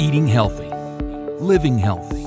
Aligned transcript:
Eating 0.00 0.26
healthy, 0.26 0.70
living 1.44 1.76
healthy, 1.76 2.26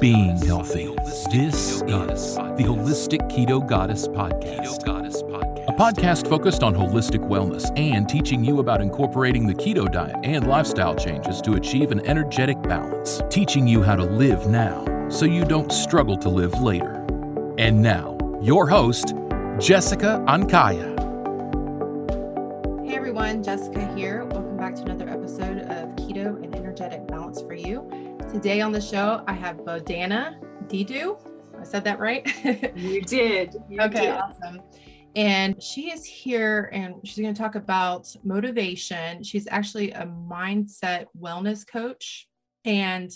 being 0.00 0.38
healthy. 0.38 0.88
This 1.30 1.82
is 1.82 2.34
the 2.34 2.64
Holistic 2.64 3.20
Keto 3.30 3.60
Goddess 3.68 4.08
Podcast. 4.08 4.88
A 5.68 5.72
podcast 5.72 6.26
focused 6.26 6.62
on 6.62 6.74
holistic 6.74 7.20
wellness 7.28 7.70
and 7.78 8.08
teaching 8.08 8.42
you 8.42 8.60
about 8.60 8.80
incorporating 8.80 9.46
the 9.46 9.52
keto 9.52 9.92
diet 9.92 10.16
and 10.24 10.46
lifestyle 10.46 10.96
changes 10.96 11.42
to 11.42 11.56
achieve 11.56 11.92
an 11.92 12.00
energetic 12.06 12.60
balance. 12.62 13.20
Teaching 13.28 13.68
you 13.68 13.82
how 13.82 13.96
to 13.96 14.04
live 14.04 14.46
now 14.46 14.82
so 15.10 15.26
you 15.26 15.44
don't 15.44 15.70
struggle 15.70 16.16
to 16.16 16.30
live 16.30 16.58
later. 16.62 17.04
And 17.58 17.82
now, 17.82 18.16
your 18.40 18.66
host, 18.66 19.12
Jessica 19.58 20.24
Ankaya. 20.26 20.99
Today 28.40 28.62
on 28.62 28.72
the 28.72 28.80
show, 28.80 29.22
I 29.26 29.34
have 29.34 29.58
Bodana 29.58 30.40
Didu. 30.66 31.18
I 31.60 31.62
said 31.62 31.84
that 31.84 31.98
right? 31.98 32.26
You 32.74 33.02
did. 33.02 33.54
You 33.68 33.82
okay, 33.82 34.06
did. 34.06 34.14
awesome. 34.14 34.62
And 35.14 35.62
she 35.62 35.90
is 35.90 36.06
here 36.06 36.70
and 36.72 36.94
she's 37.04 37.18
going 37.22 37.34
to 37.34 37.38
talk 37.38 37.54
about 37.54 38.08
motivation. 38.24 39.22
She's 39.22 39.46
actually 39.50 39.90
a 39.90 40.06
mindset 40.06 41.04
wellness 41.20 41.66
coach 41.70 42.28
and 42.64 43.10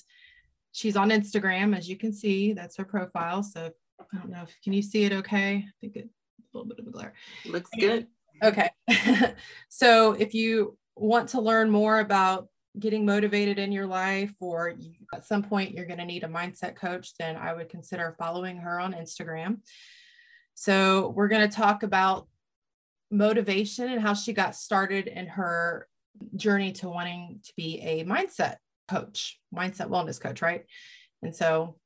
she's 0.73 0.95
on 0.95 1.09
Instagram, 1.09 1.75
as 1.75 1.89
you 1.89 1.97
can 1.97 2.13
see. 2.13 2.53
That's 2.53 2.77
her 2.77 2.85
profile. 2.85 3.43
So 3.43 3.71
I 3.99 4.19
don't 4.19 4.29
know 4.29 4.43
if 4.43 4.55
can 4.63 4.75
you 4.75 4.83
see 4.83 5.05
it 5.05 5.15
okay? 5.15 5.65
I 5.67 5.73
think 5.81 5.97
it's 5.97 6.07
a 6.07 6.59
little 6.59 6.69
bit 6.69 6.81
of 6.81 6.87
a 6.87 6.91
glare. 6.91 7.15
Looks 7.47 7.71
good. 7.81 8.09
Okay. 8.43 8.69
so 9.71 10.13
if 10.13 10.35
you 10.35 10.77
want 10.97 11.31
to 11.31 11.41
learn 11.41 11.71
more 11.71 12.01
about 12.01 12.49
getting 12.79 13.07
motivated 13.07 13.59
in 13.59 13.73
your 13.73 13.87
life, 13.87 14.33
or 14.41 14.75
you, 14.79 14.93
at 15.15 15.25
some 15.25 15.43
point 15.43 15.73
you're 15.73 15.87
going 15.87 15.99
to 15.99 16.05
need 16.05 16.25
a 16.25 16.29
mindset 16.29 16.75
coach, 16.75 17.13
then 17.19 17.37
I 17.37 17.55
would 17.55 17.69
consider 17.69 18.17
following 18.19 18.57
her 18.59 18.81
on 18.81 18.95
Instagram. 18.95 19.59
So 20.55 21.13
we're 21.17 21.29
going 21.29 21.49
to 21.49 21.57
talk 21.57 21.83
about 21.83 22.27
motivation 23.11 23.91
and 23.91 24.01
how 24.01 24.15
she 24.15 24.33
got 24.33 24.57
started 24.57 25.07
in 25.07 25.27
her 25.27 25.89
journey 26.37 26.73
to 26.73 26.89
wanting 26.89 27.41
to 27.45 27.53
be 27.57 27.81
a 27.81 28.05
mindset 28.05 28.57
coach, 28.89 29.41
mindset 29.55 29.89
wellness 29.89 30.21
coach, 30.21 30.43
right? 30.43 30.65
And 31.23 31.35
so 31.35 31.77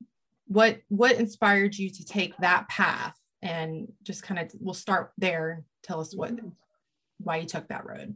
what 0.47 0.79
what 0.89 1.13
inspired 1.13 1.77
you 1.77 1.89
to 1.91 2.05
take 2.05 2.35
that 2.37 2.67
path 2.67 3.15
and 3.41 3.87
just 4.03 4.23
kind 4.23 4.39
of 4.39 4.51
we'll 4.59 4.73
start 4.73 5.11
there 5.17 5.63
tell 5.83 6.01
us 6.01 6.15
what 6.15 6.35
mm-hmm. 6.35 6.49
Why 7.19 7.37
you 7.37 7.45
took 7.45 7.67
that 7.67 7.85
road 7.85 8.15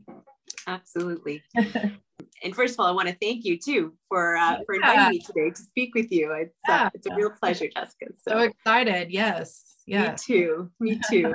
Absolutely. 0.67 1.43
and 1.55 2.55
first 2.55 2.75
of 2.75 2.79
all, 2.79 2.85
I 2.87 2.91
want 2.91 3.09
to 3.09 3.15
thank 3.21 3.43
you 3.43 3.57
too 3.57 3.93
for 4.07 4.35
uh, 4.37 4.59
for 4.65 4.75
Yeah. 4.75 4.81
inviting 4.81 5.09
me 5.09 5.19
today 5.19 5.49
to 5.49 5.61
speak 5.61 5.93
with 5.93 6.11
you. 6.11 6.31
It's 6.33 6.59
Yeah. 6.67 6.85
uh, 6.85 6.89
it's 6.93 7.07
a 7.07 7.13
real 7.15 7.31
pleasure, 7.31 7.67
Jessica. 7.67 8.07
so 8.17 8.31
So, 8.31 8.39
excited 8.39 9.11
yes 9.11 9.75
Yeah. 9.85 10.11
me 10.11 10.17
too. 10.17 10.71
Me 10.79 10.99
too. 11.09 11.33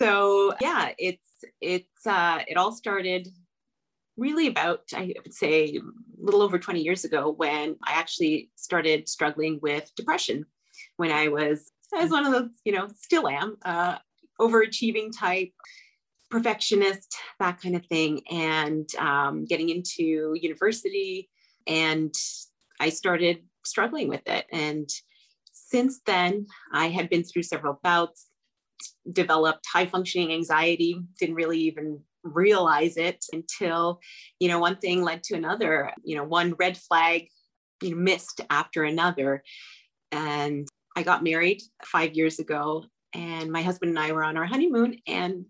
so 0.00 0.54
yeah, 0.60 0.92
it's 0.98 1.28
it's 1.60 2.06
uh, 2.06 2.40
it 2.48 2.56
all 2.56 2.72
started 2.72 3.28
really 4.16 4.46
about 4.46 4.80
I 4.94 5.12
would 5.22 5.34
say 5.34 5.76
a 5.76 5.80
little 6.18 6.40
over 6.40 6.58
20 6.58 6.80
years 6.80 7.04
ago 7.04 7.30
when 7.30 7.76
I 7.84 7.92
actually 7.92 8.50
started 8.56 9.08
struggling 9.10 9.58
with 9.60 9.90
depression 9.94 10.46
when 10.96 11.10
I 11.10 11.28
was 11.28 11.70
I 11.94 12.02
was 12.02 12.10
one 12.10 12.24
of 12.26 12.32
those, 12.32 12.50
you 12.64 12.72
know, 12.72 12.88
still 12.96 13.28
am, 13.28 13.56
uh, 13.64 13.98
overachieving 14.40 15.10
type, 15.16 15.52
perfectionist, 16.30 17.16
that 17.38 17.60
kind 17.60 17.76
of 17.76 17.86
thing, 17.86 18.22
and 18.30 18.88
um, 18.96 19.44
getting 19.44 19.68
into 19.68 20.36
university. 20.40 21.28
And 21.66 22.14
I 22.80 22.90
started 22.90 23.44
struggling 23.64 24.08
with 24.08 24.26
it. 24.26 24.46
And 24.52 24.88
since 25.52 26.00
then, 26.06 26.46
I 26.72 26.88
had 26.88 27.08
been 27.08 27.24
through 27.24 27.42
several 27.42 27.80
bouts, 27.82 28.28
developed 29.10 29.66
high 29.72 29.86
functioning 29.86 30.32
anxiety, 30.32 31.00
didn't 31.18 31.34
really 31.34 31.60
even 31.60 32.00
realize 32.22 32.96
it 32.96 33.24
until, 33.32 34.00
you 34.40 34.48
know, 34.48 34.58
one 34.58 34.76
thing 34.76 35.02
led 35.02 35.22
to 35.24 35.36
another, 35.36 35.92
you 36.02 36.16
know, 36.16 36.24
one 36.24 36.54
red 36.58 36.76
flag, 36.76 37.28
you 37.82 37.90
know, 37.90 37.96
missed 37.96 38.40
after 38.50 38.84
another. 38.84 39.42
And 40.12 40.68
I 40.96 41.02
got 41.02 41.24
married 41.24 41.62
five 41.84 42.14
years 42.14 42.38
ago, 42.38 42.84
and 43.12 43.50
my 43.50 43.62
husband 43.62 43.90
and 43.90 43.98
I 43.98 44.12
were 44.12 44.24
on 44.24 44.36
our 44.36 44.46
honeymoon, 44.46 44.98
and 45.06 45.46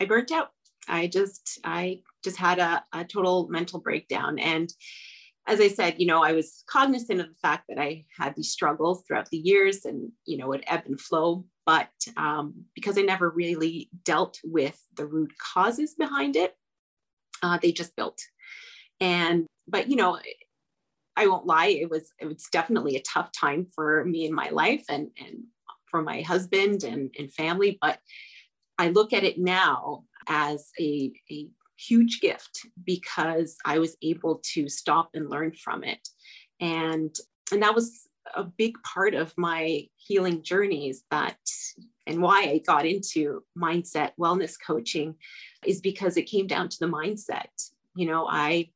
I 0.00 0.04
burnt 0.04 0.32
out. 0.32 0.50
I 0.88 1.06
just, 1.06 1.60
I 1.64 2.00
just 2.24 2.36
had 2.36 2.58
a, 2.58 2.84
a 2.92 3.04
total 3.04 3.48
mental 3.48 3.80
breakdown. 3.80 4.38
And 4.38 4.72
as 5.46 5.60
I 5.60 5.68
said, 5.68 5.96
you 5.98 6.06
know, 6.06 6.22
I 6.22 6.32
was 6.32 6.64
cognizant 6.68 7.20
of 7.20 7.28
the 7.28 7.34
fact 7.42 7.64
that 7.68 7.78
I 7.78 8.04
had 8.16 8.34
these 8.36 8.50
struggles 8.50 9.02
throughout 9.02 9.28
the 9.30 9.38
years 9.38 9.84
and, 9.84 10.12
you 10.24 10.36
know, 10.36 10.52
it 10.52 10.64
ebb 10.66 10.82
and 10.86 11.00
flow. 11.00 11.44
But 11.66 11.90
um, 12.16 12.64
because 12.74 12.98
I 12.98 13.02
never 13.02 13.30
really 13.30 13.88
dealt 14.04 14.38
with 14.44 14.80
the 14.96 15.06
root 15.06 15.32
causes 15.54 15.94
behind 15.94 16.36
it, 16.36 16.54
uh, 17.42 17.58
they 17.60 17.72
just 17.72 17.96
built. 17.96 18.20
And, 19.00 19.46
but, 19.66 19.88
you 19.88 19.96
know, 19.96 20.18
I 21.16 21.26
won't 21.26 21.46
lie, 21.46 21.66
it 21.66 21.90
was 21.90 22.10
it 22.18 22.26
was 22.26 22.46
definitely 22.50 22.96
a 22.96 23.02
tough 23.02 23.30
time 23.32 23.66
for 23.74 24.04
me 24.04 24.24
in 24.24 24.34
my 24.34 24.48
life 24.48 24.84
and 24.88 25.10
and 25.18 25.44
for 25.90 26.02
my 26.02 26.22
husband 26.22 26.84
and, 26.84 27.14
and 27.18 27.32
family. 27.32 27.78
But 27.80 27.98
I 28.82 28.88
look 28.88 29.12
at 29.12 29.22
it 29.22 29.38
now 29.38 30.02
as 30.26 30.72
a, 30.80 31.12
a 31.30 31.48
huge 31.76 32.20
gift 32.20 32.66
because 32.84 33.56
I 33.64 33.78
was 33.78 33.96
able 34.02 34.40
to 34.54 34.68
stop 34.68 35.10
and 35.14 35.30
learn 35.30 35.52
from 35.52 35.84
it. 35.84 36.08
And 36.60 37.14
and 37.52 37.62
that 37.62 37.76
was 37.76 38.08
a 38.34 38.42
big 38.42 38.74
part 38.82 39.14
of 39.14 39.32
my 39.38 39.86
healing 39.96 40.42
journeys 40.42 41.04
that 41.12 41.38
and 42.08 42.20
why 42.20 42.42
I 42.42 42.60
got 42.66 42.84
into 42.84 43.44
mindset 43.56 44.10
wellness 44.18 44.56
coaching 44.66 45.14
is 45.64 45.80
because 45.80 46.16
it 46.16 46.24
came 46.24 46.48
down 46.48 46.68
to 46.68 46.78
the 46.80 46.88
mindset. 46.88 47.54
You 47.94 48.06
know, 48.06 48.26
I 48.28 48.70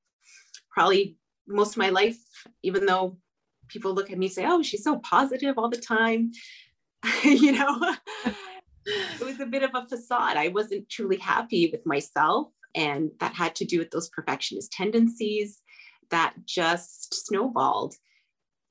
probably 0.70 1.16
most 1.48 1.72
of 1.72 1.78
my 1.78 1.90
life, 1.90 2.18
even 2.62 2.86
though 2.86 3.18
people 3.66 3.92
look 3.92 4.12
at 4.12 4.18
me 4.18 4.26
and 4.26 4.32
say, 4.32 4.46
oh, 4.46 4.62
she's 4.62 4.84
so 4.84 4.98
positive 4.98 5.58
all 5.58 5.68
the 5.68 5.76
time, 5.80 6.30
you 7.24 7.50
know, 7.50 7.96
it 8.86 9.24
was 9.24 9.40
a 9.40 9.46
bit 9.46 9.62
of 9.62 9.70
a 9.74 9.86
facade. 9.88 10.36
I 10.36 10.48
wasn't 10.48 10.88
truly 10.88 11.18
happy 11.18 11.68
with 11.70 11.84
myself. 11.86 12.48
And 12.74 13.10
that 13.20 13.34
had 13.34 13.54
to 13.56 13.64
do 13.64 13.78
with 13.78 13.90
those 13.90 14.10
perfectionist 14.10 14.70
tendencies 14.70 15.62
that 16.10 16.34
just 16.44 17.26
snowballed. 17.26 17.94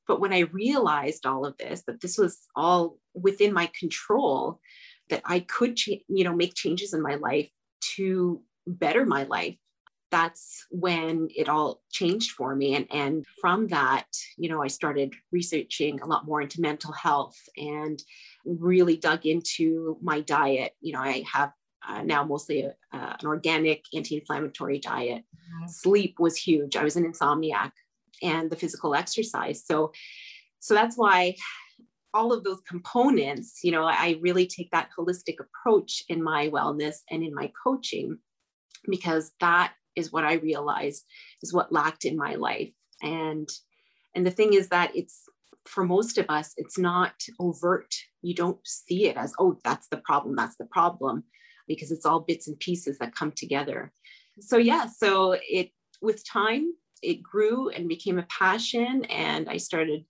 But 0.07 0.21
when 0.21 0.31
I 0.31 0.41
realized 0.41 1.25
all 1.25 1.45
of 1.45 1.57
this, 1.57 1.83
that 1.87 2.01
this 2.01 2.17
was 2.17 2.39
all 2.55 2.99
within 3.15 3.51
my 3.51 3.69
control, 3.77 4.59
that 5.09 5.23
I 5.25 5.39
could, 5.39 5.79
you 5.87 6.23
know, 6.23 6.35
make 6.35 6.53
changes 6.53 6.93
in 6.93 7.01
my 7.01 7.15
life 7.15 7.49
to 7.95 8.41
better 8.67 9.05
my 9.05 9.23
life, 9.23 9.57
that's 10.11 10.65
when 10.69 11.27
it 11.35 11.49
all 11.49 11.81
changed 11.91 12.31
for 12.31 12.55
me. 12.55 12.75
And, 12.75 12.87
and 12.91 13.25
from 13.41 13.67
that, 13.67 14.05
you 14.37 14.49
know, 14.49 14.61
I 14.61 14.67
started 14.67 15.13
researching 15.31 15.99
a 16.01 16.05
lot 16.05 16.25
more 16.25 16.41
into 16.41 16.61
mental 16.61 16.93
health 16.93 17.37
and 17.57 18.01
really 18.45 18.97
dug 18.97 19.25
into 19.25 19.97
my 20.01 20.21
diet. 20.21 20.73
You 20.81 20.93
know, 20.93 20.99
I 20.99 21.23
have 21.31 21.51
uh, 21.87 22.01
now 22.03 22.23
mostly 22.23 22.61
a, 22.61 22.75
uh, 22.93 23.15
an 23.19 23.27
organic 23.27 23.83
anti-inflammatory 23.93 24.79
diet. 24.79 25.23
Sleep 25.67 26.15
was 26.19 26.35
huge. 26.35 26.75
I 26.75 26.83
was 26.83 26.95
an 26.95 27.11
insomniac 27.11 27.71
and 28.21 28.49
the 28.49 28.55
physical 28.55 28.95
exercise. 28.95 29.65
So, 29.65 29.91
so 30.59 30.73
that's 30.73 30.97
why 30.97 31.35
all 32.13 32.31
of 32.31 32.43
those 32.43 32.61
components, 32.61 33.59
you 33.63 33.71
know, 33.71 33.83
I 33.83 34.17
really 34.21 34.47
take 34.47 34.71
that 34.71 34.89
holistic 34.97 35.35
approach 35.39 36.03
in 36.07 36.23
my 36.23 36.49
wellness 36.49 36.97
and 37.11 37.23
in 37.23 37.33
my 37.33 37.51
coaching 37.61 38.19
because 38.87 39.33
that 39.41 39.73
is 39.95 40.11
what 40.11 40.23
I 40.23 40.33
realized 40.33 41.05
is 41.41 41.53
what 41.53 41.71
lacked 41.71 42.05
in 42.05 42.17
my 42.17 42.35
life. 42.35 42.73
And 43.01 43.47
and 44.15 44.25
the 44.25 44.31
thing 44.31 44.53
is 44.53 44.69
that 44.69 44.95
it's 44.95 45.23
for 45.65 45.83
most 45.83 46.17
of 46.17 46.27
us, 46.29 46.53
it's 46.57 46.77
not 46.77 47.13
overt. 47.39 47.93
You 48.21 48.35
don't 48.35 48.59
see 48.65 49.07
it 49.07 49.17
as, 49.17 49.33
oh, 49.39 49.57
that's 49.63 49.87
the 49.87 49.97
problem, 49.97 50.35
that's 50.35 50.57
the 50.57 50.65
problem, 50.65 51.23
because 51.67 51.91
it's 51.91 52.05
all 52.05 52.19
bits 52.19 52.47
and 52.47 52.57
pieces 52.59 52.97
that 52.99 53.15
come 53.15 53.31
together. 53.31 53.91
So 54.39 54.57
yeah, 54.57 54.87
so 54.87 55.37
it 55.41 55.71
with 56.01 56.27
time, 56.27 56.73
it 57.01 57.23
grew 57.23 57.69
and 57.69 57.87
became 57.87 58.19
a 58.19 58.27
passion. 58.29 59.05
And 59.05 59.49
I 59.49 59.57
started 59.57 60.05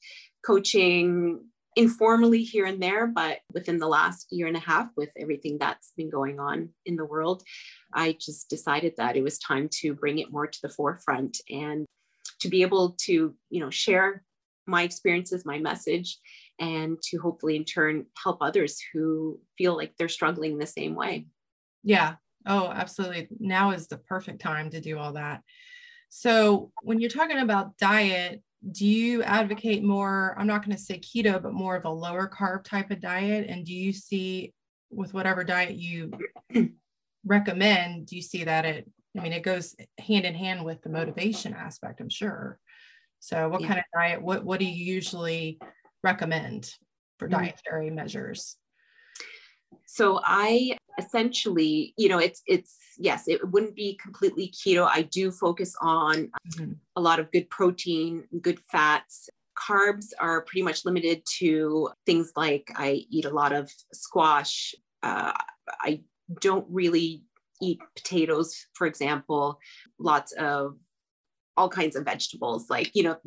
coaching 0.46 1.46
informally 1.75 2.44
here 2.44 2.66
and 2.66 2.81
there, 2.81 3.07
but 3.07 3.39
within 3.54 3.77
the 3.77 3.88
last 3.88 4.27
year 4.31 4.48
and 4.48 4.56
a 4.56 4.62
half, 4.62 4.89
with 4.95 5.12
everything 5.19 5.57
that's 5.60 5.92
been 5.98 6.10
going 6.10 6.39
on 6.39 6.69
in 6.86 6.95
the 6.95 7.06
world, 7.06 7.44
I 7.94 8.18
just 8.19 8.50
decided 8.50 8.94
that 8.98 9.16
it 9.16 9.24
was 9.24 9.39
time 9.39 9.69
to 9.81 9.94
bring 9.94 10.19
it 10.19 10.31
more 10.31 10.48
to 10.48 10.60
the 10.62 10.69
forefront 10.69 11.39
and 11.50 11.86
to 12.39 12.50
be 12.50 12.62
able 12.62 12.95
to, 13.01 13.36
you 13.50 13.60
know, 13.60 13.69
share 13.69 14.24
my 14.68 14.83
experiences, 14.83 15.45
my 15.45 15.60
message, 15.60 16.18
and 16.60 16.98
to 17.04 17.18
hopefully 17.18 17.56
in 17.56 17.66
turn 17.66 18.06
help 18.21 18.38
others 18.42 18.81
who 18.94 19.39
feel 19.57 19.75
like 19.75 19.94
they're 19.98 20.10
struggling 20.10 20.57
the 20.57 20.66
same 20.66 20.95
way. 20.95 21.28
Yeah. 21.83 22.16
Oh, 22.48 22.68
absolutely. 22.68 23.28
Now 23.39 23.71
is 23.71 23.88
the 23.88 23.98
perfect 23.98 24.42
time 24.42 24.69
to 24.71 24.81
do 24.81 24.98
all 24.98 25.13
that. 25.13 25.42
So 26.10 26.71
when 26.81 27.00
you're 27.00 27.10
talking 27.10 27.39
about 27.39 27.78
diet, 27.78 28.42
do 28.72 28.86
you 28.86 29.22
advocate 29.24 29.84
more? 29.84 30.36
I'm 30.38 30.48
not 30.48 30.66
going 30.66 30.76
to 30.76 30.82
say 30.82 31.00
keto, 31.00 31.42
but 31.42 31.54
more 31.54 31.76
of 31.76 31.86
a 31.86 31.90
lower 31.90 32.28
carb 32.28 32.64
type 32.64 32.90
of 32.92 33.00
diet. 33.00 33.48
And 33.48 33.66
do 33.66 33.74
you 33.74 33.94
see 33.94 34.54
with 34.90 35.14
whatever 35.14 35.44
diet 35.44 35.76
you 35.76 36.12
recommend, 37.26 38.08
do 38.08 38.16
you 38.16 38.22
see 38.22 38.44
that 38.44 38.66
it, 38.66 38.90
I 39.18 39.22
mean, 39.22 39.34
it 39.34 39.44
goes 39.44 39.76
hand 40.00 40.26
in 40.26 40.34
hand 40.34 40.66
with 40.66 40.82
the 40.82 40.90
motivation 40.90 41.54
aspect, 41.54 42.02
I'm 42.02 42.10
sure. 42.10 42.60
So 43.20 43.50
what 43.50 43.62
yeah. 43.62 43.68
kind 43.68 43.80
of 43.80 43.86
diet, 43.94 44.22
what, 44.22 44.44
what 44.44 44.60
do 44.60 44.66
you 44.66 44.94
usually 44.94 45.60
recommend 46.04 46.70
for 47.20 47.28
mm-hmm. 47.28 47.40
dietary 47.40 47.90
measures? 47.92 48.58
So 49.86 50.19
I 50.24 50.77
essentially, 50.98 51.94
you 51.98 52.10
know, 52.10 52.19
it's 52.19 52.42
it's 52.45 52.77
yes, 52.98 53.27
it 53.27 53.48
wouldn't 53.51 53.75
be 53.75 54.00
completely 54.01 54.54
keto. 54.54 54.88
I 54.88 55.04
do 55.04 55.31
focus 55.31 55.75
on 55.81 56.31
mm-hmm. 56.54 56.74
a 56.95 57.01
lot 57.01 57.19
of 57.19 57.31
good 57.31 57.50
protein, 57.50 58.24
good 58.42 58.60
fats. 58.72 59.30
Carbs 59.57 60.07
are 60.19 60.42
pretty 60.42 60.63
much 60.63 60.86
limited 60.86 61.24
to 61.39 61.89
things 62.06 62.31
like 62.36 62.72
I 62.75 63.06
eat 63.10 63.25
a 63.25 63.30
lot 63.30 63.54
of 63.54 63.72
squash. 63.94 64.75
Uh, 65.01 65.31
I 65.81 66.01
don't 66.42 66.66
really 66.69 67.24
eat 67.62 67.80
potatoes, 67.95 68.66
for 68.74 68.88
example. 68.88 69.60
Lots 70.00 70.33
of 70.33 70.75
all 71.57 71.69
kinds 71.69 71.95
of 71.95 72.04
vegetables, 72.04 72.69
like 72.69 72.92
you 72.94 73.04
know, 73.04 73.18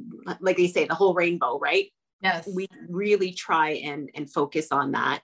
like 0.40 0.56
they 0.56 0.68
say, 0.68 0.84
the 0.84 0.94
whole 0.94 1.14
rainbow, 1.14 1.58
right? 1.58 1.86
Yes. 2.22 2.48
We 2.52 2.66
really 2.88 3.32
try 3.32 3.70
and 3.70 4.10
and 4.14 4.30
focus 4.30 4.68
on 4.70 4.92
that. 4.92 5.22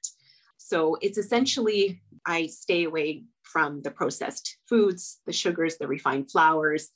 So 0.57 0.97
it's 1.01 1.19
essentially 1.19 2.03
I 2.27 2.47
stay 2.47 2.85
away 2.85 3.25
from 3.43 3.83
the 3.83 3.91
processed 3.91 4.57
foods, 4.69 5.21
the 5.27 5.33
sugars, 5.33 5.77
the 5.77 5.87
refined 5.87 6.31
flours, 6.31 6.91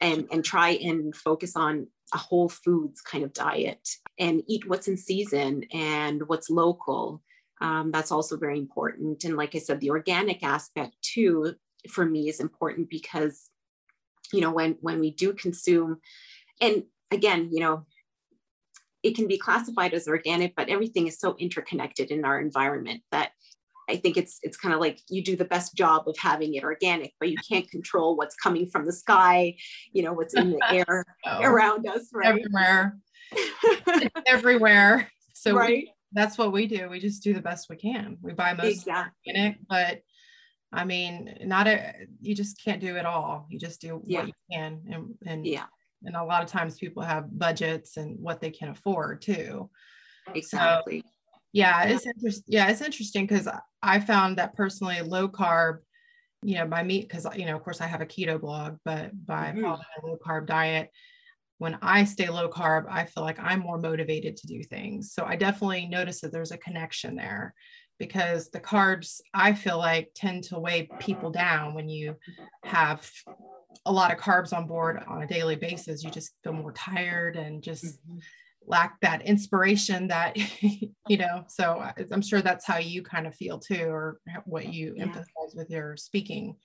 and, 0.00 0.28
and 0.30 0.44
try 0.44 0.70
and 0.70 1.14
focus 1.14 1.56
on 1.56 1.88
a 2.14 2.18
whole 2.18 2.48
foods 2.48 3.00
kind 3.00 3.24
of 3.24 3.32
diet 3.32 3.86
and 4.18 4.42
eat 4.46 4.68
what's 4.68 4.88
in 4.88 4.96
season 4.96 5.64
and 5.72 6.26
what's 6.28 6.50
local. 6.50 7.22
Um, 7.60 7.90
that's 7.90 8.12
also 8.12 8.36
very 8.36 8.58
important. 8.58 9.24
And 9.24 9.36
like 9.36 9.54
I 9.54 9.58
said, 9.58 9.80
the 9.80 9.90
organic 9.90 10.42
aspect 10.42 10.94
too, 11.02 11.54
for 11.90 12.04
me 12.04 12.28
is 12.28 12.40
important 12.40 12.88
because, 12.88 13.50
you 14.32 14.40
know, 14.40 14.52
when 14.52 14.76
when 14.80 15.00
we 15.00 15.10
do 15.10 15.32
consume, 15.32 15.98
and 16.60 16.84
again, 17.10 17.48
you 17.52 17.60
know, 17.60 17.86
it 19.08 19.16
can 19.16 19.26
be 19.26 19.38
classified 19.38 19.94
as 19.94 20.06
organic, 20.06 20.54
but 20.54 20.68
everything 20.68 21.06
is 21.06 21.18
so 21.18 21.34
interconnected 21.38 22.10
in 22.10 22.24
our 22.24 22.38
environment 22.40 23.02
that 23.10 23.30
I 23.88 23.96
think 23.96 24.18
it's 24.18 24.38
it's 24.42 24.58
kind 24.58 24.74
of 24.74 24.80
like 24.80 25.00
you 25.08 25.24
do 25.24 25.34
the 25.34 25.46
best 25.46 25.74
job 25.74 26.06
of 26.06 26.16
having 26.18 26.54
it 26.54 26.62
organic, 26.62 27.14
but 27.18 27.30
you 27.30 27.36
can't 27.50 27.68
control 27.70 28.16
what's 28.16 28.36
coming 28.36 28.68
from 28.68 28.84
the 28.84 28.92
sky, 28.92 29.56
you 29.92 30.02
know, 30.02 30.12
what's 30.12 30.34
in 30.34 30.50
the 30.50 30.60
air 30.70 31.04
oh, 31.26 31.42
around 31.42 31.88
us, 31.88 32.10
right? 32.12 32.28
Everywhere. 32.28 32.98
everywhere. 34.26 35.10
So 35.32 35.54
right. 35.54 35.68
We, 35.68 35.92
that's 36.12 36.36
what 36.36 36.52
we 36.52 36.66
do. 36.66 36.88
We 36.90 37.00
just 37.00 37.22
do 37.22 37.32
the 37.32 37.40
best 37.40 37.68
we 37.70 37.76
can. 37.76 38.18
We 38.20 38.32
buy 38.32 38.52
most 38.52 38.66
exactly. 38.66 39.12
organic, 39.26 39.58
but 39.68 40.02
I 40.70 40.84
mean, 40.84 41.34
not 41.44 41.66
a 41.66 41.94
you 42.20 42.34
just 42.34 42.62
can't 42.62 42.80
do 42.80 42.96
it 42.96 43.06
all. 43.06 43.46
You 43.48 43.58
just 43.58 43.80
do 43.80 44.02
yeah. 44.04 44.18
what 44.18 44.28
you 44.28 44.34
can. 44.52 44.82
And 44.90 45.14
and 45.26 45.46
yeah 45.46 45.64
and 46.04 46.16
a 46.16 46.24
lot 46.24 46.42
of 46.42 46.48
times 46.48 46.78
people 46.78 47.02
have 47.02 47.38
budgets 47.38 47.96
and 47.96 48.18
what 48.20 48.40
they 48.40 48.50
can 48.50 48.68
afford 48.68 49.22
too. 49.22 49.68
Exactly. 50.34 51.00
so, 51.00 51.08
yeah. 51.52 51.84
it's 51.84 52.06
interesting 52.06 52.44
yeah 52.48 52.68
it's 52.68 52.82
interesting 52.82 53.26
because 53.26 53.48
i 53.82 53.98
found 53.98 54.36
that 54.36 54.54
personally 54.54 55.00
low 55.00 55.26
carb 55.28 55.78
you 56.42 56.56
know 56.56 56.66
by 56.66 56.82
meat 56.82 57.08
because 57.08 57.26
you 57.36 57.46
know 57.46 57.56
of 57.56 57.64
course 57.64 57.80
i 57.80 57.86
have 57.86 58.00
a 58.00 58.06
keto 58.06 58.40
blog 58.40 58.76
but 58.84 59.10
by 59.26 59.46
mm-hmm. 59.46 59.62
following 59.62 59.84
a 60.02 60.06
low 60.06 60.18
carb 60.24 60.46
diet 60.46 60.90
when 61.58 61.78
i 61.82 62.04
stay 62.04 62.28
low 62.28 62.48
carb 62.48 62.84
i 62.90 63.04
feel 63.04 63.24
like 63.24 63.38
i'm 63.40 63.60
more 63.60 63.78
motivated 63.78 64.36
to 64.36 64.46
do 64.46 64.62
things. 64.62 65.12
So 65.12 65.24
i 65.24 65.36
definitely 65.36 65.86
notice 65.86 66.20
that 66.20 66.32
there's 66.32 66.52
a 66.52 66.58
connection 66.58 67.16
there 67.16 67.54
because 67.98 68.50
the 68.50 68.60
carbs 68.60 69.20
i 69.34 69.52
feel 69.52 69.78
like 69.78 70.10
tend 70.14 70.44
to 70.44 70.58
weigh 70.58 70.88
people 71.00 71.30
down 71.30 71.74
when 71.74 71.88
you 71.88 72.14
have 72.62 73.10
a 73.86 73.92
lot 73.92 74.12
of 74.12 74.18
carbs 74.18 74.52
on 74.52 74.66
board 74.66 75.02
on 75.06 75.22
a 75.22 75.26
daily 75.26 75.56
basis, 75.56 76.02
you 76.02 76.10
just 76.10 76.32
feel 76.42 76.52
more 76.52 76.72
tired 76.72 77.36
and 77.36 77.62
just 77.62 77.84
mm-hmm. 77.84 78.18
lack 78.66 79.00
that 79.00 79.22
inspiration 79.22 80.08
that, 80.08 80.36
you 81.08 81.16
know, 81.16 81.44
so 81.48 81.84
I'm 82.10 82.22
sure 82.22 82.40
that's 82.40 82.66
how 82.66 82.78
you 82.78 83.02
kind 83.02 83.26
of 83.26 83.34
feel 83.34 83.58
too, 83.58 83.84
or 83.84 84.20
what 84.44 84.72
you 84.72 84.94
yeah. 84.96 85.04
emphasize 85.04 85.54
with 85.54 85.70
your 85.70 85.96
speaking. 85.96 86.56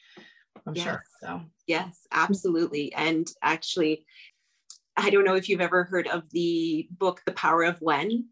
I'm 0.65 0.75
yes. 0.75 0.85
sure. 0.85 1.03
So, 1.21 1.41
yes, 1.67 2.07
absolutely. 2.11 2.93
And 2.93 3.27
actually, 3.41 4.05
I 4.95 5.09
don't 5.09 5.25
know 5.25 5.35
if 5.35 5.49
you've 5.49 5.61
ever 5.61 5.83
heard 5.83 6.07
of 6.07 6.29
the 6.31 6.87
book, 6.91 7.21
The 7.25 7.31
Power 7.33 7.63
of 7.63 7.81
When, 7.81 8.27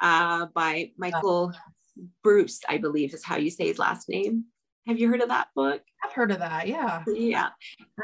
uh, 0.00 0.46
by 0.54 0.90
Michael 0.98 1.52
Breus, 2.24 2.60
I 2.68 2.78
believe 2.78 3.14
is 3.14 3.24
how 3.24 3.36
you 3.36 3.50
say 3.50 3.68
his 3.68 3.78
last 3.78 4.08
name. 4.08 4.46
Have 4.86 4.98
you 4.98 5.08
heard 5.08 5.20
of 5.20 5.28
that 5.28 5.48
book? 5.54 5.80
I've 6.04 6.12
heard 6.12 6.32
of 6.32 6.40
that. 6.40 6.66
Yeah. 6.66 7.02
Yeah. 7.06 7.50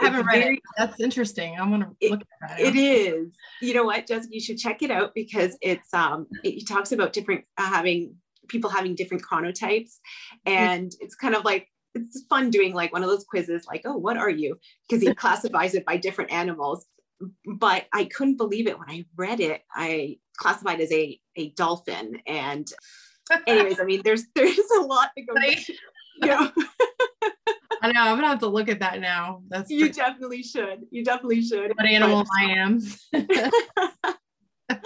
I 0.00 0.04
haven't 0.04 0.26
read 0.26 0.42
very, 0.42 0.54
it. 0.56 0.62
That's 0.76 1.00
interesting. 1.00 1.58
I'm 1.58 1.70
gonna 1.70 1.90
look 2.02 2.20
at 2.20 2.48
that. 2.48 2.60
It 2.60 2.76
is. 2.76 3.34
You 3.60 3.75
know 3.75 3.84
what, 3.84 4.06
Jessica? 4.06 4.32
You 4.32 4.40
should 4.40 4.58
check 4.58 4.82
it 4.82 4.90
out 4.90 5.12
because 5.14 5.58
it's 5.60 5.92
um 5.92 6.28
it, 6.44 6.69
talks 6.69 6.92
about 6.92 7.12
different 7.12 7.44
uh, 7.56 7.69
having 7.69 8.14
people 8.48 8.70
having 8.70 8.94
different 8.94 9.25
chronotypes, 9.25 9.96
and 10.46 10.92
it's 11.00 11.16
kind 11.16 11.34
of 11.34 11.44
like 11.44 11.69
it's 11.94 12.25
fun 12.28 12.50
doing 12.50 12.75
like 12.75 12.92
one 12.92 13.02
of 13.02 13.08
those 13.08 13.25
quizzes, 13.25 13.66
like, 13.66 13.82
oh, 13.84 13.96
what 13.96 14.16
are 14.16 14.30
you? 14.30 14.56
Because 14.88 15.02
he 15.02 15.12
classifies 15.16 15.75
it 15.75 15.84
by 15.84 15.96
different 15.96 16.32
animals. 16.32 16.86
But 17.56 17.86
I 17.92 18.04
couldn't 18.04 18.36
believe 18.36 18.69
it 18.69 18.78
when 18.78 18.88
I 18.88 19.04
read 19.16 19.40
it. 19.40 19.62
I 19.75 20.19
classified 20.36 20.80
as 20.80 20.92
a 20.92 21.19
a 21.36 21.50
dolphin, 21.50 22.20
and 22.26 22.70
anyways, 23.46 23.80
I 23.80 23.84
mean, 23.84 24.02
there's 24.04 24.25
there's 24.34 24.58
a 24.78 24.82
lot 24.82 25.10
that 25.16 25.26
goes 25.26 25.70
yeah. 26.25 26.50
I 27.81 27.93
know. 27.93 28.00
I'm 28.00 28.17
gonna 28.17 28.29
have 28.29 28.41
to 28.41 28.49
look 28.49 28.69
at 28.69 28.81
that 28.81 29.00
now. 29.00 29.43
That's 29.49 29.70
you 29.70 29.81
pretty- 29.81 29.94
definitely 29.94 30.43
should. 30.43 30.87
You 30.91 31.05
definitely 31.05 31.43
should. 31.43 31.73
What 31.76 31.87
animal 31.87 32.25
but, 32.25 32.32
I 32.37 32.50
am. 32.50 32.82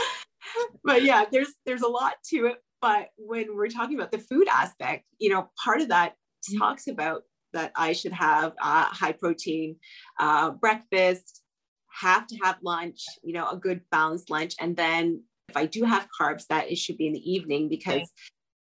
but 0.84 1.02
yeah, 1.02 1.25
there's 1.31 1.52
there's 1.64 1.82
a 1.82 1.88
lot 1.88 2.14
to 2.31 2.46
it. 2.46 2.56
But 2.81 3.08
when 3.17 3.56
we're 3.56 3.69
talking 3.69 3.96
about 3.96 4.11
the 4.11 4.19
food 4.19 4.49
aspect, 4.52 5.05
you 5.19 5.31
know, 5.31 5.49
part 5.62 5.81
of 5.81 5.88
that 5.88 6.12
mm-hmm. 6.12 6.58
talks 6.58 6.88
about 6.88 7.23
that 7.52 7.73
I 7.76 7.93
should 7.93 8.12
have 8.12 8.52
uh, 8.61 8.85
high 8.85 9.12
protein 9.12 9.76
uh, 10.19 10.50
breakfast, 10.50 11.43
have 11.88 12.26
to 12.26 12.37
have 12.43 12.58
lunch, 12.62 13.04
you 13.23 13.33
know, 13.33 13.49
a 13.49 13.56
good 13.56 13.83
balanced 13.90 14.30
lunch, 14.30 14.54
and 14.61 14.76
then 14.76 15.23
if 15.49 15.56
I 15.56 15.66
do 15.66 15.85
have 15.85 16.09
carbs, 16.18 16.47
that 16.49 16.71
it 16.71 16.78
should 16.78 16.99
be 16.99 17.06
in 17.06 17.12
the 17.12 17.33
evening 17.33 17.68
because 17.68 17.97
okay 17.97 18.06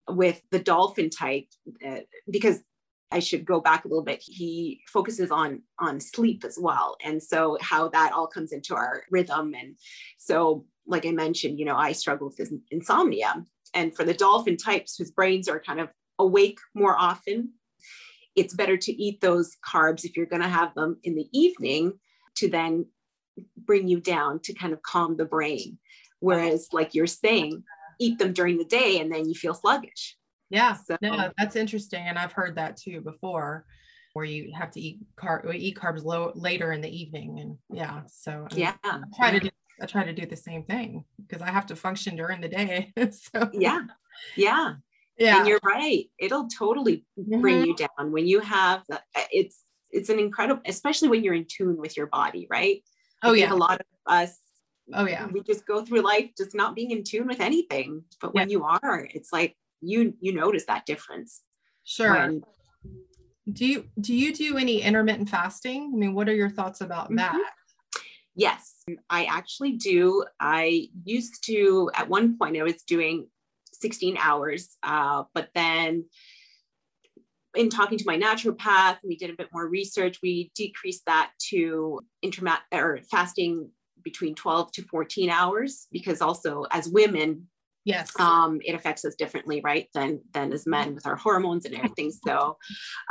with 0.10 0.42
the 0.52 0.60
dolphin 0.60 1.10
type 1.10 1.48
uh, 1.86 2.00
because 2.30 2.62
I 3.12 3.20
should 3.20 3.46
go 3.46 3.62
back 3.62 3.86
a 3.86 3.88
little 3.88 4.04
bit. 4.04 4.22
He 4.22 4.82
focuses 4.88 5.32
on 5.32 5.62
on 5.80 6.00
sleep 6.00 6.44
as 6.44 6.58
well, 6.60 6.98
and 7.04 7.22
so 7.22 7.58
how 7.62 7.88
that 7.90 8.12
all 8.12 8.28
comes 8.28 8.52
into 8.52 8.76
our 8.76 9.04
rhythm. 9.10 9.54
And 9.54 9.76
so, 10.18 10.66
like 10.86 11.06
I 11.06 11.12
mentioned, 11.12 11.58
you 11.60 11.66
know, 11.66 11.78
I 11.78 11.94
struggle 11.94 12.34
with 12.38 12.52
insomnia, 12.70 13.46
and 13.74 13.96
for 13.96 14.04
the 14.04 14.14
dolphin 14.14 14.58
types 14.58 14.98
whose 14.98 15.12
brains 15.12 15.48
are 15.48 15.60
kind 15.60 15.80
of 15.80 15.90
awake 16.20 16.60
more 16.74 16.98
often, 16.98 17.54
it's 18.36 18.54
better 18.54 18.78
to 18.78 18.92
eat 18.92 19.22
those 19.22 19.56
carbs 19.66 20.04
if 20.04 20.18
you're 20.18 20.26
going 20.26 20.42
to 20.42 20.48
have 20.48 20.74
them 20.76 20.98
in 21.04 21.16
the 21.16 21.28
evening 21.32 21.94
to 22.36 22.50
then 22.50 22.86
bring 23.56 23.88
you 23.88 24.00
down 24.00 24.40
to 24.40 24.54
kind 24.54 24.74
of 24.74 24.82
calm 24.84 25.16
the 25.16 25.26
brain. 25.26 25.78
Whereas, 26.20 26.70
like 26.74 26.94
you're 26.94 27.08
saying, 27.08 27.64
eat 28.00 28.20
them 28.20 28.34
during 28.34 28.58
the 28.58 28.66
day 28.66 29.00
and 29.00 29.12
then 29.12 29.27
you 29.27 29.36
feel 29.36 29.54
sluggish. 29.54 30.18
Yeah, 30.50 30.75
so, 30.75 30.98
no, 31.01 31.32
that's 31.38 31.56
interesting. 31.56 32.06
And 32.08 32.18
I've 32.18 32.32
heard 32.32 32.56
that 32.56 32.77
too 32.77 33.01
before 33.01 33.66
where 34.13 34.25
you 34.25 34.51
have 34.58 34.72
to 34.72 34.82
eat 34.82 35.00
carb 35.16 35.54
eat 35.54 35.77
carbs 35.77 36.04
low 36.04 36.32
later 36.34 36.72
in 36.72 36.82
the 36.82 36.89
evening. 36.89 37.39
And 37.39 37.58
yeah, 37.70 38.01
so 38.08 38.48
yeah, 38.51 38.75
I 38.84 39.01
try 39.16 39.32
to 39.32 39.39
do 39.39 39.50
I 39.82 39.86
try 39.86 40.04
to 40.04 40.13
do 40.13 40.25
the 40.25 40.36
same 40.36 40.63
thing 40.63 41.06
because 41.22 41.42
I 41.42 41.51
have 41.51 41.68
to 41.68 41.75
function 41.75 42.16
during 42.16 42.42
the 42.42 42.48
day. 42.48 42.94
so 43.12 43.50
yeah, 43.54 43.82
yeah. 44.36 44.75
Yeah. 45.20 45.39
And 45.39 45.48
you're 45.48 45.60
right. 45.63 46.06
It'll 46.20 46.48
totally 46.48 47.04
bring 47.18 47.58
mm-hmm. 47.58 47.66
you 47.66 47.75
down 47.75 48.12
when 48.12 48.27
you 48.27 48.39
have 48.39 48.84
it's 49.32 49.63
it's 49.92 50.10
an 50.10 50.20
incredible, 50.20 50.62
especially 50.66 51.10
when 51.10 51.24
you're 51.24 51.34
in 51.34 51.46
tune 51.48 51.77
with 51.77 51.98
your 51.98 52.08
body, 52.08 52.48
right? 52.50 52.84
Oh 53.24 53.34
yeah. 53.34 53.51
A 53.51 53.56
lot 53.56 53.80
of 53.80 53.86
us 54.06 54.38
Oh 54.94 55.08
yeah. 55.08 55.27
We 55.27 55.41
just 55.41 55.65
go 55.65 55.84
through 55.84 56.01
life 56.01 56.32
just 56.38 56.56
not 56.56 56.75
being 56.75 56.91
in 56.91 57.03
tune 57.03 57.27
with 57.27 57.39
anything. 57.39 58.03
But 58.22 58.34
when 58.34 58.50
yeah. 58.50 58.53
you 58.53 58.63
are, 58.63 59.08
it's 59.13 59.34
like 59.34 59.56
you 59.82 60.13
you 60.20 60.34
notice 60.34 60.65
that 60.65 60.86
difference. 60.86 61.41
Sure. 61.84 62.13
When, 62.13 62.44
do 63.51 63.65
you 63.65 63.86
do 64.00 64.13
you 64.13 64.34
do 64.34 64.58
any 64.58 64.82
intermittent 64.82 65.29
fasting? 65.29 65.91
I 65.94 65.98
mean, 65.98 66.13
what 66.13 66.29
are 66.29 66.36
your 66.36 66.50
thoughts 66.50 66.82
about 66.82 67.06
mm-hmm. 67.06 67.17
that? 67.17 67.51
Yes, 68.36 68.84
I 69.10 69.25
actually 69.25 69.74
do. 69.74 70.24
I 70.39 70.89
used 71.03 71.44
to 71.46 71.89
at 71.96 72.08
one 72.08 72.38
point 72.38 72.58
I 72.58 72.63
was 72.63 72.84
doing 72.84 73.27
16 73.74 74.15
hours, 74.20 74.77
uh, 74.84 75.24
but 75.34 75.50
then 75.56 76.06
in 77.56 77.70
talking 77.70 77.98
to 77.98 78.06
my 78.06 78.17
naturopath, 78.17 78.98
we 79.03 79.15
did 79.15 79.32
a 79.32 79.36
bit 79.36 79.50
more 79.51 79.67
research. 79.67 80.20
We 80.22 80.51
decreased 80.56 81.03
that 81.08 81.32
to 81.50 82.01
intermittent 82.22 82.62
or 82.74 83.00
fasting 83.10 83.72
between 84.08 84.34
12 84.36 84.72
to 84.72 84.82
14 84.84 85.30
hours 85.30 85.88
because 85.92 86.22
also 86.22 86.66
as 86.72 86.88
women 86.88 87.46
yes. 87.84 88.18
um, 88.22 88.62
it 88.64 88.74
affects 88.74 89.04
us 89.04 89.16
differently 89.16 89.60
right 89.62 89.90
than 89.94 90.22
than 90.34 90.54
as 90.54 90.66
men 90.66 90.96
with 90.96 91.06
our 91.06 91.18
hormones 91.18 91.66
and 91.66 91.76
everything. 91.76 92.12
So 92.26 92.58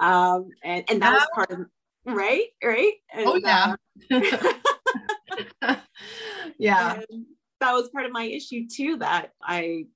um, 0.00 0.48
and, 0.64 0.84
and 0.88 1.02
that 1.02 1.12
was 1.12 1.28
part 1.34 1.50
of 1.50 1.66
right 2.06 2.46
right? 2.64 2.94
And, 3.12 3.26
oh 3.26 3.36
yeah. 3.36 3.76
uh, 5.62 5.76
yeah. 6.58 7.00
That 7.58 7.72
was 7.72 7.88
part 7.88 8.04
of 8.04 8.12
my 8.12 8.24
issue 8.24 8.66
too 8.70 8.98
that 8.98 9.32
i 9.42 9.86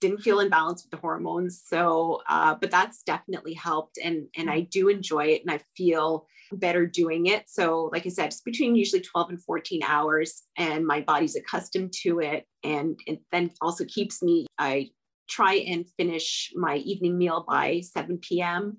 didn't 0.00 0.20
feel 0.20 0.40
in 0.40 0.50
balance 0.50 0.82
with 0.82 0.90
the 0.90 0.96
hormones. 0.96 1.62
So 1.64 2.22
uh, 2.28 2.56
but 2.60 2.72
that's 2.72 3.04
definitely 3.04 3.54
helped 3.54 3.98
and 4.02 4.26
and 4.36 4.50
i 4.50 4.60
do 4.60 4.88
enjoy 4.88 5.26
it 5.26 5.42
and 5.42 5.50
i 5.50 5.60
feel 5.76 6.26
better 6.52 6.86
doing 6.86 7.26
it. 7.26 7.44
So 7.48 7.90
like 7.92 8.06
i 8.06 8.08
said 8.08 8.26
it's 8.26 8.40
between 8.40 8.74
usually 8.74 9.02
12 9.02 9.30
and 9.30 9.42
14 9.42 9.82
hours 9.82 10.42
and 10.56 10.86
my 10.86 11.00
body's 11.00 11.36
accustomed 11.36 11.92
to 12.02 12.20
it 12.20 12.44
and 12.62 12.98
it 13.06 13.20
then 13.32 13.50
also 13.60 13.84
keeps 13.84 14.22
me 14.22 14.46
i 14.58 14.88
try 15.28 15.54
and 15.54 15.88
finish 15.96 16.52
my 16.54 16.76
evening 16.76 17.16
meal 17.16 17.44
by 17.48 17.80
7 17.80 18.18
p.m 18.18 18.78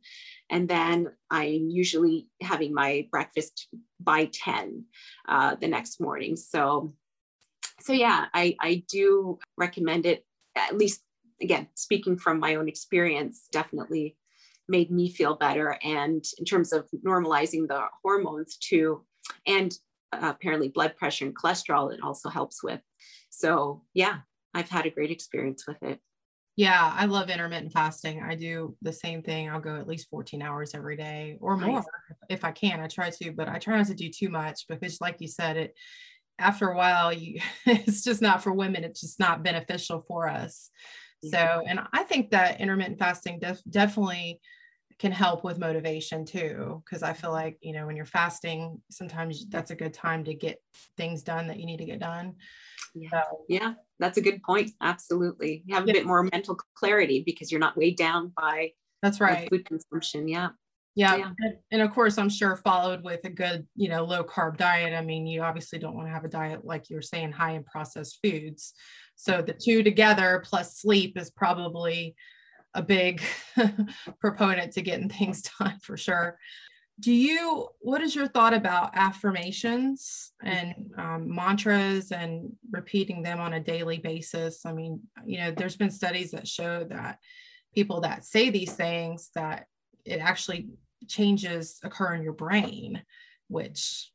and 0.50 0.68
then 0.70 1.08
i'm 1.32 1.70
usually 1.70 2.28
having 2.42 2.74
my 2.74 3.08
breakfast 3.12 3.68
by 4.00 4.30
10 4.32 4.86
uh, 5.28 5.56
the 5.56 5.68
next 5.68 6.00
morning. 6.00 6.36
So 6.36 6.94
so 7.82 7.92
yeah 7.92 8.28
i 8.34 8.56
i 8.62 8.84
do 8.90 9.38
recommend 9.58 10.06
it 10.06 10.26
at 10.56 10.78
least 10.78 11.02
again 11.42 11.68
speaking 11.76 12.18
from 12.18 12.40
my 12.40 12.56
own 12.56 12.70
experience 12.70 13.48
definitely 13.52 14.16
made 14.68 14.92
me 14.92 15.10
feel 15.10 15.36
better. 15.36 15.78
And 15.84 16.24
in 16.38 16.46
terms 16.46 16.74
of 16.74 16.88
normalizing 17.06 17.68
the 17.68 17.86
hormones 18.04 18.58
too 18.58 19.06
and 19.46 19.74
uh, 20.12 20.34
apparently 20.36 20.70
blood 20.70 20.96
pressure 20.98 21.26
and 21.26 21.36
cholesterol 21.36 21.94
it 21.94 22.00
also 22.02 22.30
helps 22.30 22.64
with. 22.64 22.82
So 23.30 23.84
yeah 23.94 24.20
i've 24.54 24.70
had 24.70 24.86
a 24.86 24.90
great 24.90 25.12
experience 25.12 25.66
with 25.68 25.82
it. 25.84 26.00
Yeah 26.56 26.94
i 26.96 27.06
love 27.06 27.30
intermittent 27.30 27.74
fasting. 27.74 28.22
I 28.24 28.36
do 28.36 28.76
the 28.82 28.94
same 28.94 29.22
thing. 29.22 29.50
I'll 29.50 29.60
go 29.60 29.76
at 29.76 29.88
least 29.88 30.10
14 30.10 30.42
hours 30.42 30.74
every 30.74 30.96
day 30.98 31.38
or 31.42 31.58
more 31.58 31.80
nice. 31.80 31.86
if 32.30 32.46
i 32.46 32.52
can. 32.52 32.80
I 32.80 32.88
try 32.88 33.10
to 33.10 33.32
but 33.32 33.50
i 33.50 33.58
try 33.58 33.78
not 33.78 33.88
to 33.88 33.94
do 33.94 34.10
too 34.10 34.30
much 34.30 34.66
because 34.70 35.02
like 35.02 35.18
you 35.20 35.28
said 35.28 35.58
it 35.58 35.74
after 36.38 36.70
a 36.70 36.76
while 36.76 37.14
you 37.14 37.40
it's 37.66 38.04
just 38.04 38.22
not 38.22 38.44
for 38.44 38.54
women. 38.54 38.84
It's 38.84 39.02
just 39.02 39.20
not 39.20 39.44
beneficial 39.44 40.04
for 40.08 40.28
us. 40.30 40.70
So 41.24 41.64
and 41.68 41.80
i 41.92 42.04
think 42.04 42.30
that 42.32 42.62
intermittent 42.62 43.00
fasting 43.00 43.40
def- 43.40 43.64
definitely 43.68 44.40
can 45.00 45.12
help 45.12 45.44
with 45.44 45.58
motivation 45.58 46.26
too 46.26 46.82
because 46.86 47.04
i 47.04 47.12
feel 47.12 47.32
like 47.32 47.58
you 47.62 47.74
know 47.74 47.86
when 47.86 47.96
you're 47.96 48.06
fasting 48.06 48.82
sometimes 48.90 49.46
that's 49.50 49.72
a 49.72 49.76
good 49.76 49.94
time 49.94 50.24
to 50.24 50.34
get 50.34 50.62
things 50.96 51.22
done 51.22 51.48
that 51.48 51.60
you 51.60 51.66
need 51.66 51.78
to 51.78 51.86
get 51.86 52.00
done. 52.00 52.36
Yeah, 52.94 53.10
so, 53.10 53.46
yeah 53.50 53.74
that's 54.00 54.18
a 54.18 54.22
good 54.22 54.42
point 54.44 54.72
absolutely. 54.82 55.64
You 55.66 55.76
have 55.76 55.84
a 55.84 55.88
yeah. 55.88 55.94
bit 55.94 56.06
more 56.06 56.24
mental 56.24 56.58
clarity 56.76 57.24
because 57.26 57.52
you're 57.52 57.60
not 57.60 57.76
weighed 57.76 57.98
down 57.98 58.32
by 58.38 58.72
that's 59.02 59.20
right. 59.20 59.50
food 59.50 59.66
consumption 59.66 60.28
yeah. 60.28 60.50
Yeah, 60.98 61.18
yeah. 61.18 61.32
And, 61.40 61.56
and 61.72 61.82
of 61.82 61.92
course 61.92 62.18
i'm 62.18 62.30
sure 62.30 62.56
followed 62.56 63.04
with 63.04 63.26
a 63.26 63.30
good 63.30 63.68
you 63.76 63.90
know 63.90 64.06
low 64.06 64.24
carb 64.24 64.56
diet 64.56 64.94
i 64.94 65.02
mean 65.02 65.28
you 65.28 65.42
obviously 65.42 65.78
don't 65.78 65.96
want 65.96 66.08
to 66.08 66.14
have 66.14 66.24
a 66.24 66.30
diet 66.30 66.64
like 66.64 66.90
you 66.90 66.96
were 66.96 67.02
saying 67.02 67.34
high 67.34 67.52
in 67.52 67.66
processed 67.66 68.20
foods. 68.24 68.74
So 69.16 69.42
the 69.42 69.54
two 69.54 69.84
together 69.84 70.42
plus 70.46 70.78
sleep 70.80 71.18
is 71.18 71.32
probably 71.32 72.16
a 72.76 72.84
big 72.84 73.22
proponent 74.20 74.74
to 74.74 74.82
getting 74.82 75.10
things 75.10 75.42
done 75.60 75.78
for 75.82 75.98
sure. 75.98 76.38
Do 77.00 77.12
you, 77.12 77.68
what 77.80 78.02
is 78.02 78.16
your 78.16 78.28
thought 78.28 78.54
about 78.54 78.92
affirmations 78.94 80.32
and 80.42 80.76
um, 80.98 81.34
mantras 81.34 82.12
and 82.12 82.54
repeating 82.72 83.22
them 83.22 83.42
on 83.42 83.54
a 83.54 83.60
daily 83.60 83.98
basis? 83.98 84.66
I 84.66 84.72
mean, 84.72 85.02
you 85.26 85.40
know, 85.40 85.52
there's 85.52 85.76
been 85.76 85.92
studies 85.92 86.32
that 86.32 86.48
show 86.48 86.86
that 86.86 87.20
people 87.74 88.00
that 88.02 88.24
say 88.24 88.50
these 88.50 88.74
things, 88.74 89.30
that 89.36 89.66
it 90.06 90.20
actually 90.20 90.70
changes 91.08 91.80
occur 91.84 92.14
in 92.14 92.24
your 92.24 92.34
brain, 92.34 93.04
which 93.50 94.12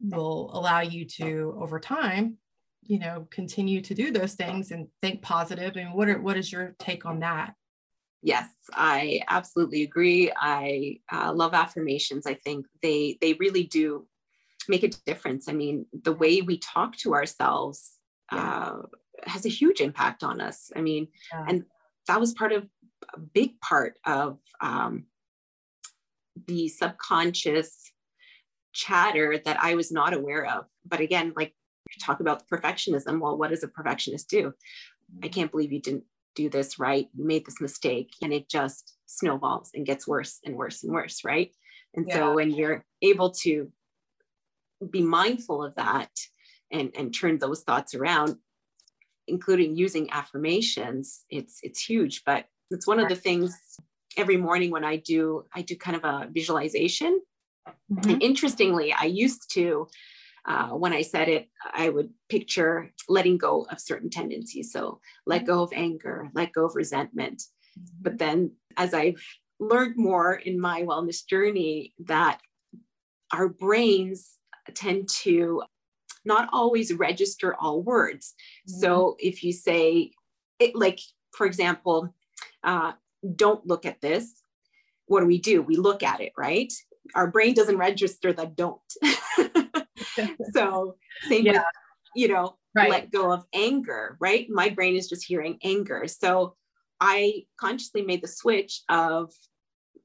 will 0.00 0.50
allow 0.52 0.80
you 0.80 1.04
to, 1.04 1.56
over 1.60 1.78
time, 1.78 2.38
you 2.82 2.98
know, 2.98 3.28
continue 3.30 3.80
to 3.82 3.94
do 3.94 4.10
those 4.10 4.34
things 4.34 4.72
and 4.72 4.88
think 5.00 5.22
positive. 5.22 5.76
And 5.76 5.94
what 5.94 6.08
are, 6.08 6.20
what 6.20 6.36
is 6.36 6.50
your 6.50 6.74
take 6.80 7.06
on 7.06 7.20
that? 7.20 7.54
Yes 8.26 8.48
i 8.72 9.20
absolutely 9.28 9.82
agree. 9.82 10.32
I 10.36 10.98
uh, 11.12 11.32
love 11.32 11.54
affirmations. 11.54 12.26
I 12.26 12.34
think 12.34 12.66
they 12.82 13.18
they 13.20 13.34
really 13.34 13.64
do 13.64 14.06
make 14.68 14.82
a 14.82 14.88
difference. 15.06 15.48
I 15.48 15.52
mean 15.52 15.86
the 16.02 16.12
way 16.12 16.40
we 16.40 16.58
talk 16.58 16.96
to 16.98 17.14
ourselves 17.14 17.92
uh, 18.32 18.78
has 19.24 19.46
a 19.46 19.56
huge 19.60 19.80
impact 19.80 20.24
on 20.24 20.40
us. 20.40 20.70
I 20.74 20.80
mean 20.80 21.08
yeah. 21.32 21.44
and 21.48 21.64
that 22.08 22.20
was 22.20 22.34
part 22.34 22.52
of 22.52 22.68
a 23.14 23.20
big 23.20 23.60
part 23.60 23.98
of 24.04 24.38
um, 24.60 25.06
the 26.46 26.68
subconscious 26.68 27.92
chatter 28.72 29.40
that 29.44 29.58
i 29.62 29.74
was 29.74 29.90
not 29.90 30.12
aware 30.12 30.44
of. 30.46 30.66
But 30.84 31.00
again 31.00 31.32
like 31.36 31.54
talk 32.00 32.20
about 32.20 32.48
perfectionism 32.48 33.20
well 33.20 33.38
what 33.38 33.50
does 33.50 33.62
a 33.62 33.68
perfectionist 33.68 34.28
do? 34.28 34.42
I 34.42 35.26
mm-hmm. 35.26 35.30
can't 35.30 35.50
believe 35.52 35.72
you 35.72 35.80
didn't 35.80 36.04
do 36.36 36.48
this 36.48 36.78
right 36.78 37.08
you 37.14 37.26
made 37.26 37.44
this 37.44 37.60
mistake 37.60 38.10
and 38.22 38.32
it 38.32 38.48
just 38.48 38.94
snowballs 39.06 39.70
and 39.74 39.86
gets 39.86 40.06
worse 40.06 40.38
and 40.44 40.54
worse 40.54 40.84
and 40.84 40.92
worse 40.92 41.24
right 41.24 41.50
and 41.94 42.06
yeah. 42.06 42.14
so 42.14 42.34
when 42.34 42.50
you're 42.50 42.84
able 43.02 43.30
to 43.30 43.72
be 44.90 45.02
mindful 45.02 45.64
of 45.64 45.74
that 45.74 46.10
and 46.70 46.92
and 46.96 47.14
turn 47.14 47.38
those 47.38 47.62
thoughts 47.62 47.94
around 47.94 48.36
including 49.26 49.76
using 49.76 50.10
affirmations 50.12 51.24
it's 51.30 51.58
it's 51.62 51.80
huge 51.80 52.22
but 52.24 52.44
it's 52.70 52.86
one 52.86 53.00
of 53.00 53.08
the 53.08 53.16
things 53.16 53.58
every 54.16 54.36
morning 54.36 54.70
when 54.70 54.84
i 54.84 54.96
do 54.96 55.44
i 55.54 55.62
do 55.62 55.74
kind 55.76 55.96
of 55.96 56.04
a 56.04 56.28
visualization 56.30 57.20
mm-hmm. 57.90 58.10
and 58.10 58.22
interestingly 58.22 58.92
i 58.92 59.04
used 59.04 59.50
to 59.52 59.88
uh, 60.46 60.68
when 60.68 60.92
I 60.92 61.02
said 61.02 61.28
it, 61.28 61.48
I 61.72 61.88
would 61.88 62.10
picture 62.28 62.92
letting 63.08 63.36
go 63.36 63.66
of 63.70 63.80
certain 63.80 64.10
tendencies. 64.10 64.72
So 64.72 65.00
let 65.26 65.44
go 65.44 65.62
of 65.62 65.72
anger, 65.74 66.30
let 66.34 66.52
go 66.52 66.66
of 66.66 66.76
resentment. 66.76 67.42
But 68.00 68.12
mm-hmm. 68.12 68.16
then 68.18 68.52
as 68.76 68.94
I've 68.94 69.22
learned 69.58 69.96
more 69.96 70.34
in 70.34 70.60
my 70.60 70.82
wellness 70.82 71.26
journey, 71.26 71.94
that 72.04 72.40
our 73.32 73.48
brains 73.48 74.36
tend 74.74 75.08
to 75.08 75.62
not 76.24 76.48
always 76.52 76.92
register 76.92 77.54
all 77.58 77.82
words. 77.82 78.34
Mm-hmm. 78.68 78.80
So 78.80 79.16
if 79.18 79.42
you 79.42 79.52
say, 79.52 80.12
it, 80.58 80.76
like, 80.76 81.00
for 81.32 81.46
example, 81.46 82.14
uh, 82.62 82.92
don't 83.34 83.66
look 83.66 83.84
at 83.84 84.00
this, 84.00 84.42
what 85.06 85.20
do 85.20 85.26
we 85.26 85.38
do? 85.38 85.62
We 85.62 85.76
look 85.76 86.02
at 86.02 86.20
it, 86.20 86.32
right? 86.36 86.72
Our 87.14 87.30
brain 87.30 87.54
doesn't 87.54 87.78
register 87.78 88.32
that 88.32 88.56
don't. 88.56 88.80
so 90.52 90.96
same 91.28 91.46
yeah. 91.46 91.52
with, 91.52 91.62
you 92.14 92.28
know, 92.28 92.56
right. 92.74 92.90
let 92.90 93.10
go 93.10 93.32
of 93.32 93.44
anger, 93.52 94.16
right? 94.20 94.46
My 94.48 94.68
brain 94.68 94.96
is 94.96 95.08
just 95.08 95.24
hearing 95.24 95.58
anger. 95.62 96.06
So 96.06 96.56
I 97.00 97.44
consciously 97.58 98.02
made 98.02 98.22
the 98.22 98.28
switch 98.28 98.82
of 98.88 99.32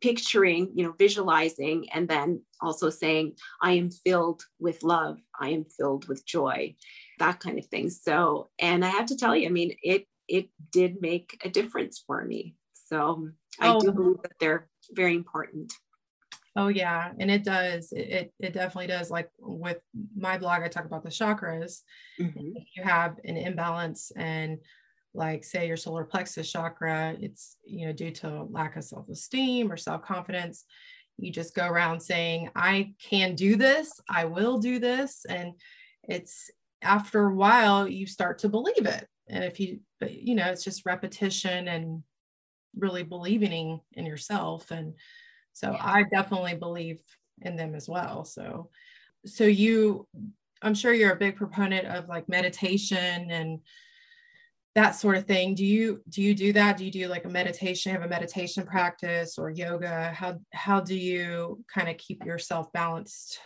picturing, 0.01 0.71
you 0.73 0.83
know, 0.83 0.93
visualizing, 0.97 1.87
and 1.91 2.07
then 2.07 2.41
also 2.59 2.89
saying, 2.89 3.35
I 3.61 3.73
am 3.73 3.91
filled 3.91 4.43
with 4.59 4.83
love. 4.83 5.19
I 5.39 5.49
am 5.49 5.65
filled 5.65 6.07
with 6.07 6.25
joy, 6.25 6.75
that 7.19 7.39
kind 7.39 7.59
of 7.59 7.65
thing. 7.67 7.89
So, 7.89 8.49
and 8.59 8.83
I 8.83 8.89
have 8.89 9.05
to 9.07 9.15
tell 9.15 9.35
you, 9.35 9.47
I 9.47 9.51
mean, 9.51 9.75
it 9.81 10.07
it 10.27 10.49
did 10.71 11.01
make 11.01 11.39
a 11.43 11.49
difference 11.49 12.03
for 12.05 12.23
me. 12.25 12.55
So 12.73 13.29
I 13.59 13.69
oh. 13.69 13.79
do 13.79 13.91
believe 13.91 14.21
that 14.23 14.33
they're 14.39 14.67
very 14.91 15.15
important. 15.15 15.73
Oh 16.55 16.67
yeah, 16.67 17.11
and 17.17 17.31
it 17.31 17.43
does. 17.43 17.93
It, 17.93 18.09
it, 18.09 18.33
it 18.39 18.53
definitely 18.53 18.87
does. 18.87 19.09
Like 19.09 19.29
with 19.39 19.79
my 20.15 20.37
blog, 20.37 20.63
I 20.63 20.67
talk 20.67 20.85
about 20.85 21.03
the 21.03 21.09
chakras. 21.09 21.81
Mm-hmm. 22.19 22.49
You 22.75 22.83
have 22.83 23.17
an 23.23 23.37
imbalance 23.37 24.11
and 24.15 24.59
like 25.13 25.43
say 25.43 25.67
your 25.67 25.77
solar 25.77 26.03
plexus 26.03 26.51
chakra, 26.51 27.15
it's 27.19 27.57
you 27.63 27.85
know 27.85 27.93
due 27.93 28.11
to 28.11 28.43
lack 28.43 28.75
of 28.75 28.83
self-esteem 28.83 29.71
or 29.71 29.77
self-confidence. 29.77 30.65
You 31.17 31.31
just 31.31 31.53
go 31.53 31.67
around 31.67 31.99
saying, 32.01 32.49
I 32.55 32.93
can 33.01 33.35
do 33.35 33.55
this, 33.55 33.99
I 34.09 34.25
will 34.25 34.57
do 34.57 34.79
this. 34.79 35.25
And 35.29 35.53
it's 36.03 36.49
after 36.81 37.27
a 37.27 37.35
while 37.35 37.87
you 37.87 38.07
start 38.07 38.39
to 38.39 38.49
believe 38.49 38.85
it. 38.85 39.07
And 39.29 39.43
if 39.43 39.59
you 39.59 39.79
but 39.99 40.13
you 40.13 40.35
know, 40.35 40.47
it's 40.47 40.63
just 40.63 40.85
repetition 40.85 41.67
and 41.67 42.03
really 42.75 43.03
believing 43.03 43.81
in 43.93 44.05
yourself 44.05 44.71
and 44.71 44.93
so 45.53 45.71
yeah. 45.71 45.81
I 45.81 46.03
definitely 46.03 46.55
believe 46.55 47.01
in 47.41 47.55
them 47.55 47.75
as 47.75 47.89
well. 47.89 48.25
So, 48.25 48.69
so 49.25 49.43
you, 49.43 50.07
I'm 50.61 50.75
sure 50.75 50.93
you're 50.93 51.13
a 51.13 51.17
big 51.17 51.35
proponent 51.35 51.87
of 51.87 52.07
like 52.07 52.29
meditation 52.29 53.29
and 53.31 53.59
that 54.75 54.91
sort 54.91 55.17
of 55.17 55.25
thing. 55.25 55.53
Do 55.53 55.65
you 55.65 56.01
do 56.09 56.21
you 56.21 56.33
do 56.33 56.53
that? 56.53 56.77
Do 56.77 56.85
you 56.85 56.91
do 56.91 57.07
like 57.07 57.25
a 57.25 57.29
meditation 57.29 57.91
have 57.91 58.03
a 58.03 58.07
meditation 58.07 58.65
practice 58.65 59.37
or 59.37 59.49
yoga? 59.49 60.11
How 60.15 60.39
how 60.53 60.79
do 60.79 60.95
you 60.95 61.63
kind 61.73 61.89
of 61.89 61.97
keep 61.97 62.25
yourself 62.25 62.71
balanced 62.71 63.39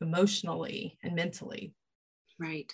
emotionally 0.00 0.98
and 1.02 1.14
mentally? 1.14 1.72
Right. 2.38 2.72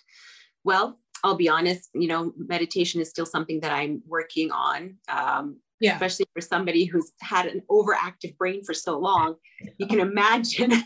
Well 0.64 0.98
i'll 1.24 1.36
be 1.36 1.48
honest 1.48 1.88
you 1.94 2.08
know 2.08 2.32
meditation 2.36 3.00
is 3.00 3.08
still 3.08 3.26
something 3.26 3.60
that 3.60 3.72
i'm 3.72 4.02
working 4.06 4.50
on. 4.50 4.96
Um, 5.08 5.58
yeah. 5.82 5.94
especially 5.94 6.26
for 6.34 6.40
somebody 6.40 6.84
who's 6.84 7.12
had 7.20 7.46
an 7.46 7.60
overactive 7.70 8.36
brain 8.38 8.62
for 8.64 8.72
so 8.72 8.98
long 8.98 9.34
you 9.78 9.86
can 9.86 10.00
imagine 10.00 10.70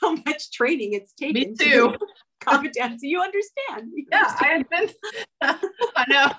how 0.00 0.14
much 0.26 0.50
training 0.52 0.92
it's 0.92 1.12
taken 1.12 1.34
me 1.34 1.56
too 1.56 1.92
to 1.98 1.98
competency. 2.44 3.08
You 3.08 3.20
understand. 3.20 3.90
You 3.94 4.06
yeah, 4.10 4.18
understand. 4.18 4.66
I 5.42 5.48
have 5.48 5.60
been. 5.60 5.70
I 5.96 6.04
know. 6.08 6.30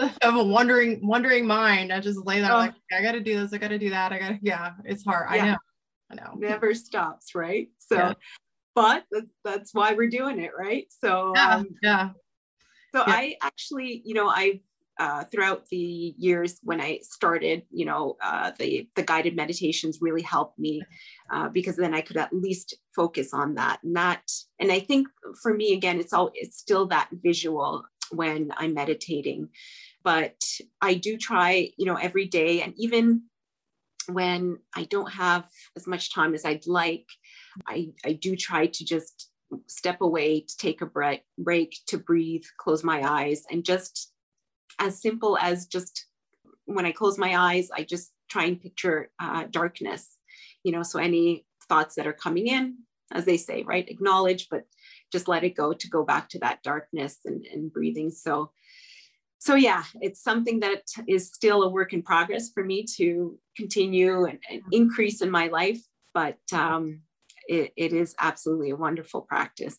I 0.00 0.12
have 0.22 0.36
a 0.36 0.42
wondering, 0.42 1.06
wondering 1.06 1.46
mind. 1.46 1.92
I 1.92 2.00
just 2.00 2.24
lay 2.26 2.40
there 2.40 2.52
oh. 2.52 2.56
like, 2.56 2.74
I 2.92 3.02
got 3.02 3.12
to 3.12 3.20
do 3.20 3.38
this. 3.38 3.52
I 3.52 3.58
got 3.58 3.68
to 3.68 3.78
do 3.78 3.90
that. 3.90 4.12
I 4.12 4.18
got 4.18 4.28
to. 4.30 4.38
Yeah, 4.42 4.72
it's 4.84 5.04
hard. 5.04 5.28
Yeah. 5.34 5.42
I 5.42 5.46
know. 5.46 5.56
I 6.10 6.14
know. 6.14 6.34
Never 6.36 6.74
stops, 6.74 7.34
right? 7.34 7.68
So, 7.78 7.96
yeah. 7.96 8.14
but 8.74 9.04
that's, 9.10 9.30
that's 9.44 9.74
why 9.74 9.94
we're 9.94 10.08
doing 10.08 10.40
it, 10.40 10.52
right? 10.58 10.86
So, 10.90 11.32
yeah. 11.34 11.56
Um, 11.56 11.68
yeah. 11.82 12.10
So 12.94 13.00
yeah. 13.06 13.12
I 13.12 13.36
actually, 13.42 14.02
you 14.04 14.14
know, 14.14 14.28
I've 14.28 14.60
uh, 14.98 15.24
throughout 15.24 15.66
the 15.66 16.14
years 16.16 16.60
when 16.62 16.80
I 16.80 17.00
started, 17.02 17.62
you 17.70 17.84
know, 17.84 18.16
uh, 18.22 18.52
the 18.58 18.88
the 18.94 19.02
guided 19.02 19.34
meditations 19.34 19.98
really 20.00 20.22
helped 20.22 20.58
me 20.58 20.82
uh, 21.32 21.48
because 21.48 21.76
then 21.76 21.94
I 21.94 22.00
could 22.00 22.16
at 22.16 22.32
least 22.32 22.76
focus 22.94 23.34
on 23.34 23.54
that. 23.54 23.80
And 23.82 23.96
that, 23.96 24.30
and 24.60 24.70
I 24.70 24.80
think 24.80 25.08
for 25.42 25.52
me 25.52 25.72
again, 25.72 25.98
it's 25.98 26.12
all 26.12 26.30
it's 26.34 26.58
still 26.58 26.86
that 26.86 27.08
visual 27.12 27.84
when 28.10 28.52
I'm 28.56 28.74
meditating, 28.74 29.48
but 30.02 30.36
I 30.80 30.94
do 30.94 31.16
try, 31.16 31.70
you 31.76 31.86
know, 31.86 31.96
every 31.96 32.26
day, 32.26 32.62
and 32.62 32.74
even 32.76 33.22
when 34.08 34.58
I 34.76 34.84
don't 34.84 35.10
have 35.12 35.48
as 35.76 35.86
much 35.86 36.14
time 36.14 36.34
as 36.34 36.44
I'd 36.44 36.66
like, 36.66 37.06
I 37.66 37.88
I 38.04 38.12
do 38.12 38.36
try 38.36 38.66
to 38.66 38.84
just 38.84 39.30
step 39.66 40.00
away 40.00 40.40
to 40.40 40.56
take 40.56 40.80
a 40.80 40.86
break 40.86 41.22
break 41.38 41.76
to 41.86 41.98
breathe 41.98 42.44
close 42.58 42.82
my 42.82 43.02
eyes 43.02 43.44
and 43.50 43.64
just 43.64 44.13
as 44.78 45.00
simple 45.00 45.38
as 45.40 45.66
just 45.66 46.06
when 46.66 46.86
I 46.86 46.92
close 46.92 47.18
my 47.18 47.36
eyes, 47.36 47.68
I 47.72 47.84
just 47.84 48.12
try 48.28 48.44
and 48.44 48.60
picture 48.60 49.10
uh, 49.20 49.44
darkness, 49.50 50.16
you 50.62 50.72
know, 50.72 50.82
so 50.82 50.98
any 50.98 51.46
thoughts 51.68 51.94
that 51.96 52.06
are 52.06 52.12
coming 52.12 52.46
in, 52.46 52.78
as 53.12 53.24
they 53.24 53.36
say, 53.36 53.62
right, 53.62 53.88
acknowledge, 53.88 54.48
but 54.50 54.64
just 55.12 55.28
let 55.28 55.44
it 55.44 55.56
go 55.56 55.72
to 55.72 55.88
go 55.88 56.04
back 56.04 56.28
to 56.30 56.38
that 56.40 56.62
darkness 56.62 57.18
and, 57.24 57.44
and 57.46 57.72
breathing. 57.72 58.10
So, 58.10 58.50
so 59.38 59.54
yeah, 59.54 59.84
it's 60.00 60.22
something 60.22 60.60
that 60.60 60.82
is 61.06 61.32
still 61.32 61.62
a 61.62 61.68
work 61.68 61.92
in 61.92 62.02
progress 62.02 62.50
for 62.52 62.64
me 62.64 62.86
to 62.96 63.38
continue 63.56 64.24
and, 64.24 64.38
and 64.50 64.62
increase 64.72 65.20
in 65.20 65.30
my 65.30 65.48
life, 65.48 65.80
but 66.14 66.38
um, 66.52 67.02
it, 67.46 67.72
it 67.76 67.92
is 67.92 68.14
absolutely 68.18 68.70
a 68.70 68.76
wonderful 68.76 69.20
practice. 69.20 69.78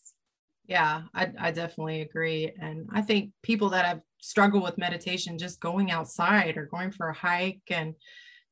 Yeah, 0.68 1.02
I, 1.14 1.32
I 1.38 1.50
definitely 1.52 2.00
agree. 2.00 2.52
And 2.60 2.88
I 2.92 3.02
think 3.02 3.30
people 3.42 3.70
that 3.70 3.84
have 3.84 4.00
struggled 4.26 4.64
with 4.64 4.78
meditation, 4.78 5.38
just 5.38 5.60
going 5.60 5.90
outside 5.90 6.56
or 6.56 6.66
going 6.66 6.90
for 6.90 7.08
a 7.08 7.14
hike 7.14 7.62
and 7.70 7.94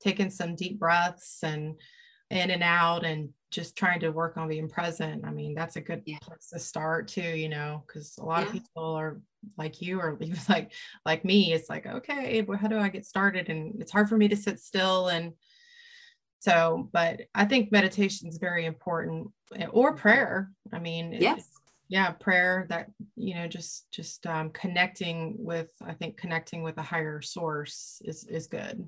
taking 0.00 0.30
some 0.30 0.54
deep 0.54 0.78
breaths 0.78 1.38
and 1.42 1.74
in 2.30 2.50
and 2.50 2.62
out 2.62 3.04
and 3.04 3.30
just 3.50 3.76
trying 3.76 4.00
to 4.00 4.10
work 4.10 4.36
on 4.36 4.48
being 4.48 4.68
present. 4.68 5.24
I 5.24 5.30
mean, 5.30 5.54
that's 5.54 5.76
a 5.76 5.80
good 5.80 6.02
yeah. 6.06 6.18
place 6.22 6.48
to 6.52 6.58
start 6.58 7.08
too, 7.08 7.22
you 7.22 7.48
know, 7.48 7.84
because 7.86 8.16
a 8.18 8.24
lot 8.24 8.42
yeah. 8.42 8.46
of 8.46 8.52
people 8.52 8.84
are 8.94 9.20
like 9.58 9.82
you 9.82 10.00
or 10.00 10.18
like 10.48 10.72
like 11.04 11.24
me. 11.24 11.52
It's 11.52 11.68
like, 11.68 11.86
okay, 11.86 12.40
but 12.40 12.58
how 12.58 12.68
do 12.68 12.78
I 12.78 12.88
get 12.88 13.06
started? 13.06 13.48
And 13.48 13.80
it's 13.80 13.92
hard 13.92 14.08
for 14.08 14.16
me 14.16 14.28
to 14.28 14.36
sit 14.36 14.60
still 14.60 15.08
and 15.08 15.32
so, 16.40 16.90
but 16.92 17.22
I 17.34 17.46
think 17.46 17.72
meditation 17.72 18.28
is 18.28 18.36
very 18.36 18.66
important 18.66 19.28
eh, 19.56 19.66
or 19.70 19.90
mm-hmm. 19.90 19.98
prayer. 19.98 20.50
I 20.72 20.78
mean, 20.78 21.16
yes 21.18 21.48
yeah 21.94 22.10
prayer 22.10 22.66
that 22.68 22.88
you 23.14 23.34
know 23.34 23.46
just 23.46 23.86
just 23.92 24.26
um, 24.26 24.50
connecting 24.50 25.36
with 25.38 25.70
i 25.86 25.92
think 25.92 26.16
connecting 26.16 26.62
with 26.62 26.76
a 26.78 26.82
higher 26.82 27.22
source 27.22 28.02
is 28.04 28.24
is 28.24 28.48
good 28.48 28.86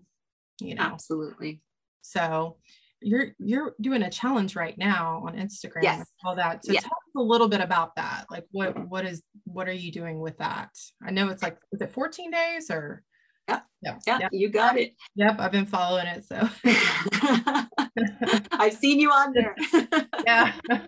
you 0.61 0.75
know. 0.75 0.83
Absolutely. 0.83 1.61
So 2.03 2.57
you're 3.03 3.33
you're 3.39 3.75
doing 3.81 4.03
a 4.03 4.11
challenge 4.11 4.57
right 4.57 4.77
now 4.79 5.23
on 5.27 5.37
instagram 5.37 5.83
yes. 5.83 6.07
all 6.25 6.35
that. 6.35 6.65
So 6.65 6.73
yes. 6.73 6.83
tell 6.83 6.93
us 6.93 7.15
a 7.17 7.23
little 7.23 7.49
bit 7.49 7.61
about 7.61 7.95
that. 7.97 8.25
Like 8.31 8.45
what 8.53 8.89
what 8.89 9.05
is 9.05 9.23
what 9.45 9.69
are 9.69 9.73
you 9.73 9.93
doing 9.93 10.21
with 10.21 10.39
that? 10.39 10.71
I 11.07 11.11
know 11.11 11.29
it's 11.29 11.43
like 11.43 11.59
is 11.73 11.81
it 11.81 11.93
14 11.93 12.31
days 12.31 12.71
or? 12.71 13.03
Yeah. 13.49 13.61
Yeah, 13.83 13.99
yeah, 14.07 14.29
you 14.33 14.49
got 14.49 14.77
it. 14.77 14.95
Yep 15.15 15.37
i've 15.39 15.53
been 15.53 15.67
following 15.67 16.07
it 16.07 16.25
so. 16.25 16.49
I've 18.53 18.75
seen 18.75 18.99
you 18.99 19.11
on 19.11 19.33
there. 19.33 19.55
Yeah. 20.27 20.53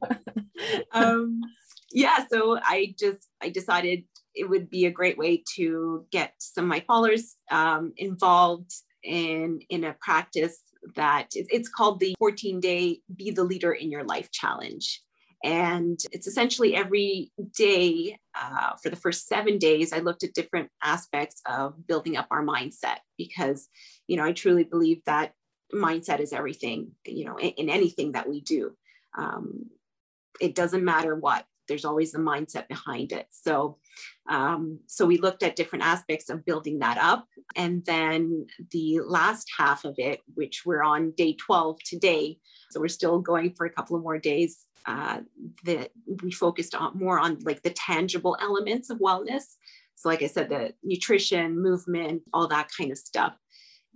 Um 0.92 1.40
yeah, 1.90 2.27
so 2.31 2.59
I 2.62 2.94
just 2.98 3.29
I 3.42 3.48
decided 3.48 4.05
it 4.35 4.48
would 4.48 4.70
be 4.70 4.87
a 4.87 4.90
great 4.90 5.18
way 5.18 5.42
to 5.57 6.07
get 6.11 6.35
some 6.38 6.64
of 6.64 6.68
my 6.68 6.85
followers 6.87 7.37
um, 7.51 7.92
involved 7.96 8.72
in 9.03 9.61
in 9.70 9.85
a 9.85 9.96
practice 10.01 10.61
that 10.94 11.29
it's 11.35 11.68
called 11.68 12.01
the 12.01 12.14
14 12.18 12.61
day 12.61 13.01
be 13.14 13.31
the 13.31 13.44
leader 13.44 13.72
in 13.72 13.90
your 13.90 14.05
life 14.05 14.31
challenge. 14.31 15.03
And 15.44 15.98
it's 16.11 16.27
essentially 16.27 16.74
every 16.74 17.31
day 17.57 18.18
uh, 18.35 18.72
for 18.83 18.90
the 18.90 18.96
first 18.96 19.29
seven 19.29 19.59
days 19.59 19.92
i 19.92 19.98
looked 19.98 20.24
at 20.24 20.35
different 20.35 20.68
aspects 20.83 21.40
of 21.46 21.87
building 21.87 22.16
up 22.16 22.27
our 22.33 22.44
mindset 22.44 22.98
because 23.16 23.68
you 24.09 24.16
know 24.16 24.24
i 24.24 24.33
truly 24.33 24.64
believe 24.64 25.01
that 25.07 25.33
mindset 25.72 26.20
is 26.20 26.33
everything 26.33 26.92
you 27.07 27.24
know 27.24 27.37
in, 27.37 27.51
in 27.51 27.70
anything 27.70 28.12
that 28.12 28.29
we 28.29 28.40
do. 28.40 28.72
Um, 29.16 29.66
it 30.40 30.55
doesn't 30.55 30.85
matter 30.85 31.16
what 31.16 31.44
there's 31.68 31.85
always 31.85 32.12
the 32.12 32.18
mindset 32.18 32.68
behind 32.68 33.12
it. 33.12 33.26
So, 33.31 33.78
um, 34.28 34.81
so 34.87 35.07
we 35.07 35.18
looked 35.18 35.42
at 35.42 35.57
different 35.57 35.85
aspects 35.85 36.31
of 36.31 36.44
building 36.44 36.78
that 36.81 36.98
up, 36.98 37.26
and 37.57 37.85
then 37.85 38.46
the 38.70 39.00
last 39.00 39.48
half 39.57 39.85
of 39.85 39.94
it, 39.98 40.20
which 40.35 40.62
we're 40.64 40.83
on 40.83 41.12
day 41.12 41.35
12 41.35 41.78
today, 41.85 42.38
so 42.70 42.81
we're 42.81 42.88
still 42.88 43.20
going 43.20 43.52
for 43.54 43.66
a 43.66 43.70
couple 43.70 43.96
of 43.96 44.02
more 44.02 44.18
days. 44.18 44.64
Uh, 44.87 45.20
that 45.64 45.90
we 46.22 46.31
focused 46.31 46.74
on 46.74 46.96
more 46.96 47.18
on 47.18 47.38
like 47.40 47.62
the 47.62 47.70
tangible 47.70 48.38
elements 48.40 48.88
of 48.88 48.98
wellness. 49.00 49.42
So, 49.96 50.09
like 50.09 50.22
I 50.22 50.28
said, 50.28 50.48
the 50.48 50.72
nutrition, 50.83 51.61
movement, 51.61 52.22
all 52.33 52.48
that 52.48 52.70
kind 52.74 52.90
of 52.90 52.96
stuff 52.96 53.35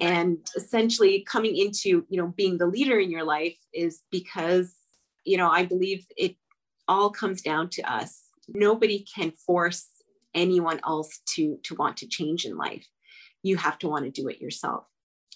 and 0.01 0.39
essentially 0.57 1.25
coming 1.29 1.57
into 1.57 2.05
you 2.09 2.21
know 2.21 2.29
being 2.37 2.59
the 2.59 2.67
leader 2.67 2.99
in 2.99 3.11
your 3.11 3.25
life 3.25 3.57
is 3.73 4.03
because 4.11 4.75
you 5.25 5.37
know 5.37 5.49
i 5.49 5.65
believe 5.65 6.05
it 6.17 6.37
all 6.89 7.11
comes 7.11 7.43
down 7.43 7.69
to 7.71 7.83
us. 7.83 8.23
Nobody 8.49 9.05
can 9.15 9.33
force 9.33 9.89
anyone 10.35 10.81
else 10.87 11.21
to 11.35 11.59
to 11.65 11.75
want 11.75 11.99
to 11.99 12.09
change 12.09 12.45
in 12.45 12.57
life. 12.57 12.87
You 13.43 13.57
have 13.57 13.79
to 13.81 13.89
want 13.89 14.05
to 14.05 14.11
do 14.11 14.29
it 14.29 14.41
yourself. 14.41 14.85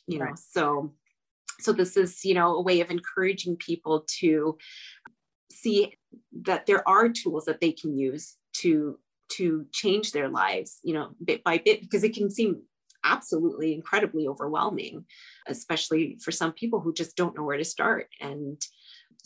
You 0.06 0.18
know, 0.18 0.32
so 0.36 0.92
so 1.60 1.72
this 1.72 1.96
is, 1.96 2.24
you 2.24 2.34
know, 2.34 2.54
a 2.54 2.62
way 2.62 2.80
of 2.80 2.90
encouraging 2.90 3.56
people 3.56 4.04
to 4.20 4.58
see 5.50 5.94
that 6.42 6.66
there 6.66 6.86
are 6.88 7.08
tools 7.08 7.46
that 7.46 7.60
they 7.60 7.72
can 7.72 7.96
use 7.96 8.36
to 8.58 8.98
to 9.28 9.66
change 9.72 10.12
their 10.12 10.28
lives, 10.28 10.78
you 10.84 10.94
know, 10.94 11.10
bit 11.24 11.42
by 11.42 11.58
bit 11.58 11.80
because 11.80 12.04
it 12.04 12.14
can 12.14 12.30
seem 12.30 12.62
absolutely 13.04 13.72
incredibly 13.72 14.26
overwhelming 14.26 15.04
especially 15.46 16.18
for 16.22 16.32
some 16.32 16.52
people 16.52 16.80
who 16.80 16.92
just 16.92 17.16
don't 17.16 17.36
know 17.36 17.44
where 17.44 17.56
to 17.56 17.64
start 17.64 18.08
and 18.20 18.60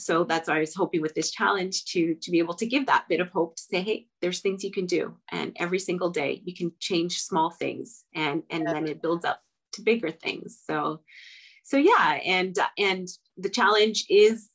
so 0.00 0.24
that's 0.24 0.48
why 0.48 0.56
I 0.56 0.60
was 0.60 0.74
hoping 0.74 1.02
with 1.02 1.14
this 1.14 1.30
challenge 1.30 1.84
to 1.86 2.14
to 2.14 2.30
be 2.30 2.38
able 2.38 2.54
to 2.54 2.66
give 2.66 2.86
that 2.86 3.06
bit 3.08 3.20
of 3.20 3.28
hope 3.30 3.56
to 3.56 3.62
say, 3.62 3.82
hey, 3.82 4.06
there's 4.20 4.40
things 4.40 4.64
you 4.64 4.72
can 4.72 4.86
do, 4.86 5.16
and 5.30 5.56
every 5.56 5.78
single 5.78 6.10
day 6.10 6.42
you 6.44 6.54
can 6.54 6.72
change 6.80 7.20
small 7.20 7.50
things, 7.50 8.04
and 8.14 8.42
and 8.50 8.66
then 8.66 8.88
it 8.88 9.02
builds 9.02 9.24
up 9.24 9.42
to 9.74 9.82
bigger 9.82 10.10
things. 10.10 10.60
So, 10.64 11.00
so 11.64 11.76
yeah, 11.76 12.18
and 12.24 12.56
and 12.78 13.08
the 13.36 13.50
challenge 13.50 14.06
is 14.08 14.48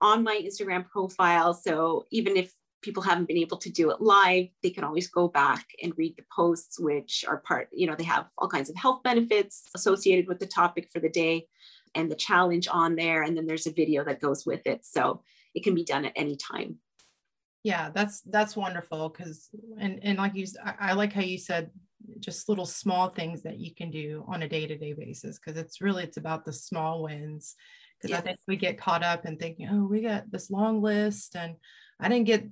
on 0.00 0.22
my 0.22 0.40
Instagram 0.42 0.88
profile. 0.88 1.54
So 1.54 2.06
even 2.10 2.36
if 2.36 2.52
people 2.82 3.02
haven't 3.02 3.28
been 3.28 3.38
able 3.38 3.56
to 3.58 3.70
do 3.70 3.90
it 3.90 4.00
live, 4.00 4.46
they 4.62 4.70
can 4.70 4.84
always 4.84 5.08
go 5.08 5.28
back 5.28 5.66
and 5.82 5.96
read 5.96 6.16
the 6.16 6.24
posts, 6.34 6.78
which 6.80 7.24
are 7.28 7.38
part, 7.38 7.68
you 7.72 7.86
know, 7.86 7.94
they 7.94 8.04
have 8.04 8.26
all 8.36 8.48
kinds 8.48 8.68
of 8.68 8.76
health 8.76 9.02
benefits 9.04 9.68
associated 9.74 10.26
with 10.26 10.40
the 10.40 10.46
topic 10.46 10.90
for 10.92 10.98
the 10.98 11.08
day 11.08 11.46
and 11.94 12.10
the 12.10 12.16
challenge 12.16 12.68
on 12.70 12.96
there. 12.96 13.22
And 13.22 13.36
then 13.36 13.46
there's 13.46 13.66
a 13.66 13.72
video 13.72 14.04
that 14.04 14.20
goes 14.20 14.44
with 14.46 14.66
it. 14.66 14.84
So 14.84 15.22
it 15.54 15.64
can 15.64 15.74
be 15.74 15.84
done 15.84 16.04
at 16.04 16.12
any 16.16 16.36
time. 16.36 16.78
Yeah, 17.64 17.90
that's 17.94 18.22
that's 18.22 18.56
wonderful 18.56 19.08
because 19.08 19.48
and 19.78 20.00
and 20.02 20.18
like 20.18 20.34
you 20.34 20.46
I, 20.64 20.74
I 20.80 20.92
like 20.94 21.12
how 21.12 21.20
you 21.20 21.38
said 21.38 21.70
just 22.18 22.48
little 22.48 22.66
small 22.66 23.08
things 23.08 23.42
that 23.42 23.58
you 23.58 23.72
can 23.72 23.90
do 23.90 24.24
on 24.26 24.42
a 24.42 24.48
day-to-day 24.48 24.94
basis 24.94 25.38
because 25.38 25.60
it's 25.60 25.80
really 25.80 26.02
it's 26.02 26.16
about 26.16 26.44
the 26.44 26.52
small 26.52 27.04
wins 27.04 27.54
because 28.00 28.10
yes. 28.10 28.20
I 28.20 28.22
think 28.22 28.38
we 28.48 28.56
get 28.56 28.78
caught 28.78 29.04
up 29.04 29.26
in 29.26 29.36
thinking, 29.36 29.68
oh, 29.70 29.86
we 29.86 30.00
got 30.00 30.28
this 30.28 30.50
long 30.50 30.82
list 30.82 31.36
and 31.36 31.54
I 32.00 32.08
didn't 32.08 32.26
get 32.26 32.48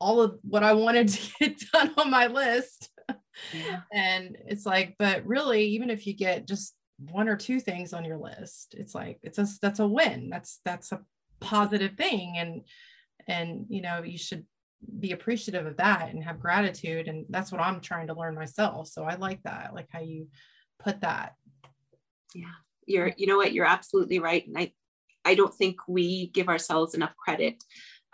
all 0.00 0.20
of 0.20 0.38
what 0.42 0.62
I 0.62 0.72
wanted 0.74 1.08
to 1.08 1.30
get 1.40 1.60
done 1.72 1.94
on 1.98 2.08
my 2.08 2.28
list. 2.28 2.90
yeah. 3.52 3.80
and 3.92 4.36
it's 4.46 4.66
like 4.66 4.94
but 4.98 5.26
really 5.26 5.64
even 5.64 5.90
if 5.90 6.06
you 6.06 6.14
get 6.14 6.46
just 6.46 6.74
one 6.98 7.28
or 7.28 7.36
two 7.36 7.60
things 7.60 7.92
on 7.92 8.04
your 8.04 8.18
list. 8.18 8.74
It's 8.76 8.94
like 8.94 9.18
it's 9.22 9.38
a 9.38 9.46
that's 9.62 9.78
a 9.78 9.86
win. 9.86 10.28
That's 10.30 10.60
that's 10.64 10.92
a 10.92 11.00
positive 11.40 11.96
thing. 11.96 12.34
And 12.36 12.62
and 13.26 13.66
you 13.68 13.82
know 13.82 14.02
you 14.02 14.18
should 14.18 14.44
be 15.00 15.12
appreciative 15.12 15.66
of 15.66 15.76
that 15.76 16.10
and 16.10 16.22
have 16.22 16.40
gratitude. 16.40 17.08
And 17.08 17.26
that's 17.30 17.50
what 17.50 17.60
i'm 17.60 17.80
trying 17.80 18.08
to 18.08 18.14
learn 18.14 18.34
myself. 18.34 18.88
So 18.88 19.04
i 19.04 19.14
like 19.14 19.42
that. 19.44 19.74
Like 19.74 19.88
how 19.90 20.00
you 20.00 20.28
put 20.78 21.00
that. 21.00 21.34
Yeah. 22.34 22.46
You're 22.86 23.12
you 23.16 23.26
know 23.26 23.36
what? 23.36 23.52
You're 23.52 23.66
absolutely 23.66 24.18
right. 24.18 24.46
And 24.46 24.58
i 24.58 24.72
i 25.24 25.34
don't 25.34 25.54
think 25.54 25.76
we 25.88 26.28
give 26.28 26.48
ourselves 26.48 26.94
enough 26.94 27.14
credit 27.16 27.62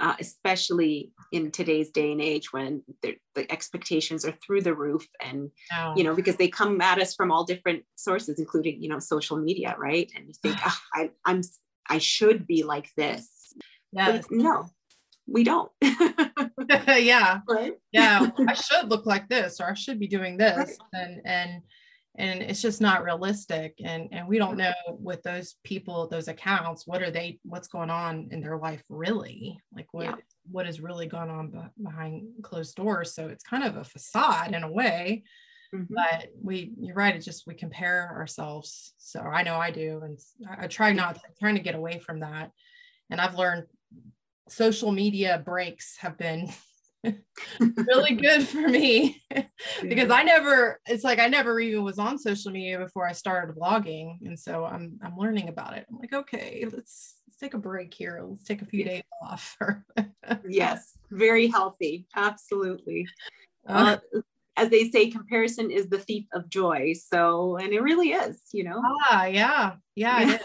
uh, 0.01 0.15
especially 0.19 1.13
in 1.33 1.51
today's 1.51 1.91
day 1.91 2.11
and 2.11 2.21
age 2.21 2.53
when 2.53 2.83
the 3.03 3.17
expectations 3.51 4.25
are 4.25 4.35
through 4.45 4.61
the 4.61 4.75
roof 4.75 5.07
and 5.21 5.51
oh. 5.77 5.95
you 5.97 6.03
know 6.03 6.15
because 6.15 6.37
they 6.37 6.49
come 6.49 6.81
at 6.81 7.01
us 7.01 7.15
from 7.15 7.31
all 7.31 7.45
different 7.45 7.83
sources 7.97 8.39
including 8.39 8.83
you 8.83 8.89
know 8.89 8.99
social 8.99 9.37
media 9.37 9.75
right 9.79 10.11
and 10.17 10.27
you 10.27 10.35
think 10.43 10.57
oh, 10.65 10.79
I, 10.95 11.11
i'm 11.25 11.43
i 11.89 11.99
should 11.99 12.47
be 12.47 12.63
like 12.65 12.89
this 12.97 13.55
yes. 13.93 14.27
no 14.31 14.67
we 15.27 15.45
don't 15.45 15.71
yeah 15.81 17.41
right? 17.49 17.75
yeah 17.93 18.31
i 18.49 18.55
should 18.55 18.89
look 18.89 19.07
like 19.07 19.29
this 19.29 19.61
or 19.61 19.71
i 19.71 19.75
should 19.75 20.01
be 20.01 20.09
doing 20.09 20.37
this 20.37 20.57
right. 20.57 20.79
and 20.93 21.21
and 21.25 21.63
and 22.17 22.43
it's 22.43 22.63
just 22.63 22.81
not 22.81 23.03
realistic 23.03 23.75
and 23.83 24.09
and 24.13 24.29
we 24.29 24.39
don't 24.39 24.57
know 24.57 24.73
with 24.89 25.23
those 25.23 25.57
people 25.65 26.07
those 26.09 26.29
accounts 26.29 26.87
what 26.87 27.03
are 27.03 27.11
they 27.11 27.39
what's 27.43 27.69
going 27.69 27.91
on 27.91 28.29
in 28.31 28.41
their 28.41 28.57
life 28.57 28.83
really? 28.89 29.59
Like 29.75 29.93
what 29.93 30.05
yeah. 30.05 30.15
what 30.51 30.67
is 30.67 30.81
really 30.81 31.07
going 31.07 31.31
on 31.31 31.71
behind 31.83 32.29
closed 32.43 32.77
doors? 32.77 33.15
So 33.15 33.29
it's 33.29 33.45
kind 33.45 33.65
of 33.65 33.77
a 33.77 33.85
facade 33.85 34.55
in 34.55 34.63
a 34.63 34.71
way 34.71 35.25
mm-hmm. 35.75 35.93
but 35.93 36.29
we 36.41 36.73
you're 36.81 36.95
right 36.95 37.17
it's 37.17 37.25
just 37.25 37.47
we 37.47 37.55
compare 37.55 38.13
ourselves. 38.15 38.95
So 38.99 39.21
i 39.21 39.43
know 39.43 39.57
i 39.57 39.71
do 39.71 40.01
and 40.05 40.19
i, 40.49 40.65
I 40.65 40.67
try 40.69 40.93
not 40.93 41.17
to, 41.17 41.21
trying 41.41 41.57
to 41.57 41.63
get 41.63 41.75
away 41.75 41.99
from 41.99 42.21
that. 42.21 42.51
And 43.11 43.21
i've 43.21 43.39
learned 43.39 43.65
social 44.49 44.93
media 44.93 45.43
breaks 45.45 45.97
have 45.99 46.17
been 46.17 46.49
really 47.61 48.15
good 48.15 48.47
for 48.47 48.69
me 48.69 49.23
because 49.83 50.11
I 50.11 50.23
never 50.23 50.81
it's 50.87 51.05
like 51.05 51.19
I 51.19 51.29
never 51.29 51.61
even 51.61 51.85
was 51.85 51.99
on 51.99 52.19
social 52.19 52.51
media 52.51 52.79
before 52.79 53.07
I 53.07 53.13
started 53.13 53.55
vlogging 53.55 54.19
and 54.25 54.39
so 54.39 54.65
I'm 54.65 54.99
I'm 55.03 55.17
learning 55.17 55.49
about 55.49 55.77
it. 55.77 55.87
I'm 55.91 55.99
like 55.99 56.13
okay, 56.13 56.65
let's 56.65 57.21
let's 57.27 57.39
take 57.41 57.55
a 57.55 57.59
break 57.59 57.93
here. 57.93 58.25
Let's 58.27 58.45
take 58.45 58.63
a 58.63 58.67
few 58.67 58.85
days 58.85 59.03
off. 59.23 59.57
yes, 60.49 60.97
very 61.11 61.47
healthy. 61.49 62.07
Absolutely. 62.17 63.07
Uh, 63.69 63.97
uh, 64.15 64.21
as 64.57 64.71
they 64.71 64.89
say 64.89 65.11
comparison 65.11 65.71
is 65.71 65.89
the 65.89 65.99
thief 65.99 66.27
of 66.33 66.49
joy. 66.49 66.95
So 66.95 67.57
and 67.57 67.73
it 67.73 67.83
really 67.83 68.13
is, 68.13 68.41
you 68.53 68.65
know. 68.65 68.81
Ah, 68.85 69.27
yeah. 69.27 69.75
Yeah, 69.95 70.39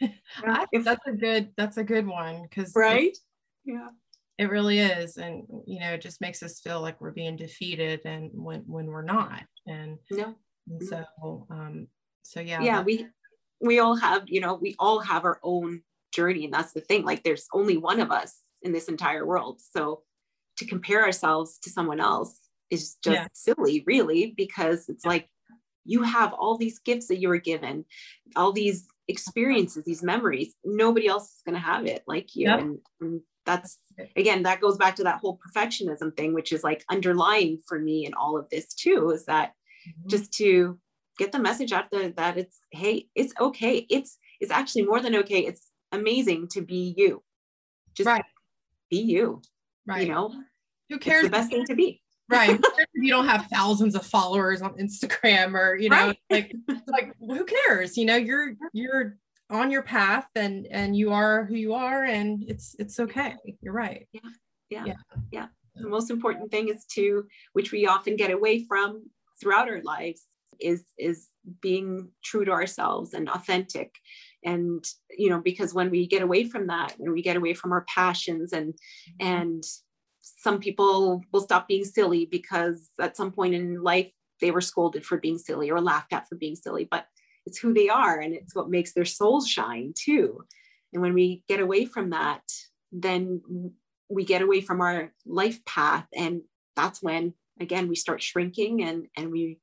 yeah. 0.00 0.10
that's 0.84 1.06
a 1.06 1.12
good 1.12 1.52
that's 1.56 1.76
a 1.76 1.84
good 1.84 2.06
one 2.06 2.48
cuz 2.48 2.72
Right? 2.74 3.16
Yeah 3.64 3.88
it 4.40 4.48
really 4.48 4.78
is 4.78 5.18
and 5.18 5.42
you 5.66 5.78
know 5.78 5.92
it 5.92 6.00
just 6.00 6.22
makes 6.22 6.42
us 6.42 6.60
feel 6.60 6.80
like 6.80 6.98
we're 6.98 7.10
being 7.10 7.36
defeated 7.36 8.00
and 8.06 8.30
when 8.32 8.60
when 8.60 8.86
we're 8.86 9.02
not 9.02 9.42
and, 9.66 9.98
no. 10.10 10.34
and 10.66 10.82
so 10.88 11.46
um 11.50 11.86
so 12.22 12.40
yeah 12.40 12.62
yeah 12.62 12.82
we 12.82 13.06
we 13.60 13.80
all 13.80 13.94
have 13.94 14.22
you 14.26 14.40
know 14.40 14.54
we 14.54 14.74
all 14.78 14.98
have 14.98 15.26
our 15.26 15.38
own 15.42 15.82
journey 16.10 16.46
and 16.46 16.54
that's 16.54 16.72
the 16.72 16.80
thing 16.80 17.04
like 17.04 17.22
there's 17.22 17.46
only 17.52 17.76
one 17.76 18.00
of 18.00 18.10
us 18.10 18.40
in 18.62 18.72
this 18.72 18.88
entire 18.88 19.26
world 19.26 19.60
so 19.60 20.02
to 20.56 20.64
compare 20.64 21.04
ourselves 21.04 21.58
to 21.58 21.68
someone 21.68 22.00
else 22.00 22.40
is 22.70 22.96
just 23.04 23.16
yeah. 23.16 23.26
silly 23.34 23.84
really 23.86 24.32
because 24.38 24.88
it's 24.88 25.04
yeah. 25.04 25.10
like 25.10 25.28
you 25.84 26.02
have 26.02 26.32
all 26.32 26.56
these 26.56 26.78
gifts 26.78 27.08
that 27.08 27.18
you 27.18 27.28
were 27.28 27.38
given 27.38 27.84
all 28.36 28.52
these 28.52 28.86
experiences 29.06 29.84
these 29.84 30.02
memories 30.02 30.54
nobody 30.64 31.06
else 31.06 31.24
is 31.24 31.42
going 31.44 31.54
to 31.54 31.60
have 31.60 31.84
it 31.84 32.02
like 32.06 32.34
you 32.34 32.48
yep. 32.48 32.60
and, 32.60 32.78
and 33.02 33.20
that's 33.50 33.78
again 34.16 34.42
that 34.44 34.60
goes 34.60 34.76
back 34.76 34.96
to 34.96 35.04
that 35.04 35.18
whole 35.18 35.38
perfectionism 35.38 36.16
thing 36.16 36.32
which 36.32 36.52
is 36.52 36.62
like 36.62 36.84
underlying 36.90 37.58
for 37.66 37.78
me 37.78 38.06
in 38.06 38.14
all 38.14 38.36
of 38.38 38.48
this 38.48 38.72
too 38.74 39.10
is 39.10 39.24
that 39.26 39.52
mm-hmm. 39.86 40.08
just 40.08 40.32
to 40.32 40.78
get 41.20 41.32
the 41.32 41.38
message 41.38 41.70
out 41.70 41.90
there 41.92 42.08
that 42.08 42.38
it's 42.38 42.60
hey 42.70 43.06
it's 43.14 43.34
okay. 43.38 43.86
It's 43.90 44.18
it's 44.40 44.50
actually 44.50 44.86
more 44.86 45.00
than 45.00 45.14
okay. 45.16 45.40
It's 45.40 45.68
amazing 45.92 46.48
to 46.48 46.62
be 46.62 46.94
you. 46.96 47.22
Just 47.94 48.06
right. 48.06 48.24
be 48.88 49.02
you 49.02 49.42
right. 49.86 50.06
you 50.06 50.12
know? 50.12 50.34
Who 50.88 50.98
cares 50.98 51.24
it's 51.24 51.26
the 51.26 51.30
best 51.30 51.50
thing 51.50 51.66
to 51.66 51.74
be. 51.74 52.02
Right. 52.30 52.60
You 52.94 53.10
don't 53.10 53.26
have 53.26 53.48
thousands 53.52 53.96
of 53.96 54.06
followers 54.06 54.62
on 54.62 54.74
instagram 54.74 55.54
or 55.54 55.76
you 55.76 55.88
know 55.88 56.08
right. 56.08 56.18
like 56.30 56.54
like 56.86 57.12
who 57.18 57.44
cares? 57.44 57.96
You 57.96 58.04
know 58.04 58.16
you're 58.16 58.54
you're 58.72 59.16
on 59.50 59.70
your 59.70 59.82
path 59.82 60.26
and 60.34 60.66
and 60.70 60.96
you 60.96 61.12
are 61.12 61.44
who 61.44 61.54
you 61.54 61.74
are 61.74 62.04
and 62.04 62.44
it's 62.48 62.76
it's 62.78 63.00
okay. 63.00 63.34
You're 63.60 63.74
right. 63.74 64.06
Yeah 64.12 64.20
yeah 64.70 64.84
yeah, 64.86 64.94
yeah. 65.32 65.46
the 65.74 65.88
most 65.88 66.10
important 66.10 66.50
thing 66.50 66.68
is 66.68 66.84
to 66.94 67.24
which 67.52 67.72
we 67.72 67.86
often 67.86 68.16
get 68.16 68.30
away 68.30 68.64
from 68.64 69.02
throughout 69.40 69.68
our 69.68 69.82
lives 69.82 70.22
is 70.60 70.84
is 70.98 71.28
being 71.60 72.08
true 72.22 72.44
to 72.44 72.52
ourselves 72.52 73.14
and 73.14 73.28
authentic. 73.28 73.94
And 74.44 74.84
you 75.10 75.28
know 75.28 75.40
because 75.40 75.74
when 75.74 75.90
we 75.90 76.06
get 76.06 76.22
away 76.22 76.44
from 76.44 76.68
that 76.68 76.94
when 76.96 77.12
we 77.12 77.22
get 77.22 77.36
away 77.36 77.54
from 77.54 77.72
our 77.72 77.84
passions 77.94 78.52
and 78.52 78.72
mm-hmm. 78.72 79.26
and 79.26 79.64
some 80.22 80.60
people 80.60 81.22
will 81.32 81.40
stop 81.40 81.66
being 81.66 81.84
silly 81.84 82.26
because 82.26 82.90
at 83.00 83.16
some 83.16 83.32
point 83.32 83.54
in 83.54 83.82
life 83.82 84.10
they 84.40 84.50
were 84.50 84.60
scolded 84.60 85.04
for 85.04 85.18
being 85.18 85.38
silly 85.38 85.70
or 85.70 85.80
laughed 85.80 86.12
at 86.12 86.28
for 86.28 86.36
being 86.36 86.56
silly. 86.56 86.88
But 86.90 87.06
it's 87.46 87.58
who 87.58 87.72
they 87.72 87.88
are 87.88 88.20
and 88.20 88.34
it's 88.34 88.54
what 88.54 88.70
makes 88.70 88.92
their 88.92 89.04
souls 89.04 89.48
shine 89.48 89.92
too. 89.96 90.44
And 90.92 91.02
when 91.02 91.14
we 91.14 91.42
get 91.48 91.60
away 91.60 91.84
from 91.84 92.10
that 92.10 92.42
then 92.92 93.40
we 94.08 94.24
get 94.24 94.42
away 94.42 94.60
from 94.60 94.80
our 94.80 95.12
life 95.24 95.64
path 95.64 96.06
and 96.14 96.42
that's 96.76 97.02
when 97.02 97.32
again 97.60 97.88
we 97.88 97.94
start 97.94 98.22
shrinking 98.22 98.82
and 98.82 99.06
and 99.16 99.30
we 99.30 99.58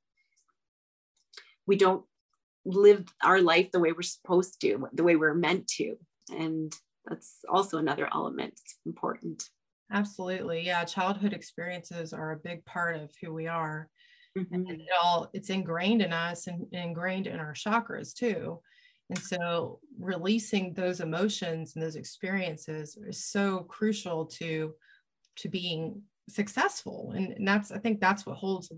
we 1.65 1.75
don't 1.75 2.05
live 2.65 3.05
our 3.23 3.41
life 3.41 3.71
the 3.71 3.79
way 3.79 3.91
we're 3.91 4.01
supposed 4.01 4.59
to 4.61 4.87
the 4.93 5.03
way 5.03 5.15
we're 5.15 5.33
meant 5.33 5.67
to. 5.67 5.95
And 6.29 6.73
that's 7.05 7.39
also 7.49 7.77
another 7.77 8.09
element 8.13 8.53
it's 8.53 8.75
important. 8.85 9.43
Absolutely. 9.91 10.65
Yeah 10.65 10.83
childhood 10.85 11.33
experiences 11.33 12.13
are 12.13 12.31
a 12.31 12.37
big 12.37 12.63
part 12.65 12.95
of 12.95 13.11
who 13.21 13.33
we 13.33 13.47
are 13.47 13.89
Mm-hmm. 14.37 14.71
it 14.71 14.81
all 15.01 15.29
it's 15.33 15.49
ingrained 15.49 16.01
in 16.01 16.13
us 16.13 16.47
and 16.47 16.67
ingrained 16.71 17.27
in 17.27 17.39
our 17.39 17.53
chakras 17.53 18.13
too. 18.13 18.59
And 19.09 19.19
so 19.19 19.79
releasing 19.99 20.73
those 20.73 20.99
emotions 20.99 21.75
and 21.75 21.83
those 21.83 21.95
experiences 21.95 22.97
is 23.07 23.25
so 23.25 23.59
crucial 23.59 24.25
to 24.25 24.73
to 25.37 25.49
being 25.49 26.01
successful. 26.29 27.13
And, 27.15 27.31
and 27.33 27.47
that's 27.47 27.71
I 27.71 27.79
think 27.79 27.99
that's 27.99 28.25
what 28.25 28.37
holds 28.37 28.71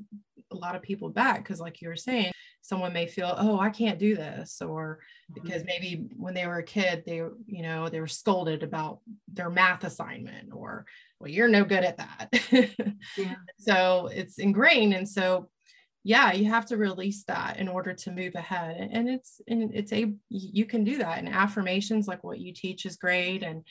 a 0.52 0.56
lot 0.56 0.76
of 0.76 0.82
people 0.82 1.10
back 1.10 1.44
because 1.44 1.60
like 1.60 1.82
you 1.82 1.88
were 1.88 1.96
saying, 1.96 2.32
someone 2.62 2.94
may 2.94 3.08
feel, 3.08 3.34
oh, 3.38 3.60
I 3.60 3.70
can't 3.70 4.00
do 4.00 4.16
this, 4.16 4.62
or 4.62 5.00
mm-hmm. 5.32 5.42
because 5.42 5.64
maybe 5.66 6.08
when 6.16 6.34
they 6.34 6.46
were 6.46 6.60
a 6.60 6.64
kid, 6.64 7.04
they 7.06 7.18
you 7.48 7.64
know 7.64 7.90
they 7.90 8.00
were 8.00 8.08
scolded 8.08 8.64
about 8.64 9.00
their 9.28 9.50
math 9.50 9.84
assignment 9.84 10.50
or 10.54 10.86
well, 11.20 11.30
you're 11.30 11.50
no 11.50 11.66
good 11.66 11.84
at 11.84 11.98
that. 11.98 12.30
yeah. 13.18 13.36
So 13.60 14.10
it's 14.14 14.40
ingrained. 14.40 14.94
And 14.94 15.08
so, 15.08 15.50
yeah, 16.04 16.32
you 16.32 16.50
have 16.50 16.66
to 16.68 16.78
release 16.78 17.24
that 17.26 17.58
in 17.58 17.68
order 17.68 17.94
to 17.94 18.12
move 18.12 18.36
ahead. 18.36 18.90
And 18.92 19.10
it's, 19.10 19.42
and 19.48 19.72
it's 19.76 19.92
a, 19.92 20.14
you 20.30 20.66
can 20.66 20.86
do 20.86 20.98
that. 21.00 21.20
And 21.20 21.28
affirmations 21.28 22.08
like 22.08 22.24
what 22.24 22.40
you 22.40 22.54
teach 22.54 22.86
is 22.86 22.96
great. 22.96 23.44
And 23.44 23.66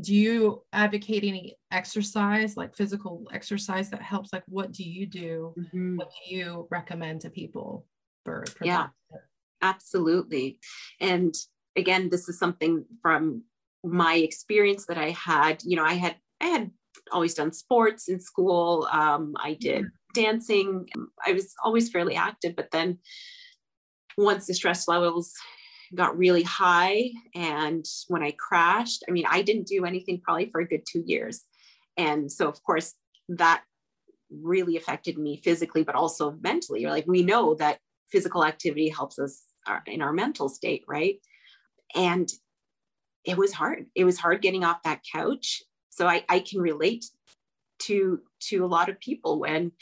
do 0.00 0.14
you 0.14 0.62
advocate 0.72 1.24
any 1.24 1.56
exercise, 1.70 2.56
like 2.56 2.76
physical 2.76 3.26
exercise 3.32 3.90
that 3.90 4.02
helps? 4.02 4.32
Like, 4.32 4.44
what 4.48 4.72
do 4.72 4.82
you 4.82 5.06
do? 5.06 5.54
Mm-hmm. 5.58 5.96
What 5.96 6.10
do 6.10 6.34
you 6.34 6.66
recommend 6.70 7.20
to 7.22 7.30
people 7.30 7.86
for, 8.24 8.44
for 8.56 8.64
yeah, 8.64 8.88
that? 9.12 9.20
absolutely. 9.62 10.58
And 11.00 11.34
again, 11.76 12.08
this 12.10 12.28
is 12.28 12.38
something 12.38 12.84
from 13.02 13.44
my 13.84 14.16
experience 14.16 14.86
that 14.86 14.98
I 14.98 15.10
had, 15.10 15.62
you 15.64 15.76
know, 15.76 15.84
I 15.84 15.94
had 15.94 16.16
I 16.40 16.46
had 16.46 16.70
always 17.12 17.34
done 17.34 17.52
sports 17.52 18.08
in 18.08 18.20
school. 18.20 18.88
Um, 18.90 19.34
I 19.38 19.54
did 19.54 19.84
mm-hmm. 19.84 20.20
dancing. 20.22 20.88
I 21.24 21.32
was 21.32 21.54
always 21.64 21.88
fairly 21.88 22.16
active, 22.16 22.56
but 22.56 22.70
then 22.72 22.98
once 24.18 24.46
the 24.46 24.54
stress 24.54 24.88
levels 24.88 25.32
got 25.94 26.18
really 26.18 26.42
high 26.42 27.10
and 27.34 27.84
when 28.08 28.22
I 28.22 28.32
crashed, 28.32 29.04
I 29.08 29.12
mean, 29.12 29.24
I 29.28 29.42
didn't 29.42 29.66
do 29.66 29.84
anything 29.84 30.20
probably 30.20 30.50
for 30.50 30.60
a 30.60 30.66
good 30.66 30.82
two 30.86 31.02
years. 31.06 31.44
And 31.96 32.30
so, 32.30 32.48
of 32.48 32.62
course, 32.62 32.94
that 33.28 33.62
really 34.30 34.76
affected 34.76 35.18
me 35.18 35.40
physically, 35.42 35.84
but 35.84 35.94
also 35.94 36.36
mentally. 36.42 36.84
Like 36.86 37.06
we 37.06 37.22
know 37.22 37.54
that 37.54 37.78
physical 38.10 38.44
activity 38.44 38.88
helps 38.88 39.18
us 39.18 39.44
uh, 39.66 39.80
in 39.86 40.02
our 40.02 40.12
mental 40.12 40.48
state, 40.48 40.84
right? 40.86 41.18
And 41.94 42.28
it 43.24 43.36
was 43.36 43.52
hard. 43.52 43.86
It 43.94 44.04
was 44.04 44.18
hard 44.18 44.42
getting 44.42 44.64
off 44.64 44.82
that 44.84 45.02
couch 45.12 45.62
so 45.90 46.06
I, 46.06 46.24
I 46.28 46.40
can 46.40 46.60
relate 46.60 47.06
to 47.78 48.20
to 48.40 48.64
a 48.64 48.66
lot 48.66 48.88
of 48.88 49.00
people 49.00 49.38
when 49.38 49.72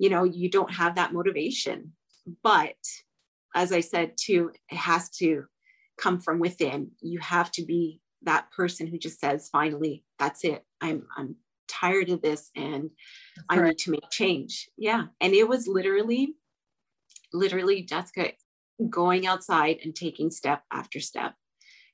you 0.00 0.08
know, 0.08 0.24
you 0.24 0.48
don't 0.48 0.72
have 0.72 0.94
that 0.94 1.12
motivation. 1.12 1.92
But 2.42 2.74
as 3.54 3.72
I 3.72 3.80
said 3.80 4.12
too, 4.16 4.52
it 4.70 4.76
has 4.76 5.10
to 5.18 5.44
come 5.98 6.20
from 6.20 6.38
within. 6.38 6.92
You 7.00 7.20
have 7.20 7.50
to 7.52 7.64
be 7.64 8.00
that 8.22 8.50
person 8.50 8.86
who 8.86 8.98
just 8.98 9.20
says, 9.20 9.48
finally, 9.50 10.04
that's 10.18 10.44
it. 10.44 10.64
I'm 10.80 11.06
I'm 11.16 11.36
tired 11.68 12.10
of 12.10 12.20
this 12.20 12.50
and 12.56 12.90
I 13.48 13.60
need 13.60 13.78
to 13.78 13.92
make 13.92 14.10
change. 14.10 14.68
Yeah. 14.76 15.04
And 15.20 15.32
it 15.32 15.48
was 15.48 15.66
literally, 15.66 16.34
literally 17.32 17.82
Jessica 17.82 18.32
going 18.88 19.26
outside 19.26 19.78
and 19.84 19.94
taking 19.94 20.30
step 20.30 20.62
after 20.72 21.00
step. 21.00 21.34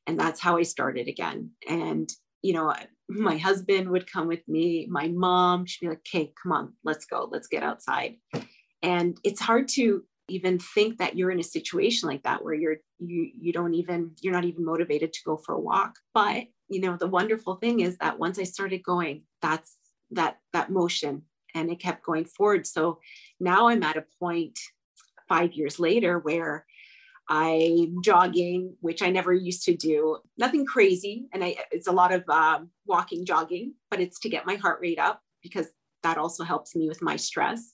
And 0.07 0.19
that's 0.19 0.41
how 0.41 0.57
I 0.57 0.63
started 0.63 1.09
again. 1.09 1.51
And, 1.69 2.09
you 2.43 2.53
know, 2.53 2.73
my 3.09 3.37
husband 3.37 3.91
would 3.91 4.11
come 4.11 4.29
with 4.29 4.47
me, 4.49 4.87
my 4.91 5.09
mom, 5.09 5.67
she'd 5.67 5.85
be 5.85 5.89
like, 5.91 5.99
okay, 5.99 6.33
come 6.43 6.53
on, 6.53 6.73
let's 6.85 7.05
go, 7.05 7.29
let's 7.31 7.49
get 7.49 7.63
outside. 7.63 8.17
And 8.83 9.19
it's 9.25 9.41
hard 9.41 9.69
to 9.71 10.05
even 10.29 10.59
think 10.59 10.99
that 10.99 11.17
you're 11.17 11.31
in 11.31 11.41
a 11.41 11.45
situation 11.45 12.09
like 12.09 12.23
that 12.25 12.43
where 12.43 12.55
you're 12.55 12.77
you 12.99 13.31
you 13.39 13.53
don't 13.53 13.75
even 13.75 14.13
you're 14.21 14.33
not 14.33 14.45
even 14.45 14.65
motivated 14.65 15.13
to 15.13 15.21
go 15.25 15.37
for 15.37 15.55
a 15.55 15.61
walk. 15.61 15.97
But 16.15 16.45
you 16.69 16.81
know 16.81 16.97
the 16.97 17.07
wonderful 17.07 17.57
thing 17.57 17.81
is 17.81 17.97
that 17.99 18.19
once 18.19 18.39
i 18.39 18.43
started 18.43 18.83
going 18.83 19.23
that's 19.41 19.77
that 20.11 20.39
that 20.53 20.71
motion 20.71 21.23
and 21.55 21.71
it 21.71 21.81
kept 21.81 22.05
going 22.05 22.25
forward. 22.25 22.67
So 22.67 22.99
now 23.41 23.69
i'm 23.69 23.83
at 23.83 23.97
a 23.97 24.05
point 24.21 24.59
five 25.29 25.53
years 25.53 25.79
later 25.79 26.19
where 26.19 26.65
i'm 27.29 28.01
jogging 28.03 28.77
which 28.81 29.03
i 29.03 29.11
never 29.11 29.33
used 29.33 29.65
to 29.65 29.77
do. 29.77 30.19
Nothing 30.39 30.67
crazy. 30.67 31.29
And 31.33 31.45
I, 31.45 31.57
it's 31.71 31.89
a 31.89 31.93
lot 31.93 32.13
of 32.13 32.29
um, 32.29 32.71
walking 32.87 33.25
jogging 33.25 33.75
but 33.91 34.01
it's 34.01 34.19
to 34.21 34.29
get 34.29 34.47
my 34.47 34.57
heart 34.57 34.81
rate 34.81 34.99
up 34.99 35.23
because 35.43 35.69
that 36.03 36.19
also 36.19 36.45
helps 36.45 36.77
me 36.77 36.89
with 36.89 37.03
my 37.03 37.17
stress. 37.17 37.73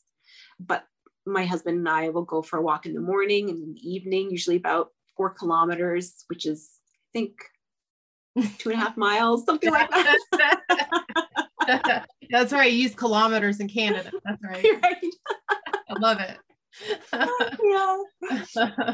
But 0.58 0.84
my 1.26 1.44
husband 1.44 1.78
and 1.78 1.88
i 1.88 2.08
will 2.08 2.24
go 2.24 2.42
for 2.42 2.58
a 2.58 2.62
walk 2.62 2.86
in 2.86 2.94
the 2.94 3.00
morning 3.00 3.50
and 3.50 3.62
in 3.62 3.74
the 3.74 3.88
evening 3.88 4.30
usually 4.30 4.56
about 4.56 4.88
four 5.16 5.30
kilometers 5.30 6.24
which 6.28 6.46
is 6.46 6.70
i 6.94 7.08
think 7.12 7.34
two 8.58 8.70
and 8.70 8.80
a 8.80 8.84
half 8.84 8.96
miles, 8.96 9.44
something 9.44 9.70
like 9.70 9.90
that. 9.90 10.16
That's 12.30 12.52
right. 12.52 12.72
use 12.72 12.94
kilometers 12.94 13.60
in 13.60 13.68
Canada. 13.68 14.10
That's 14.24 14.42
right. 14.50 14.64
right. 14.82 14.96
I 15.88 15.98
love 16.00 16.18
it. 16.20 16.38
yeah. 17.12 17.98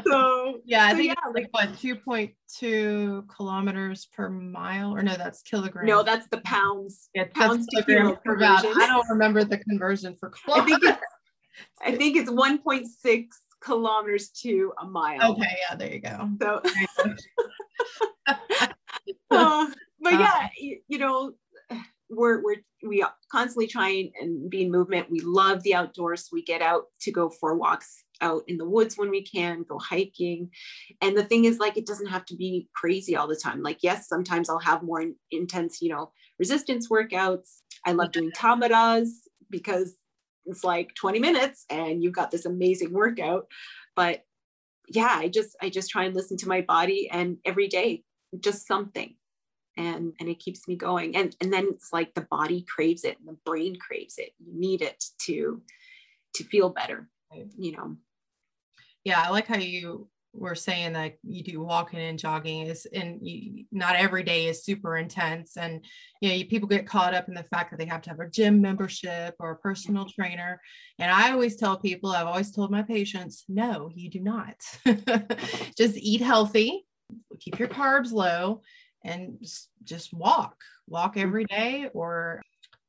So 0.05 0.59
yeah, 0.65 0.85
I 0.85 0.91
so 0.91 0.97
think 0.97 1.15
yeah, 1.15 1.31
like 1.33 1.47
what 1.51 1.71
2.2 1.73 3.29
kilometers 3.29 4.07
per 4.13 4.27
mile, 4.27 4.93
or 4.93 5.01
no, 5.01 5.15
that's 5.15 5.41
kilograms. 5.43 5.87
No, 5.87 6.03
that's 6.03 6.27
the 6.27 6.41
pounds. 6.41 7.07
Yeah, 7.15 7.27
pounds 7.33 7.65
to 7.67 7.81
kilo 7.83 8.17
per. 8.25 8.37
I 8.43 8.85
don't 8.85 9.07
remember 9.07 9.45
the 9.45 9.59
conversion 9.59 10.17
for 10.19 10.29
kilometers. 10.29 10.75
I 10.75 10.79
think 10.79 10.83
it's 10.83 11.01
I 11.83 11.95
think 11.95 12.17
it's 12.17 12.29
1.6 12.29 13.25
kilometers 13.61 14.29
to 14.29 14.73
a 14.81 14.85
mile. 14.85 15.33
Okay, 15.33 15.55
yeah, 15.69 15.75
there 15.75 15.93
you 15.93 15.99
go. 15.99 16.29
So 16.41 16.61
uh, 19.31 19.67
but 20.01 20.13
yeah, 20.13 20.49
you, 20.57 20.79
you, 20.87 20.97
know, 20.97 21.33
we're 22.09 22.41
we're 22.41 22.63
we 22.83 23.05
constantly 23.31 23.67
trying 23.67 24.11
and 24.19 24.49
be 24.49 24.63
in 24.63 24.71
movement. 24.71 25.09
We 25.09 25.19
love 25.21 25.63
the 25.63 25.75
outdoors. 25.75 26.29
We 26.31 26.43
get 26.43 26.61
out 26.61 26.85
to 27.01 27.11
go 27.11 27.29
for 27.29 27.55
walks 27.55 28.03
out 28.21 28.43
in 28.47 28.57
the 28.57 28.67
woods 28.67 28.97
when 28.97 29.09
we 29.09 29.23
can, 29.23 29.63
go 29.67 29.79
hiking. 29.79 30.49
And 31.01 31.17
the 31.17 31.23
thing 31.23 31.45
is, 31.45 31.59
like, 31.59 31.77
it 31.77 31.85
doesn't 31.85 32.07
have 32.07 32.25
to 32.25 32.35
be 32.35 32.67
crazy 32.75 33.15
all 33.15 33.27
the 33.27 33.35
time. 33.35 33.61
Like, 33.61 33.79
yes, 33.81 34.07
sometimes 34.07 34.49
I'll 34.49 34.59
have 34.59 34.83
more 34.83 35.05
intense, 35.31 35.81
you 35.81 35.89
know, 35.89 36.11
resistance 36.37 36.89
workouts. 36.89 37.61
I 37.85 37.93
love 37.93 38.11
doing 38.11 38.31
Tabatas 38.31 39.09
because 39.49 39.95
it's 40.49 40.63
like 40.63 40.93
20 40.95 41.19
minutes 41.19 41.65
and 41.69 42.03
you've 42.03 42.13
got 42.13 42.31
this 42.31 42.45
amazing 42.45 42.93
workout. 42.93 43.47
But 43.95 44.23
yeah, 44.87 45.15
I 45.15 45.27
just 45.27 45.55
I 45.61 45.69
just 45.69 45.89
try 45.89 46.05
and 46.05 46.15
listen 46.15 46.37
to 46.37 46.47
my 46.47 46.61
body 46.61 47.09
and 47.11 47.37
every 47.45 47.67
day 47.67 48.03
just 48.39 48.67
something. 48.67 49.15
And 49.77 50.13
and 50.19 50.27
it 50.27 50.39
keeps 50.39 50.67
me 50.67 50.75
going. 50.75 51.15
And 51.15 51.35
and 51.41 51.53
then 51.53 51.67
it's 51.69 51.93
like 51.93 52.13
the 52.13 52.27
body 52.29 52.65
craves 52.67 53.03
it 53.03 53.17
and 53.19 53.27
the 53.27 53.37
brain 53.45 53.77
craves 53.77 54.17
it. 54.17 54.31
You 54.39 54.59
need 54.59 54.81
it 54.81 55.03
to 55.25 55.61
to 56.35 56.43
feel 56.43 56.69
better 56.69 57.07
you 57.57 57.71
know? 57.73 57.97
Yeah 59.03 59.21
i 59.21 59.29
like 59.29 59.47
how 59.47 59.57
you 59.57 60.07
were 60.33 60.55
saying 60.55 60.93
that 60.93 61.15
you 61.23 61.43
do 61.43 61.61
walking 61.61 61.99
and 61.99 62.19
jogging 62.19 62.61
is 62.67 62.85
and 62.93 63.19
you, 63.21 63.65
not 63.71 63.95
every 63.95 64.23
day 64.23 64.47
is 64.47 64.63
super 64.63 64.97
intense 64.97 65.57
and 65.57 65.83
you 66.21 66.29
know 66.29 66.35
you, 66.35 66.45
people 66.45 66.67
get 66.67 66.85
caught 66.85 67.13
up 67.13 67.27
in 67.27 67.33
the 67.33 67.43
fact 67.43 67.71
that 67.71 67.79
they 67.79 67.85
have 67.85 68.01
to 68.01 68.09
have 68.09 68.19
a 68.19 68.29
gym 68.29 68.61
membership 68.61 69.35
or 69.39 69.51
a 69.51 69.57
personal 69.57 70.05
trainer 70.05 70.61
and 70.99 71.11
i 71.11 71.31
always 71.31 71.55
tell 71.55 71.77
people 71.77 72.11
i've 72.11 72.27
always 72.27 72.51
told 72.51 72.69
my 72.69 72.83
patients 72.83 73.43
no 73.49 73.89
you 73.95 74.09
do 74.09 74.19
not 74.19 74.55
just 75.77 75.97
eat 75.97 76.21
healthy 76.21 76.85
keep 77.39 77.57
your 77.57 77.67
carbs 77.67 78.11
low 78.11 78.61
and 79.03 79.37
just 79.83 80.13
walk 80.13 80.55
walk 80.87 81.11
mm-hmm. 81.11 81.27
every 81.27 81.45
day 81.45 81.89
or 81.93 82.41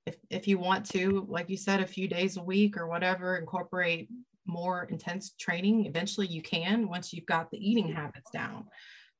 if, 0.06 0.16
if 0.28 0.48
you 0.48 0.58
want 0.58 0.84
to 0.84 1.26
like 1.28 1.48
you 1.48 1.56
said 1.56 1.80
a 1.80 1.86
few 1.86 2.06
days 2.06 2.36
a 2.36 2.42
week 2.42 2.76
or 2.76 2.86
whatever 2.86 3.36
incorporate 3.36 4.08
more 4.50 4.84
intense 4.90 5.34
training 5.38 5.86
eventually 5.86 6.26
you 6.26 6.42
can 6.42 6.88
once 6.88 7.12
you've 7.12 7.26
got 7.26 7.50
the 7.50 7.58
eating 7.58 7.92
habits 7.92 8.30
down 8.30 8.64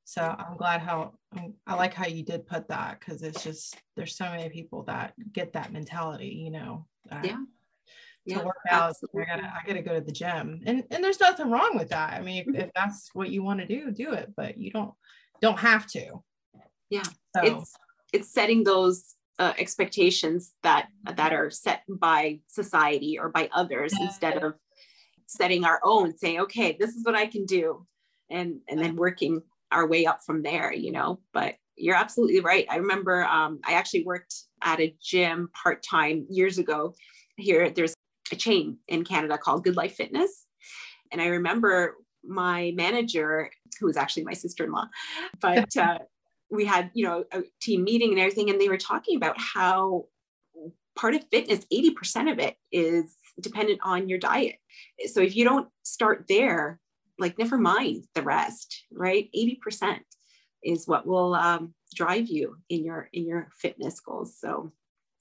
so 0.03 0.35
i'm 0.37 0.57
glad 0.57 0.81
how 0.81 1.13
i 1.67 1.75
like 1.75 1.93
how 1.93 2.05
you 2.05 2.23
did 2.23 2.45
put 2.45 2.67
that 2.67 2.99
because 2.99 3.21
it's 3.23 3.43
just 3.43 3.77
there's 3.95 4.15
so 4.15 4.25
many 4.25 4.49
people 4.49 4.83
that 4.83 5.13
get 5.31 5.53
that 5.53 5.71
mentality 5.71 6.41
you 6.43 6.51
know 6.51 6.85
yeah 7.23 7.37
to 8.27 8.35
yeah, 8.35 8.43
work 8.43 8.55
out 8.69 8.89
absolutely. 8.89 9.23
i 9.23 9.35
gotta 9.35 9.53
i 9.53 9.67
gotta 9.67 9.81
go 9.81 9.95
to 9.95 10.05
the 10.05 10.11
gym 10.11 10.61
and 10.65 10.83
and 10.91 11.03
there's 11.03 11.19
nothing 11.19 11.49
wrong 11.49 11.71
with 11.75 11.89
that 11.89 12.13
i 12.13 12.21
mean 12.21 12.43
if, 12.47 12.65
if 12.65 12.69
that's 12.75 13.09
what 13.13 13.29
you 13.29 13.41
want 13.41 13.59
to 13.59 13.65
do 13.65 13.91
do 13.91 14.11
it 14.11 14.31
but 14.35 14.57
you 14.57 14.69
don't 14.71 14.93
don't 15.41 15.57
have 15.59 15.87
to 15.87 16.21
yeah 16.89 17.03
so. 17.35 17.41
it's 17.43 17.73
it's 18.13 18.31
setting 18.31 18.63
those 18.63 19.15
uh, 19.39 19.53
expectations 19.57 20.53
that 20.61 20.87
that 21.15 21.33
are 21.33 21.49
set 21.49 21.81
by 21.89 22.39
society 22.47 23.17
or 23.17 23.29
by 23.29 23.49
others 23.53 23.91
yeah. 23.97 24.05
instead 24.05 24.43
of 24.43 24.53
setting 25.31 25.63
our 25.63 25.79
own 25.83 26.17
saying 26.17 26.39
okay 26.39 26.75
this 26.79 26.91
is 26.91 27.05
what 27.05 27.15
i 27.15 27.25
can 27.25 27.45
do. 27.45 27.85
And 28.29 28.59
and 28.69 28.79
then 28.79 28.95
working 28.95 29.41
our 29.71 29.87
way 29.87 30.05
up 30.05 30.19
from 30.25 30.41
there 30.43 30.73
you 30.73 30.91
know 30.91 31.19
but 31.33 31.55
you're 31.77 31.95
absolutely 31.95 32.41
right. 32.41 32.67
I 32.69 32.75
remember 32.75 33.23
um, 33.25 33.59
i 33.65 33.73
actually 33.73 34.03
worked 34.03 34.35
at 34.63 34.79
a 34.79 34.95
gym 35.01 35.49
part-time 35.63 36.27
years 36.29 36.57
ago. 36.57 36.93
Here 37.37 37.69
there's 37.69 37.95
a 38.31 38.35
chain 38.35 38.77
in 38.87 39.03
canada 39.03 39.37
called 39.37 39.63
good 39.63 39.75
life 39.75 39.95
fitness. 39.95 40.45
And 41.11 41.21
i 41.21 41.27
remember 41.27 41.95
my 42.23 42.71
manager 42.75 43.49
who 43.79 43.87
was 43.87 43.97
actually 43.97 44.23
my 44.23 44.33
sister-in-law 44.33 44.87
but 45.41 45.75
uh, 45.75 45.97
we 46.51 46.65
had 46.65 46.91
you 46.93 47.05
know 47.05 47.23
a 47.31 47.41
team 47.61 47.83
meeting 47.83 48.11
and 48.11 48.19
everything 48.19 48.49
and 48.49 48.61
they 48.61 48.69
were 48.69 48.77
talking 48.77 49.15
about 49.15 49.35
how 49.39 50.05
part 50.95 51.15
of 51.15 51.23
fitness 51.31 51.65
80% 51.73 52.31
of 52.31 52.39
it 52.39 52.55
is 52.71 53.15
dependent 53.41 53.79
on 53.83 54.09
your 54.09 54.19
diet. 54.19 54.55
So 55.07 55.21
if 55.21 55.35
you 55.35 55.43
don't 55.43 55.67
start 55.83 56.25
there 56.27 56.79
like 57.19 57.37
never 57.37 57.57
mind 57.57 58.05
the 58.15 58.23
rest 58.23 58.85
right? 58.91 59.29
80% 59.35 59.99
is 60.63 60.87
what 60.87 61.05
will 61.05 61.33
um, 61.35 61.73
drive 61.95 62.27
you 62.27 62.57
in 62.69 62.83
your 62.83 63.09
in 63.13 63.25
your 63.25 63.49
fitness 63.53 63.99
goals. 63.99 64.37
So 64.39 64.71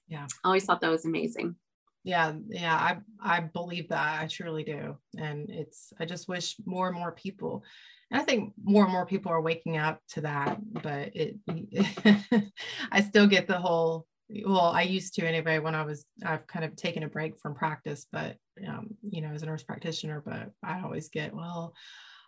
yeah. 0.09 0.27
I 0.45 0.49
always 0.49 0.65
thought 0.65 0.81
that 0.81 0.91
was 0.91 1.05
amazing. 1.05 1.57
Yeah 2.03 2.33
yeah 2.49 2.75
i 2.75 2.97
i 3.37 3.41
believe 3.41 3.89
that. 3.89 4.23
I 4.23 4.27
truly 4.27 4.65
do. 4.65 4.97
And 5.19 5.51
it's 5.51 5.93
i 6.01 6.05
just 6.05 6.29
wish 6.29 6.57
more 6.65 6.89
and 6.89 6.97
more 6.97 7.13
people 7.13 7.65
and 8.11 8.21
I 8.21 8.25
think 8.25 8.53
more 8.63 8.85
and 8.85 8.93
more 8.93 9.07
people 9.07 9.31
are 9.31 9.41
waking 9.41 9.77
up 9.77 10.01
to 10.11 10.23
that, 10.23 10.59
but 10.83 11.11
it, 11.15 11.37
I 12.93 13.03
still 13.03 13.27
get 13.27 13.47
the 13.47 13.59
whole, 13.59 14.07
well, 14.47 14.67
I 14.67 14.83
used 14.83 15.15
to 15.15 15.27
anyway, 15.27 15.59
when 15.59 15.75
I 15.75 15.85
was, 15.85 16.07
I've 16.25 16.47
kind 16.47 16.65
of 16.65 16.77
taken 16.77 17.03
a 17.03 17.09
break 17.09 17.39
from 17.39 17.55
practice, 17.55 18.07
but, 18.11 18.37
um, 18.67 18.97
you 19.03 19.21
know, 19.21 19.31
as 19.31 19.43
a 19.43 19.47
nurse 19.47 19.63
practitioner, 19.63 20.23
but 20.25 20.51
I 20.63 20.81
always 20.83 21.09
get, 21.09 21.35
well, 21.35 21.75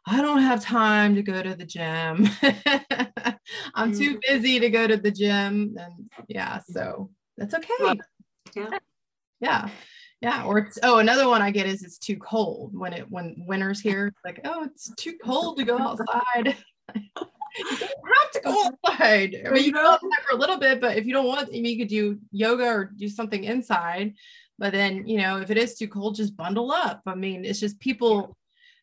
I 0.06 0.20
don't 0.20 0.42
have 0.42 0.62
time 0.62 1.14
to 1.14 1.22
go 1.22 1.42
to 1.42 1.54
the 1.54 1.64
gym. 1.64 2.28
I'm 3.74 3.92
too 3.92 4.16
mm. 4.16 4.20
busy 4.26 4.58
to 4.60 4.68
go 4.70 4.86
to 4.86 4.96
the 4.96 5.12
gym. 5.12 5.76
And 5.78 6.10
yeah, 6.28 6.58
so 6.68 7.10
that's 7.36 7.54
okay. 7.54 8.00
Yeah. 8.54 8.78
Yeah 9.40 9.68
yeah 10.22 10.44
or 10.44 10.58
it's 10.58 10.78
oh 10.84 10.98
another 10.98 11.28
one 11.28 11.42
i 11.42 11.50
get 11.50 11.66
is 11.66 11.82
it's 11.82 11.98
too 11.98 12.16
cold 12.16 12.70
when 12.72 12.92
it 12.92 13.04
when 13.10 13.34
winter's 13.46 13.80
here 13.80 14.14
like 14.24 14.40
oh 14.44 14.62
it's 14.62 14.94
too 14.94 15.14
cold 15.22 15.58
to 15.58 15.64
go 15.64 15.76
outside 15.78 16.56
you 17.58 17.64
don't 17.64 17.90
have 18.22 18.30
to 18.32 18.40
go 18.40 18.64
outside 18.66 19.42
i 19.46 19.50
mean 19.50 19.64
you 19.64 19.72
go 19.72 19.86
outside 19.86 20.08
for 20.28 20.36
a 20.36 20.38
little 20.38 20.58
bit 20.58 20.80
but 20.80 20.96
if 20.96 21.06
you 21.06 21.12
don't 21.12 21.26
want 21.26 21.48
I 21.48 21.50
mean, 21.50 21.66
you 21.66 21.78
could 21.78 21.88
do 21.88 22.18
yoga 22.30 22.64
or 22.64 22.84
do 22.96 23.08
something 23.08 23.44
inside 23.44 24.14
but 24.58 24.72
then 24.72 25.06
you 25.06 25.18
know 25.18 25.38
if 25.38 25.50
it 25.50 25.58
is 25.58 25.74
too 25.74 25.88
cold 25.88 26.14
just 26.14 26.36
bundle 26.36 26.70
up. 26.70 27.02
I 27.06 27.14
mean 27.14 27.44
it's 27.44 27.60
just 27.60 27.80
people 27.80 28.36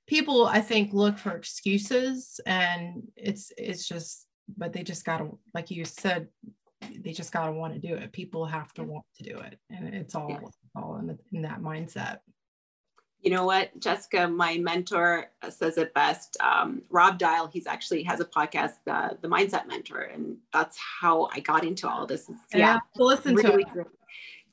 people 0.07 0.45
i 0.45 0.59
think 0.59 0.91
look 0.91 1.17
for 1.17 1.31
excuses 1.31 2.39
and 2.45 3.03
it's 3.15 3.51
it's 3.57 3.87
just 3.87 4.25
but 4.57 4.73
they 4.73 4.83
just 4.83 5.05
gotta 5.05 5.29
like 5.53 5.69
you 5.69 5.85
said 5.85 6.27
they 6.81 7.11
just 7.11 7.31
gotta 7.31 7.51
want 7.51 7.73
to 7.73 7.79
do 7.79 7.93
it. 7.93 8.11
People 8.11 8.45
have 8.45 8.73
to 8.73 8.83
want 8.83 9.05
to 9.17 9.23
do 9.23 9.39
it 9.39 9.59
and 9.69 9.93
it's 9.93 10.15
all 10.15 10.51
all 10.75 10.97
in, 10.97 11.07
the, 11.07 11.17
in 11.33 11.41
that 11.41 11.61
mindset. 11.61 12.17
You 13.21 13.31
know 13.31 13.45
what, 13.45 13.77
Jessica, 13.79 14.27
my 14.27 14.57
mentor 14.57 15.29
says 15.49 15.77
it 15.77 15.93
best. 15.93 16.37
Um, 16.39 16.81
Rob 16.89 17.17
Dial, 17.17 17.47
he's 17.51 17.67
actually 17.67 18.03
has 18.03 18.21
a 18.21 18.25
podcast, 18.25 18.75
uh, 18.87 19.09
The 19.21 19.27
Mindset 19.27 19.67
Mentor, 19.67 20.01
and 20.01 20.37
that's 20.53 20.77
how 20.77 21.29
I 21.33 21.41
got 21.41 21.65
into 21.65 21.87
all 21.87 22.05
this. 22.05 22.29
It's, 22.29 22.39
yeah, 22.53 22.59
yeah 22.75 22.79
listen 22.95 23.35
really 23.35 23.65
to 23.65 23.81
it. 23.81 23.87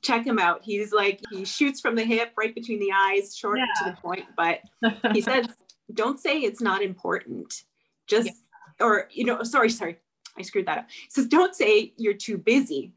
Check 0.03 0.27
him 0.27 0.39
out. 0.39 0.63
He's 0.65 0.93
like 0.93 1.21
he 1.31 1.45
shoots 1.45 1.81
from 1.81 1.95
the 1.95 2.05
hip, 2.05 2.33
right 2.37 2.55
between 2.55 2.81
the 2.81 2.91
eyes, 2.93 3.37
short 3.37 3.59
yeah. 3.59 3.67
to 3.85 3.91
the 3.91 3.97
point. 4.01 4.25
But 4.37 4.61
he 5.13 5.21
says, 5.21 5.47
"Don't 5.95 6.19
say 6.19 6.41
it's 6.41 6.61
not 6.61 6.83
important. 6.83 7.63
Just 8.07 8.27
yeah. 8.27 8.87
or 8.87 9.09
you 9.13 9.25
know, 9.25 9.43
sorry, 9.45 9.71
sorry, 9.71 9.99
I 10.37 10.43
screwed 10.43 10.67
that 10.67 10.79
up." 10.79 10.87
He 10.91 11.11
says, 11.11 11.27
"Don't 11.27 11.55
say 11.55 11.93
you're 11.97 12.15
too 12.15 12.37
busy. 12.37 12.93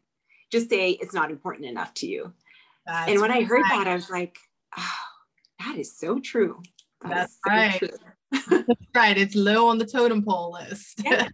Just 0.52 0.70
say 0.70 0.92
it's 0.92 1.14
not 1.14 1.30
important 1.30 1.68
enough 1.68 1.94
to 1.96 2.08
you." 2.08 2.34
That's 2.90 3.12
and 3.12 3.22
when 3.22 3.32
I 3.32 3.44
heard 3.44 3.64
that, 3.70 3.88
I 3.88 3.94
was 3.94 4.10
like, 4.10 4.38
oh, 4.78 4.94
that 5.60 5.78
is 5.78 5.98
so 5.98 6.20
true. 6.20 6.62
That 7.02 7.10
That's 7.10 7.40
so 7.46 7.54
right. 7.54 7.80
True. 7.80 8.66
right. 8.96 9.18
It's 9.18 9.36
low 9.36 9.68
on 9.68 9.78
the 9.78 9.86
totem 9.86 10.24
pole 10.24 10.54
list. 10.54 11.02
yeah. 11.04 11.30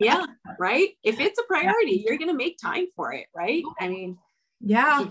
yeah. 0.00 0.26
Right. 0.58 0.90
If 1.02 1.20
it's 1.20 1.38
a 1.38 1.44
priority, 1.44 2.04
you're 2.04 2.18
going 2.18 2.30
to 2.30 2.36
make 2.36 2.58
time 2.58 2.86
for 2.96 3.12
it. 3.12 3.26
Right. 3.34 3.62
I 3.80 3.88
mean, 3.88 4.18
yeah. 4.60 5.06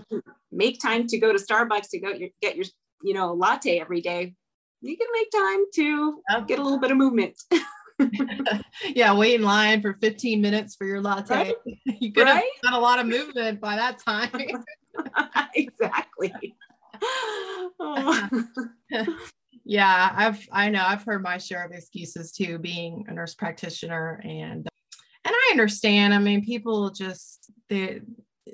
Make 0.52 0.80
time 0.80 1.06
to 1.08 1.18
go 1.18 1.32
to 1.32 1.38
Starbucks 1.38 1.90
to 1.90 2.00
go 2.00 2.12
get 2.40 2.56
your, 2.56 2.66
you 3.02 3.14
know, 3.14 3.32
latte 3.32 3.80
every 3.80 4.00
day. 4.00 4.34
You 4.82 4.96
can 4.96 5.06
make 5.12 5.30
time 5.30 5.64
to 5.74 6.22
get 6.46 6.58
a 6.58 6.62
little 6.62 6.78
bit 6.78 6.90
of 6.90 6.96
movement. 6.96 7.36
yeah, 8.94 9.14
wait 9.14 9.34
in 9.34 9.42
line 9.42 9.82
for 9.82 9.94
15 9.94 10.40
minutes 10.40 10.74
for 10.74 10.86
your 10.86 11.00
latte. 11.00 11.34
Right? 11.34 11.54
You 12.00 12.12
could 12.12 12.24
right? 12.24 12.34
have 12.36 12.62
done 12.62 12.72
a 12.72 12.78
lot 12.78 12.98
of 12.98 13.06
movement 13.06 13.60
by 13.60 13.76
that 13.76 13.98
time. 13.98 14.64
exactly. 15.54 16.32
Oh. 17.80 18.28
yeah, 19.64 20.12
I've 20.14 20.46
I 20.52 20.68
know 20.68 20.84
I've 20.84 21.04
heard 21.04 21.22
my 21.22 21.38
share 21.38 21.64
of 21.64 21.72
excuses 21.72 22.32
too, 22.32 22.58
being 22.58 23.04
a 23.08 23.14
nurse 23.14 23.34
practitioner, 23.34 24.20
and 24.22 24.68
and 25.24 25.34
I 25.34 25.48
understand. 25.50 26.12
I 26.12 26.18
mean, 26.18 26.44
people 26.44 26.90
just 26.90 27.50
they 27.68 28.00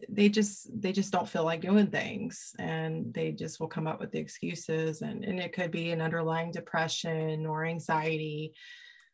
they 0.08 0.28
just 0.28 0.68
they 0.80 0.92
just 0.92 1.12
don't 1.12 1.28
feel 1.28 1.44
like 1.44 1.60
doing 1.60 1.86
things 1.86 2.54
and 2.58 3.12
they 3.14 3.32
just 3.32 3.60
will 3.60 3.68
come 3.68 3.86
up 3.86 4.00
with 4.00 4.10
the 4.12 4.18
excuses 4.18 5.02
and, 5.02 5.24
and 5.24 5.38
it 5.40 5.52
could 5.52 5.70
be 5.70 5.90
an 5.90 6.00
underlying 6.00 6.50
depression 6.50 7.46
or 7.46 7.64
anxiety 7.64 8.52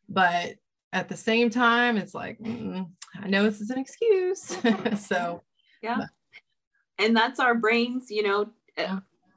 but 0.09 0.55
at 0.93 1.09
the 1.09 1.17
same 1.17 1.51
time 1.51 1.97
it's 1.97 2.15
like 2.15 2.39
mm, 2.41 2.89
i 3.21 3.29
know 3.29 3.45
this 3.45 3.61
is 3.61 3.71
an 3.71 3.79
excuse 3.79 4.57
so 4.99 5.43
yeah 5.83 5.99
but. 5.99 6.09
and 6.99 7.17
that's 7.17 7.41
our 7.41 7.55
brains 7.55 8.11
you 8.11 8.23
know 8.23 8.51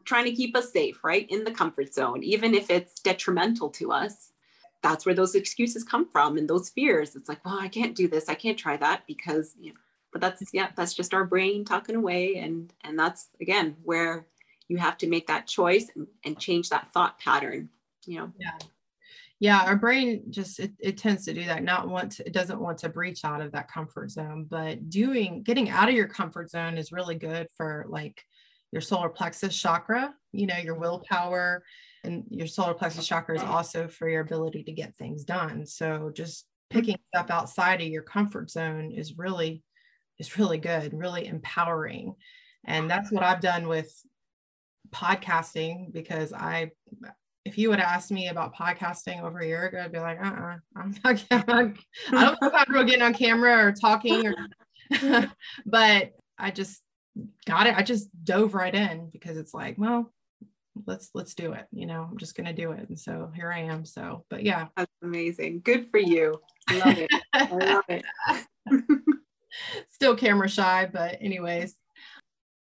trying 0.06 0.26
to 0.26 0.34
keep 0.34 0.56
us 0.56 0.72
safe 0.72 1.04
right 1.04 1.30
in 1.30 1.44
the 1.44 1.52
comfort 1.52 1.94
zone 1.94 2.24
even 2.24 2.54
if 2.54 2.70
it's 2.70 3.00
detrimental 3.02 3.70
to 3.70 3.92
us. 3.92 4.32
That's 4.82 5.06
where 5.06 5.16
those 5.16 5.34
excuses 5.34 5.84
come 5.84 6.08
from 6.08 6.38
and 6.38 6.48
those 6.48 6.70
fears. 6.70 7.16
It's 7.16 7.30
like 7.30 7.44
well 7.46 7.60
i 7.60 7.68
can't 7.68 7.96
do 7.96 8.08
this. 8.08 8.30
I 8.30 8.36
can't 8.36 8.58
try 8.58 8.78
that 8.78 9.04
because 9.08 9.56
you 9.60 9.72
know 9.72 9.80
but 10.12 10.22
that's 10.22 10.42
yeah 10.54 10.70
that's 10.76 10.94
just 10.94 11.14
our 11.14 11.26
brain 11.26 11.66
talking 11.66 11.96
away. 11.96 12.38
And 12.38 12.72
and 12.84 12.98
that's 12.98 13.30
again 13.42 13.76
where 13.84 14.28
you 14.68 14.78
have 14.78 14.98
to 14.98 15.08
make 15.08 15.28
that 15.28 15.48
choice 15.48 15.92
and, 15.96 16.08
and 16.24 16.40
change 16.40 16.70
that 16.70 16.92
thought 16.92 17.20
pattern 17.20 17.70
you 18.08 18.20
know? 18.20 18.32
Yeah. 18.40 18.52
Yeah 19.40 19.62
our 19.64 19.76
brain 19.76 20.24
just 20.30 20.60
it, 20.60 20.72
it 20.80 20.98
tends 20.98 21.26
to 21.26 21.34
do 21.34 21.44
that 21.46 21.64
not 21.64 21.90
want 21.90 22.14
to 22.14 22.26
it 22.26 22.34
doesn't 22.34 22.60
want 22.60 22.78
to 22.80 22.90
breach 22.90 23.26
out 23.26 23.42
of 23.42 23.52
that 23.52 23.70
comfort 23.70 24.12
zone 24.12 24.46
but 24.50 24.90
doing 24.90 25.44
getting 25.44 25.70
out 25.70 25.90
of 25.90 25.96
your 25.96 26.08
comfort 26.08 26.50
zone 26.50 26.78
is 26.78 26.92
really 26.92 27.16
good 27.16 27.48
for 27.58 27.86
like 27.90 28.24
your 28.76 28.82
solar 28.82 29.08
plexus 29.08 29.58
chakra 29.58 30.14
you 30.34 30.46
know 30.46 30.58
your 30.58 30.76
willpower 30.76 31.64
and 32.06 32.24
your 32.30 32.48
solar 32.48 32.74
plexus 32.74 33.08
chakra 33.08 33.36
is 33.36 33.44
also 33.44 33.88
for 33.88 34.08
your 34.08 34.22
ability 34.22 34.64
to 34.64 34.72
get 34.72 34.96
things 34.96 35.24
done. 35.24 35.66
So 35.66 36.12
just 36.14 36.46
picking 36.70 36.98
stuff 37.14 37.30
outside 37.30 37.82
of 37.82 37.88
your 37.88 38.04
comfort 38.04 38.50
zone 38.52 38.92
is 38.92 39.18
really 39.18 39.64
is 40.20 40.38
really 40.38 40.58
good 40.58 40.94
really 40.94 41.26
empowering. 41.26 42.16
And 42.68 42.90
that's 42.90 43.12
what 43.12 43.24
i've 43.24 43.42
done 43.42 43.68
with 43.68 43.92
podcasting 44.92 45.92
because 45.94 46.34
i 46.34 46.72
if 47.44 47.60
you 47.60 47.70
would 47.70 47.80
ask 47.80 48.10
me 48.10 48.30
about 48.30 48.56
podcasting 48.56 49.22
over 49.22 49.38
a 49.38 49.46
year 49.46 49.68
ago, 49.68 49.82
I'd 49.84 49.92
be 49.92 50.00
like, 50.00 50.20
uh-uh, 50.20 50.56
I'm 50.76 50.96
not, 51.04 51.24
I'm, 51.48 51.76
I 52.12 52.26
don't 52.26 52.40
feel 52.40 52.50
comfortable 52.50 52.84
getting 52.86 53.04
on 53.04 53.14
camera 53.14 53.68
or 53.68 53.72
talking 53.72 54.26
or, 54.26 54.36
but 55.68 56.14
I 56.40 56.50
just 56.50 56.82
got 57.46 57.68
it. 57.68 57.76
I 57.76 57.84
just 57.84 58.10
dove 58.24 58.54
right 58.54 58.74
in 58.74 59.10
because 59.10 59.38
it's 59.38 59.54
like, 59.54 59.76
well, 59.78 60.12
let's, 60.86 61.10
let's 61.14 61.34
do 61.34 61.54
it. 61.54 61.68
You 61.72 61.86
know, 61.86 62.08
I'm 62.10 62.18
just 62.18 62.36
going 62.36 62.48
to 62.48 62.54
do 62.54 62.72
it. 62.72 62.90
And 62.90 63.00
so 63.00 63.32
here 63.36 63.52
I 63.52 63.60
am. 63.60 63.86
So, 63.86 64.26
but 64.30 64.44
yeah. 64.44 64.68
That's 64.76 64.92
amazing. 65.04 65.62
Good 65.64 65.90
for 65.90 66.00
you. 66.00 66.40
I 66.68 66.78
love 66.78 66.98
it. 66.98 67.12
I 67.34 67.50
love 67.52 67.84
it. 67.90 68.06
Still 69.90 70.16
camera 70.16 70.50
shy, 70.50 70.90
but 70.92 71.18
anyways, 71.22 71.76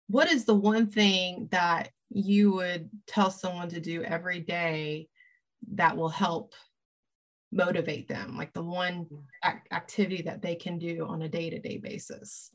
what 0.08 0.30
is 0.30 0.44
the 0.44 0.54
one 0.54 0.86
thing 0.86 1.48
that 1.50 1.88
you 2.10 2.52
would 2.52 2.90
tell 3.06 3.30
someone 3.30 3.70
to 3.70 3.80
do 3.80 4.02
every 4.02 4.40
day 4.40 5.08
that 5.72 5.96
will 5.96 6.08
help 6.08 6.52
motivate 7.52 8.08
them 8.08 8.36
like 8.36 8.52
the 8.54 8.62
one 8.62 9.06
ac- 9.44 9.58
activity 9.72 10.22
that 10.22 10.42
they 10.42 10.54
can 10.54 10.78
do 10.78 11.06
on 11.06 11.22
a 11.22 11.28
day-to-day 11.28 11.76
basis 11.76 12.50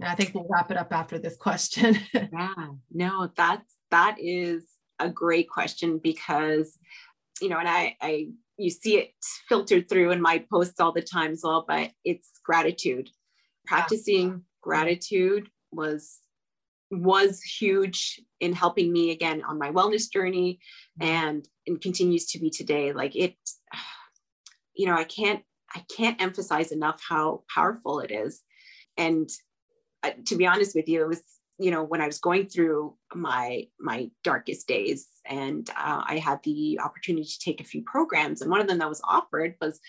and 0.00 0.08
i 0.08 0.14
think 0.14 0.34
we'll 0.34 0.46
wrap 0.48 0.70
it 0.70 0.76
up 0.76 0.92
after 0.92 1.18
this 1.18 1.36
question. 1.36 1.98
Yeah 2.14 2.68
no 2.92 3.30
that's 3.36 3.76
that 3.90 4.16
is 4.18 4.64
a 4.98 5.08
great 5.08 5.48
question 5.48 5.98
because 5.98 6.78
you 7.40 7.48
know 7.48 7.58
and 7.58 7.68
i 7.68 7.96
i 8.00 8.28
you 8.58 8.70
see 8.70 8.98
it 8.98 9.12
filtered 9.48 9.88
through 9.88 10.10
in 10.10 10.20
my 10.20 10.44
posts 10.50 10.78
all 10.78 10.92
the 10.92 11.02
time 11.02 11.32
as 11.32 11.40
well 11.42 11.64
but 11.66 11.90
it's 12.04 12.32
gratitude. 12.42 13.10
Practicing 13.66 14.28
yeah. 14.28 14.36
gratitude 14.60 15.48
was 15.70 16.18
was 16.90 17.40
huge 17.42 18.20
in 18.40 18.52
helping 18.52 18.92
me 18.92 19.10
again 19.12 19.42
on 19.44 19.58
my 19.58 19.70
wellness 19.70 20.10
journey 20.12 20.58
and 21.00 21.48
and 21.66 21.80
continues 21.80 22.26
to 22.26 22.38
be 22.38 22.50
today. 22.50 22.92
Like 22.92 23.16
it 23.16 23.34
you 24.74 24.86
know 24.86 24.94
i 24.94 25.04
can't 25.04 25.42
i 25.74 25.84
can't 25.94 26.20
emphasize 26.20 26.72
enough 26.72 27.00
how 27.08 27.44
powerful 27.52 28.00
it 28.00 28.10
is. 28.10 28.42
And 28.96 29.28
to 30.24 30.36
be 30.36 30.46
honest 30.46 30.74
with 30.74 30.88
you 30.88 31.02
it 31.02 31.08
was 31.08 31.22
you 31.58 31.70
know 31.70 31.82
when 31.82 32.00
i 32.00 32.06
was 32.06 32.18
going 32.18 32.46
through 32.46 32.94
my 33.14 33.66
my 33.78 34.10
darkest 34.24 34.66
days 34.66 35.08
and 35.26 35.70
uh, 35.70 36.02
i 36.06 36.18
had 36.18 36.38
the 36.44 36.78
opportunity 36.82 37.26
to 37.26 37.38
take 37.38 37.60
a 37.60 37.64
few 37.64 37.82
programs 37.82 38.40
and 38.40 38.50
one 38.50 38.60
of 38.60 38.66
them 38.68 38.78
that 38.78 38.88
was 38.88 39.02
offered 39.04 39.54
was 39.60 39.80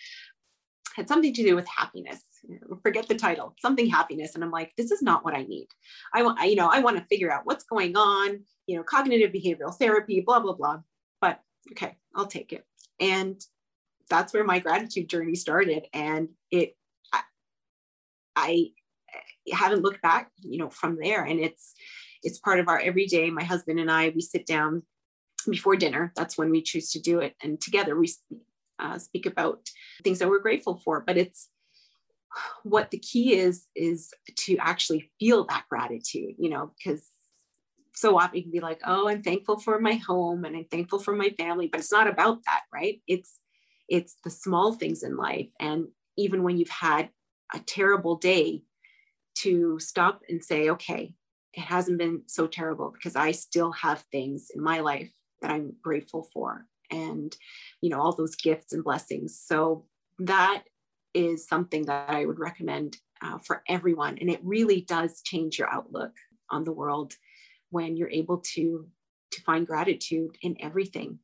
had 0.95 1.07
something 1.07 1.33
to 1.33 1.43
do 1.43 1.55
with 1.55 1.67
happiness 1.67 2.23
forget 2.81 3.07
the 3.07 3.15
title, 3.15 3.55
something 3.59 3.89
happiness. 3.89 4.35
And 4.35 4.43
I'm 4.43 4.51
like, 4.51 4.73
this 4.77 4.91
is 4.91 5.01
not 5.01 5.23
what 5.23 5.33
I 5.33 5.43
need. 5.43 5.67
I 6.13 6.23
want, 6.23 6.39
you 6.49 6.55
know, 6.55 6.69
I 6.71 6.79
want 6.79 6.97
to 6.97 7.05
figure 7.05 7.31
out 7.31 7.45
what's 7.45 7.63
going 7.63 7.95
on, 7.95 8.41
you 8.67 8.77
know, 8.77 8.83
cognitive 8.83 9.31
behavioral 9.31 9.75
therapy, 9.75 10.21
blah, 10.21 10.39
blah, 10.39 10.53
blah. 10.53 10.79
But 11.21 11.39
okay, 11.71 11.97
I'll 12.15 12.27
take 12.27 12.53
it. 12.53 12.65
And 12.99 13.41
that's 14.09 14.33
where 14.33 14.43
my 14.43 14.59
gratitude 14.59 15.09
journey 15.09 15.35
started. 15.35 15.87
And 15.93 16.29
it, 16.51 16.75
I 18.35 18.71
haven't 19.51 19.83
looked 19.83 20.01
back, 20.01 20.31
you 20.41 20.57
know, 20.57 20.69
from 20.69 20.97
there. 21.01 21.23
And 21.23 21.39
it's, 21.39 21.73
it's 22.21 22.39
part 22.39 22.59
of 22.59 22.67
our 22.67 22.79
everyday. 22.79 23.29
My 23.29 23.43
husband 23.43 23.79
and 23.79 23.91
I, 23.91 24.09
we 24.09 24.21
sit 24.21 24.45
down 24.45 24.83
before 25.49 25.75
dinner. 25.75 26.13
That's 26.15 26.37
when 26.37 26.49
we 26.49 26.61
choose 26.61 26.91
to 26.91 27.01
do 27.01 27.19
it. 27.19 27.35
And 27.41 27.59
together 27.59 27.97
we 27.97 28.11
uh, 28.79 28.97
speak 28.97 29.25
about 29.25 29.67
things 30.03 30.19
that 30.19 30.29
we're 30.29 30.39
grateful 30.39 30.77
for. 30.77 31.03
But 31.05 31.17
it's 31.17 31.49
what 32.63 32.91
the 32.91 32.97
key 32.97 33.35
is 33.35 33.67
is 33.75 34.11
to 34.35 34.57
actually 34.57 35.11
feel 35.19 35.45
that 35.45 35.65
gratitude 35.69 36.35
you 36.37 36.49
know 36.49 36.71
because 36.77 37.07
so 37.93 38.17
often 38.17 38.37
you 38.37 38.43
can 38.43 38.51
be 38.51 38.59
like 38.59 38.81
oh 38.85 39.07
i'm 39.07 39.21
thankful 39.21 39.59
for 39.59 39.79
my 39.79 39.93
home 39.93 40.45
and 40.45 40.55
i'm 40.55 40.65
thankful 40.65 40.99
for 40.99 41.15
my 41.15 41.29
family 41.37 41.67
but 41.67 41.79
it's 41.79 41.91
not 41.91 42.07
about 42.07 42.39
that 42.45 42.61
right 42.73 43.01
it's 43.07 43.39
it's 43.87 44.17
the 44.23 44.29
small 44.29 44.73
things 44.73 45.03
in 45.03 45.15
life 45.15 45.49
and 45.59 45.87
even 46.17 46.43
when 46.43 46.57
you've 46.57 46.69
had 46.69 47.09
a 47.53 47.59
terrible 47.59 48.15
day 48.15 48.63
to 49.35 49.79
stop 49.79 50.21
and 50.29 50.43
say 50.43 50.69
okay 50.69 51.13
it 51.53 51.61
hasn't 51.61 51.97
been 51.97 52.21
so 52.27 52.47
terrible 52.47 52.91
because 52.91 53.15
i 53.15 53.31
still 53.31 53.71
have 53.71 53.99
things 54.11 54.49
in 54.53 54.61
my 54.61 54.79
life 54.79 55.11
that 55.41 55.51
i'm 55.51 55.73
grateful 55.81 56.27
for 56.33 56.65
and 56.93 57.35
you 57.81 57.89
know 57.89 57.99
all 57.99 58.13
those 58.13 58.35
gifts 58.35 58.73
and 58.73 58.83
blessings. 58.83 59.39
So 59.39 59.85
that 60.19 60.63
is 61.13 61.47
something 61.47 61.85
that 61.85 62.09
I 62.09 62.25
would 62.25 62.39
recommend 62.39 62.97
uh, 63.21 63.39
for 63.39 63.63
everyone. 63.67 64.17
And 64.19 64.29
it 64.29 64.39
really 64.43 64.81
does 64.81 65.21
change 65.21 65.59
your 65.59 65.69
outlook 65.69 66.11
on 66.49 66.63
the 66.63 66.71
world 66.71 67.13
when 67.69 67.97
you're 67.97 68.09
able 68.09 68.37
to 68.53 68.87
to 69.31 69.41
find 69.41 69.65
gratitude 69.65 70.37
in 70.41 70.55
everything. 70.59 71.19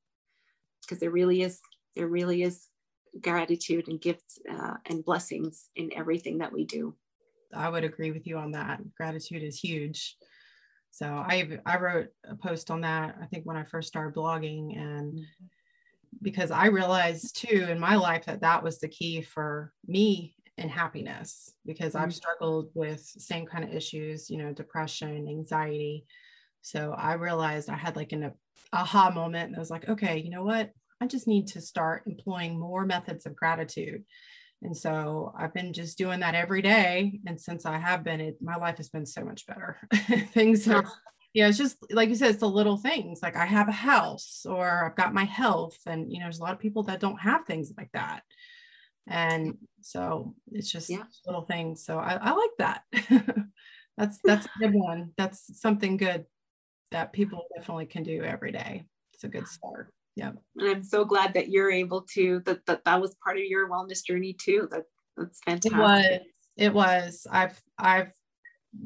Because 0.82 1.00
there 1.00 1.12
really 1.12 1.42
is 1.42 1.60
there 1.96 2.08
really 2.08 2.44
is 2.44 2.68
gratitude 3.22 3.88
and 3.88 4.02
gifts 4.02 4.40
uh, 4.50 4.76
and 4.86 5.06
blessings 5.06 5.70
in 5.76 5.92
everything 5.96 6.40
that 6.40 6.54
we 6.54 6.66
do 6.66 6.96
i 7.54 7.70
would 7.70 7.84
agree 7.84 8.12
with 8.12 8.26
you 8.28 8.38
on 8.38 8.52
that 8.52 8.80
gratitude 8.96 9.44
is 9.44 9.60
huge 9.60 10.18
So 10.92 11.06
I 11.06 11.60
I 11.66 11.78
wrote 11.78 12.08
a 12.26 12.36
post 12.36 12.72
on 12.72 12.82
that. 12.82 13.16
I 13.22 13.26
think 13.28 13.46
when 13.46 13.58
I 13.58 13.64
first 13.64 13.88
started 13.88 14.16
blogging, 14.16 14.78
and 14.78 15.14
mm-hmm. 15.14 15.46
because 16.22 16.52
I 16.52 16.68
realized 16.68 17.38
too 17.38 17.68
in 17.70 17.80
my 17.80 17.96
life 17.96 18.26
that 18.26 18.42
that 18.42 18.64
was 18.64 18.80
the 18.80 18.88
key 18.88 19.22
for 19.22 19.72
me 19.88 20.36
and 20.58 20.70
happiness 20.70 21.54
because 21.66 21.94
mm-hmm. 21.94 22.06
I've 22.06 22.16
struggled 22.16 22.70
with 22.74 23.02
same 23.02 23.46
kind 23.46 23.64
of 23.64 23.74
issues, 23.74 24.30
you 24.30 24.38
know, 24.38 24.52
depression, 24.52 25.28
anxiety. 25.28 26.06
So 26.62 26.94
I 26.98 27.14
realized 27.14 27.70
I 27.70 27.78
had 27.78 27.96
like 27.96 28.12
an 28.12 28.34
aha 28.74 29.12
moment 29.12 29.48
and 29.48 29.56
I 29.56 29.60
was 29.60 29.70
like, 29.72 29.88
okay, 29.88 30.18
you 30.18 30.30
know 30.30 30.44
what? 30.44 30.72
I 31.02 31.08
just 31.08 31.28
need 31.28 31.48
to 31.50 31.62
start 31.62 32.04
employing 32.08 32.60
more 32.60 32.86
methods 32.86 33.26
of 33.26 33.36
gratitude. 33.36 34.04
And 34.62 34.76
so 34.76 35.34
I've 35.38 35.54
been 35.54 35.72
just 35.72 35.98
doing 35.98 36.20
that 36.20 36.36
every 36.36 36.62
day. 36.62 37.20
And 37.26 37.40
since 37.40 37.66
I 37.66 37.78
have 37.78 38.04
been, 38.04 38.20
it, 38.20 38.42
my 38.42 38.58
life 38.58 38.78
has 38.78 38.90
been 38.90 39.06
so 39.06 39.24
much 39.24 39.46
better. 39.48 39.78
Things 40.34 40.68
are, 40.68 40.84
yeah, 41.34 41.48
it's 41.48 41.58
just 41.58 41.78
like 41.92 42.10
you 42.10 42.16
said, 42.16 42.32
it's 42.32 42.40
the 42.40 42.50
little 42.50 42.78
things 42.78 43.22
like 43.22 43.36
I 43.36 43.46
have 43.46 43.70
a 43.70 43.74
house 43.74 44.46
or 44.50 44.86
I've 44.86 44.98
got 44.98 45.14
my 45.14 45.24
health. 45.24 45.78
And, 45.86 46.12
you 46.12 46.20
know, 46.20 46.26
there's 46.26 46.40
a 46.40 46.44
lot 46.44 46.54
of 46.54 46.60
people 46.60 46.84
that 46.84 47.00
don't 47.00 47.20
have 47.20 47.46
things 47.46 47.72
like 47.78 47.92
that. 47.94 48.24
And 49.08 49.58
so 49.82 50.36
it's 50.52 50.72
just 50.72 50.90
yeah. 50.90 51.04
little 51.26 51.44
things. 51.44 51.86
So 51.86 51.98
I, 51.98 52.18
I 52.22 52.32
like 52.32 52.50
that. 52.58 52.84
that's, 53.98 54.20
that's 54.24 54.46
a 54.46 54.60
good 54.60 54.74
one. 54.74 55.12
That's 55.18 55.60
something 55.60 55.98
good 55.98 56.26
that 56.92 57.14
people 57.14 57.46
definitely 57.56 57.86
can 57.86 58.04
do 58.04 58.24
every 58.24 58.52
day. 58.52 58.84
It's 59.14 59.24
a 59.24 59.30
good 59.30 59.48
start 59.48 59.94
yeah. 60.16 60.32
And 60.58 60.70
i'm 60.70 60.84
so 60.84 61.06
glad 61.06 61.34
that 61.34 61.50
you're 61.50 61.72
able 61.72 62.02
to 62.14 62.42
that 62.46 62.66
that, 62.66 62.84
that 62.86 63.02
was 63.02 63.16
part 63.24 63.38
of 63.38 63.44
your 63.44 63.70
wellness 63.70 64.04
journey 64.06 64.34
too. 64.34 64.68
That 64.72 64.84
that's 65.18 65.40
fantastic 65.44 65.74
it 65.74 65.78
was. 65.78 66.20
it 66.58 66.74
was. 66.74 67.28
I've 67.32 67.62
i've 67.78 68.12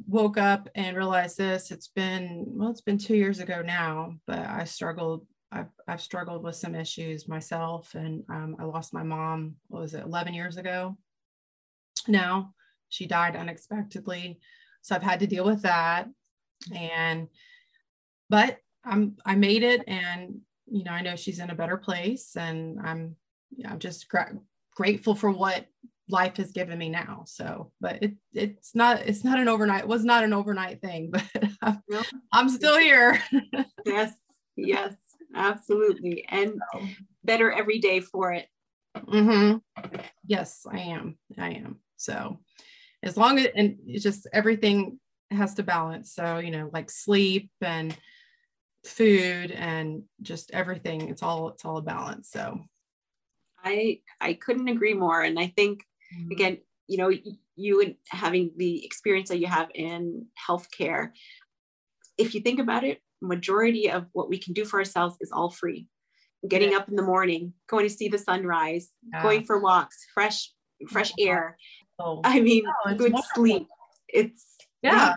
woke 0.07 0.37
up 0.37 0.69
and 0.75 0.95
realized 0.95 1.37
this. 1.37 1.71
It's 1.71 1.89
been 1.89 2.45
well 2.47 2.69
it's 2.69 2.81
been 2.81 2.97
two 2.97 3.15
years 3.15 3.39
ago 3.39 3.61
now 3.61 4.15
but 4.25 4.39
i 4.39 4.63
struggled 4.63 5.25
i've, 5.51 5.69
I've 5.87 6.01
struggled 6.01 6.43
with 6.43 6.55
some 6.55 6.73
issues 6.73 7.27
myself 7.27 7.93
and 7.95 8.23
um, 8.29 8.55
i 8.59 8.63
lost 8.63 8.93
my 8.93 9.03
mom 9.03 9.55
what 9.67 9.81
was 9.81 9.93
it 9.93 10.03
11 10.03 10.33
years 10.33 10.57
ago 10.57 10.97
now? 12.07 12.53
She 12.89 13.05
died 13.05 13.35
unexpectedly. 13.35 14.39
So 14.81 14.95
i've 14.95 15.03
had 15.03 15.19
to 15.21 15.27
deal 15.27 15.45
with 15.45 15.61
that. 15.63 16.07
And 16.73 17.27
but 18.29 18.59
i'm 18.85 19.15
i 19.25 19.35
made 19.35 19.63
it 19.63 19.83
and 19.87 20.41
you 20.73 20.83
know, 20.83 20.91
I 20.91 21.01
know 21.01 21.15
she's 21.15 21.37
in 21.37 21.51
a 21.51 21.55
better 21.55 21.77
place 21.77 22.35
and 22.35 22.79
I'm, 22.83 23.15
yeah, 23.55 23.71
I'm 23.71 23.77
just 23.77 24.09
gra- 24.09 24.35
grateful 24.75 25.13
for 25.13 25.29
what 25.29 25.67
life 26.09 26.37
has 26.37 26.51
given 26.51 26.79
me 26.79 26.89
now. 26.89 27.25
So, 27.27 27.71
but 27.79 28.01
it, 28.01 28.13
it's 28.33 28.73
not, 28.73 29.01
it's 29.01 29.23
not 29.23 29.39
an 29.39 29.47
overnight, 29.47 29.83
it 29.83 29.87
was 29.87 30.03
not 30.03 30.23
an 30.23 30.33
overnight 30.33 30.81
thing, 30.81 31.11
but 31.13 31.23
I'm, 31.61 31.81
I'm 32.33 32.49
still 32.49 32.79
here. 32.79 33.21
yes. 33.85 34.13
Yes, 34.55 34.95
absolutely. 35.35 36.25
And 36.27 36.59
better 37.23 37.51
every 37.51 37.77
day 37.77 37.99
for 37.99 38.33
it. 38.33 38.47
Mm-hmm. 38.97 39.57
Yes, 40.25 40.65
I 40.69 40.79
am. 40.79 41.19
I 41.37 41.51
am. 41.51 41.81
So 41.97 42.39
as 43.03 43.15
long 43.15 43.37
as, 43.37 43.47
and 43.55 43.77
it's 43.85 44.03
just 44.03 44.27
everything 44.33 44.99
has 45.29 45.53
to 45.55 45.63
balance. 45.63 46.15
So, 46.15 46.39
you 46.39 46.49
know, 46.49 46.71
like 46.73 46.89
sleep 46.89 47.51
and, 47.61 47.95
food 48.85 49.51
and 49.51 50.03
just 50.21 50.51
everything 50.51 51.09
it's 51.09 51.23
all 51.23 51.49
it's 51.49 51.63
all 51.63 51.77
a 51.77 51.81
balance 51.81 52.29
so 52.29 52.59
i 53.63 53.99
i 54.19 54.33
couldn't 54.33 54.67
agree 54.67 54.93
more 54.93 55.21
and 55.21 55.39
i 55.39 55.47
think 55.55 55.83
mm-hmm. 56.13 56.31
again 56.31 56.57
you 56.87 56.97
know 56.97 57.11
you 57.55 57.81
and 57.81 57.95
having 58.09 58.51
the 58.57 58.83
experience 58.85 59.29
that 59.29 59.39
you 59.39 59.47
have 59.47 59.69
in 59.73 60.25
healthcare 60.49 61.09
if 62.17 62.35
you 62.35 62.41
think 62.41 62.59
about 62.59 62.83
it 62.83 62.99
majority 63.21 63.89
of 63.89 64.05
what 64.11 64.29
we 64.29 64.37
can 64.37 64.53
do 64.53 64.65
for 64.65 64.79
ourselves 64.79 65.15
is 65.21 65.31
all 65.31 65.49
free 65.49 65.87
getting 66.49 66.71
yeah. 66.71 66.77
up 66.77 66.89
in 66.89 66.95
the 66.95 67.03
morning 67.03 67.53
going 67.67 67.87
to 67.87 67.93
see 67.93 68.09
the 68.09 68.17
sunrise 68.17 68.89
yeah. 69.13 69.23
going 69.23 69.45
for 69.45 69.59
walks 69.59 70.05
fresh 70.13 70.51
fresh 70.89 71.13
air 71.17 71.57
oh. 71.99 72.19
i 72.25 72.41
mean 72.41 72.63
oh, 72.85 72.89
good 72.95 73.13
wonderful. 73.13 73.23
sleep 73.33 73.67
it's 74.09 74.57
yeah 74.81 75.13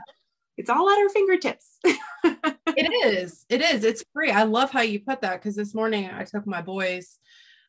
it's 0.57 0.71
all 0.71 0.89
at 0.89 0.99
our 0.99 1.09
fingertips 1.09 1.79
it 2.77 2.93
is. 3.07 3.45
It 3.49 3.63
is. 3.63 3.85
It's 3.85 4.05
free. 4.13 4.31
I 4.31 4.43
love 4.45 4.71
how 4.71 4.83
you 4.83 5.01
put 5.01 5.23
that 5.23 5.41
because 5.41 5.57
this 5.57 5.75
morning 5.75 6.11
I 6.13 6.25
took 6.25 6.47
my 6.47 6.63
boys 6.63 7.19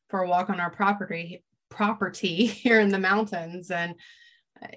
for 0.09 0.21
a 0.21 0.27
walk 0.27 0.49
on 0.49 0.59
our 0.59 0.69
property 0.69 1.43
property 1.69 2.45
here 2.45 2.79
in 2.79 2.89
the 2.89 2.99
mountains 2.99 3.71
and 3.71 3.95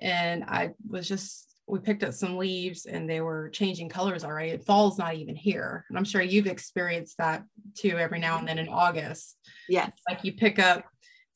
and 0.00 0.44
I 0.44 0.70
was 0.88 1.08
just 1.08 1.46
we 1.66 1.78
picked 1.78 2.02
up 2.02 2.12
some 2.12 2.36
leaves 2.36 2.86
and 2.86 3.08
they 3.08 3.20
were 3.20 3.48
changing 3.50 3.88
colors 3.88 4.24
already. 4.24 4.56
Fall's 4.58 4.98
not 4.98 5.14
even 5.14 5.36
here. 5.36 5.84
And 5.88 5.96
I'm 5.96 6.04
sure 6.04 6.20
you've 6.20 6.48
experienced 6.48 7.18
that 7.18 7.44
too 7.76 7.96
every 7.96 8.18
now 8.18 8.38
and 8.38 8.48
then 8.48 8.58
in 8.58 8.68
August. 8.68 9.36
Yes. 9.68 9.92
Like 10.08 10.24
you 10.24 10.32
pick 10.32 10.58
up 10.58 10.84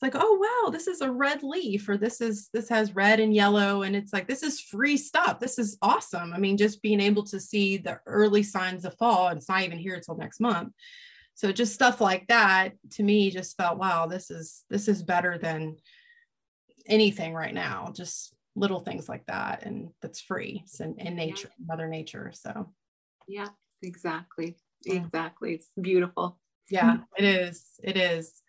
like 0.05 0.15
oh 0.15 0.39
wow 0.65 0.71
this 0.71 0.87
is 0.87 1.01
a 1.01 1.11
red 1.11 1.43
leaf 1.43 1.89
or 1.89 1.97
this 1.97 2.21
is 2.21 2.51
this 2.53 2.69
has 2.69 2.95
red 2.95 3.21
and 3.21 3.35
yellow 3.35 3.83
and 3.83 3.97
it's 3.97 4.13
like 4.13 4.29
this 4.29 4.43
is 4.43 4.61
free 4.61 4.99
stuff. 4.99 5.41
This 5.41 5.59
is 5.59 5.79
awesome. 5.81 6.35
I 6.35 6.39
mean 6.39 6.59
just 6.59 6.83
being 6.83 7.01
able 7.01 7.25
to 7.25 7.41
see 7.41 7.79
the 7.79 7.99
early 8.07 8.43
signs 8.43 8.85
of 8.85 8.95
fall 8.99 9.29
and 9.29 9.39
it's 9.39 9.49
not 9.49 9.63
even 9.63 9.79
here 9.79 9.95
until 9.95 10.17
next 10.17 10.41
month. 10.41 10.75
So 11.35 11.51
just 11.53 11.73
stuff 11.73 12.03
like 12.03 12.27
that 12.29 12.75
to 12.93 13.03
me 13.03 13.31
just 13.31 13.57
felt 13.57 13.79
wow 13.79 14.07
this 14.07 14.31
is 14.31 14.65
this 14.69 14.89
is 14.89 15.03
better 15.03 15.39
than 15.39 15.77
anything 16.87 17.33
right 17.33 17.55
now. 17.55 17.91
Just 17.97 18.35
little 18.55 18.81
things 18.81 19.09
like 19.09 19.25
that 19.27 19.65
and 19.65 19.89
that's 20.03 20.21
free 20.21 20.61
it's 20.65 20.81
in, 20.81 20.97
nature 21.17 21.49
yeah. 21.59 21.65
mother 21.67 21.89
nature 21.89 22.31
so. 22.35 22.71
Yeah 23.27 23.49
exactly 23.83 24.59
exactly 24.85 25.55
it's 25.55 25.71
beautiful. 25.81 26.39
Yeah 26.69 26.99
it 27.17 27.25
is 27.25 27.65
it 27.83 27.97
is 27.97 28.43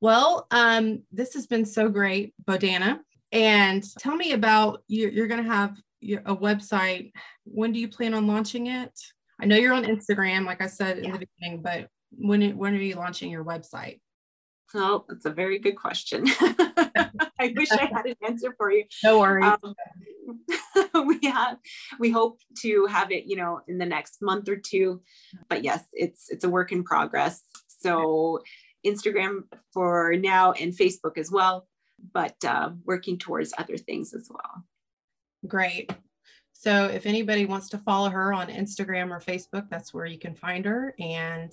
well, 0.00 0.46
um, 0.50 1.02
this 1.12 1.34
has 1.34 1.46
been 1.46 1.64
so 1.64 1.88
great, 1.88 2.34
Bodana. 2.44 3.00
And 3.32 3.84
tell 3.98 4.14
me 4.14 4.32
about 4.32 4.82
you're, 4.88 5.10
you're 5.10 5.26
going 5.26 5.42
to 5.42 5.50
have 5.50 5.76
your, 6.00 6.20
a 6.26 6.36
website. 6.36 7.12
When 7.44 7.72
do 7.72 7.80
you 7.80 7.88
plan 7.88 8.14
on 8.14 8.26
launching 8.26 8.68
it? 8.68 8.92
I 9.40 9.46
know 9.46 9.56
you're 9.56 9.74
on 9.74 9.84
Instagram, 9.84 10.46
like 10.46 10.62
I 10.62 10.66
said 10.66 10.98
yeah. 10.98 11.04
in 11.06 11.12
the 11.12 11.26
beginning, 11.26 11.62
but 11.62 11.88
when 12.12 12.56
when 12.56 12.74
are 12.74 12.78
you 12.78 12.94
launching 12.94 13.30
your 13.30 13.44
website? 13.44 14.00
Oh, 14.74 15.04
that's 15.08 15.26
a 15.26 15.30
very 15.30 15.58
good 15.58 15.76
question. 15.76 16.24
I 17.38 17.52
wish 17.54 17.70
I 17.70 17.88
had 17.92 18.06
an 18.06 18.16
answer 18.26 18.54
for 18.56 18.70
you. 18.70 18.84
No 19.04 19.20
worries. 19.20 19.52
Um, 19.62 21.06
we 21.06 21.28
have 21.28 21.58
we 21.98 22.10
hope 22.10 22.40
to 22.62 22.86
have 22.86 23.12
it, 23.12 23.24
you 23.26 23.36
know, 23.36 23.60
in 23.68 23.78
the 23.78 23.86
next 23.86 24.22
month 24.22 24.48
or 24.48 24.56
two. 24.56 25.02
But 25.48 25.62
yes, 25.62 25.84
it's 25.92 26.30
it's 26.30 26.44
a 26.44 26.48
work 26.48 26.72
in 26.72 26.82
progress. 26.82 27.42
So 27.68 28.42
Instagram 28.86 29.44
for 29.72 30.14
now 30.16 30.52
and 30.52 30.72
Facebook 30.72 31.18
as 31.18 31.30
well, 31.30 31.66
but 32.12 32.36
uh, 32.44 32.70
working 32.84 33.18
towards 33.18 33.52
other 33.58 33.76
things 33.76 34.14
as 34.14 34.28
well. 34.30 34.64
Great. 35.46 35.92
So 36.52 36.86
if 36.86 37.06
anybody 37.06 37.44
wants 37.44 37.68
to 37.70 37.78
follow 37.78 38.08
her 38.08 38.32
on 38.32 38.48
Instagram 38.48 39.10
or 39.10 39.20
Facebook, 39.20 39.68
that's 39.70 39.92
where 39.92 40.06
you 40.06 40.18
can 40.18 40.34
find 40.34 40.64
her. 40.64 40.94
And 40.98 41.52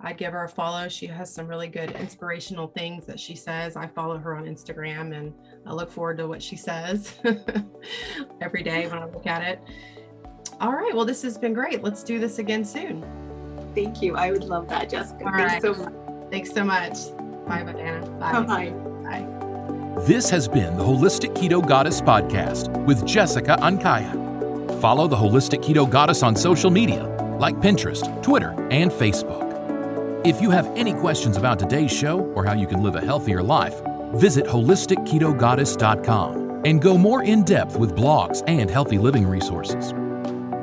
I'd 0.00 0.18
give 0.18 0.32
her 0.32 0.44
a 0.44 0.48
follow. 0.48 0.88
She 0.88 1.06
has 1.06 1.32
some 1.32 1.46
really 1.46 1.68
good 1.68 1.92
inspirational 1.92 2.66
things 2.66 3.06
that 3.06 3.18
she 3.18 3.36
says. 3.36 3.76
I 3.76 3.86
follow 3.86 4.18
her 4.18 4.36
on 4.36 4.44
Instagram 4.44 5.16
and 5.16 5.32
I 5.66 5.72
look 5.72 5.90
forward 5.90 6.18
to 6.18 6.26
what 6.26 6.42
she 6.42 6.56
says 6.56 7.14
every 8.40 8.62
day 8.62 8.88
when 8.88 8.98
I 8.98 9.06
look 9.06 9.26
at 9.26 9.42
it. 9.42 9.60
All 10.60 10.72
right. 10.72 10.94
Well, 10.94 11.04
this 11.04 11.22
has 11.22 11.38
been 11.38 11.54
great. 11.54 11.82
Let's 11.82 12.02
do 12.02 12.18
this 12.18 12.38
again 12.38 12.64
soon. 12.64 13.04
Thank 13.74 14.02
you. 14.02 14.16
I 14.16 14.30
would 14.30 14.44
love 14.44 14.68
that, 14.68 14.90
Jessica. 14.90 15.24
All 15.24 15.32
Thanks 15.32 15.52
right. 15.54 15.62
so 15.62 15.74
much. 15.74 16.03
Thanks 16.34 16.50
so 16.50 16.64
much. 16.64 17.14
Bye, 17.46 17.62
Bodana. 17.62 18.18
Bye. 18.18 18.42
Bye. 18.42 18.70
Bye. 19.04 19.24
This 20.02 20.28
has 20.30 20.48
been 20.48 20.76
the 20.76 20.82
Holistic 20.82 21.32
Keto 21.36 21.64
Goddess 21.64 22.00
Podcast 22.00 22.72
with 22.86 23.06
Jessica 23.06 23.56
Ankaya. 23.60 24.10
Follow 24.80 25.06
the 25.06 25.14
Holistic 25.14 25.62
Keto 25.62 25.88
Goddess 25.88 26.24
on 26.24 26.34
social 26.34 26.72
media 26.72 27.04
like 27.38 27.54
Pinterest, 27.58 28.20
Twitter, 28.20 28.50
and 28.72 28.90
Facebook. 28.90 29.44
If 30.26 30.42
you 30.42 30.50
have 30.50 30.66
any 30.76 30.92
questions 30.92 31.36
about 31.36 31.60
today's 31.60 31.92
show 31.92 32.22
or 32.34 32.44
how 32.44 32.54
you 32.54 32.66
can 32.66 32.82
live 32.82 32.96
a 32.96 33.00
healthier 33.00 33.40
life, 33.40 33.80
visit 34.14 34.44
holisticketogoddess.com 34.44 36.62
and 36.64 36.82
go 36.82 36.98
more 36.98 37.22
in 37.22 37.44
depth 37.44 37.76
with 37.76 37.94
blogs 37.94 38.42
and 38.48 38.68
healthy 38.68 38.98
living 38.98 39.24
resources. 39.24 39.92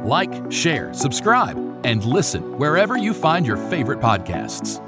Like, 0.03 0.51
share, 0.51 0.93
subscribe, 0.93 1.57
and 1.85 2.03
listen 2.03 2.57
wherever 2.57 2.97
you 2.97 3.13
find 3.13 3.47
your 3.47 3.55
favorite 3.55 4.01
podcasts. 4.01 4.85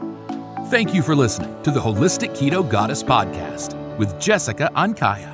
Thank 0.73 0.95
you 0.95 1.03
for 1.03 1.15
listening 1.15 1.61
to 1.61 1.69
the 1.69 1.79
Holistic 1.79 2.31
Keto 2.31 2.67
Goddess 2.67 3.03
Podcast 3.03 3.75
with 3.99 4.19
Jessica 4.19 4.71
Ankaya. 4.75 5.29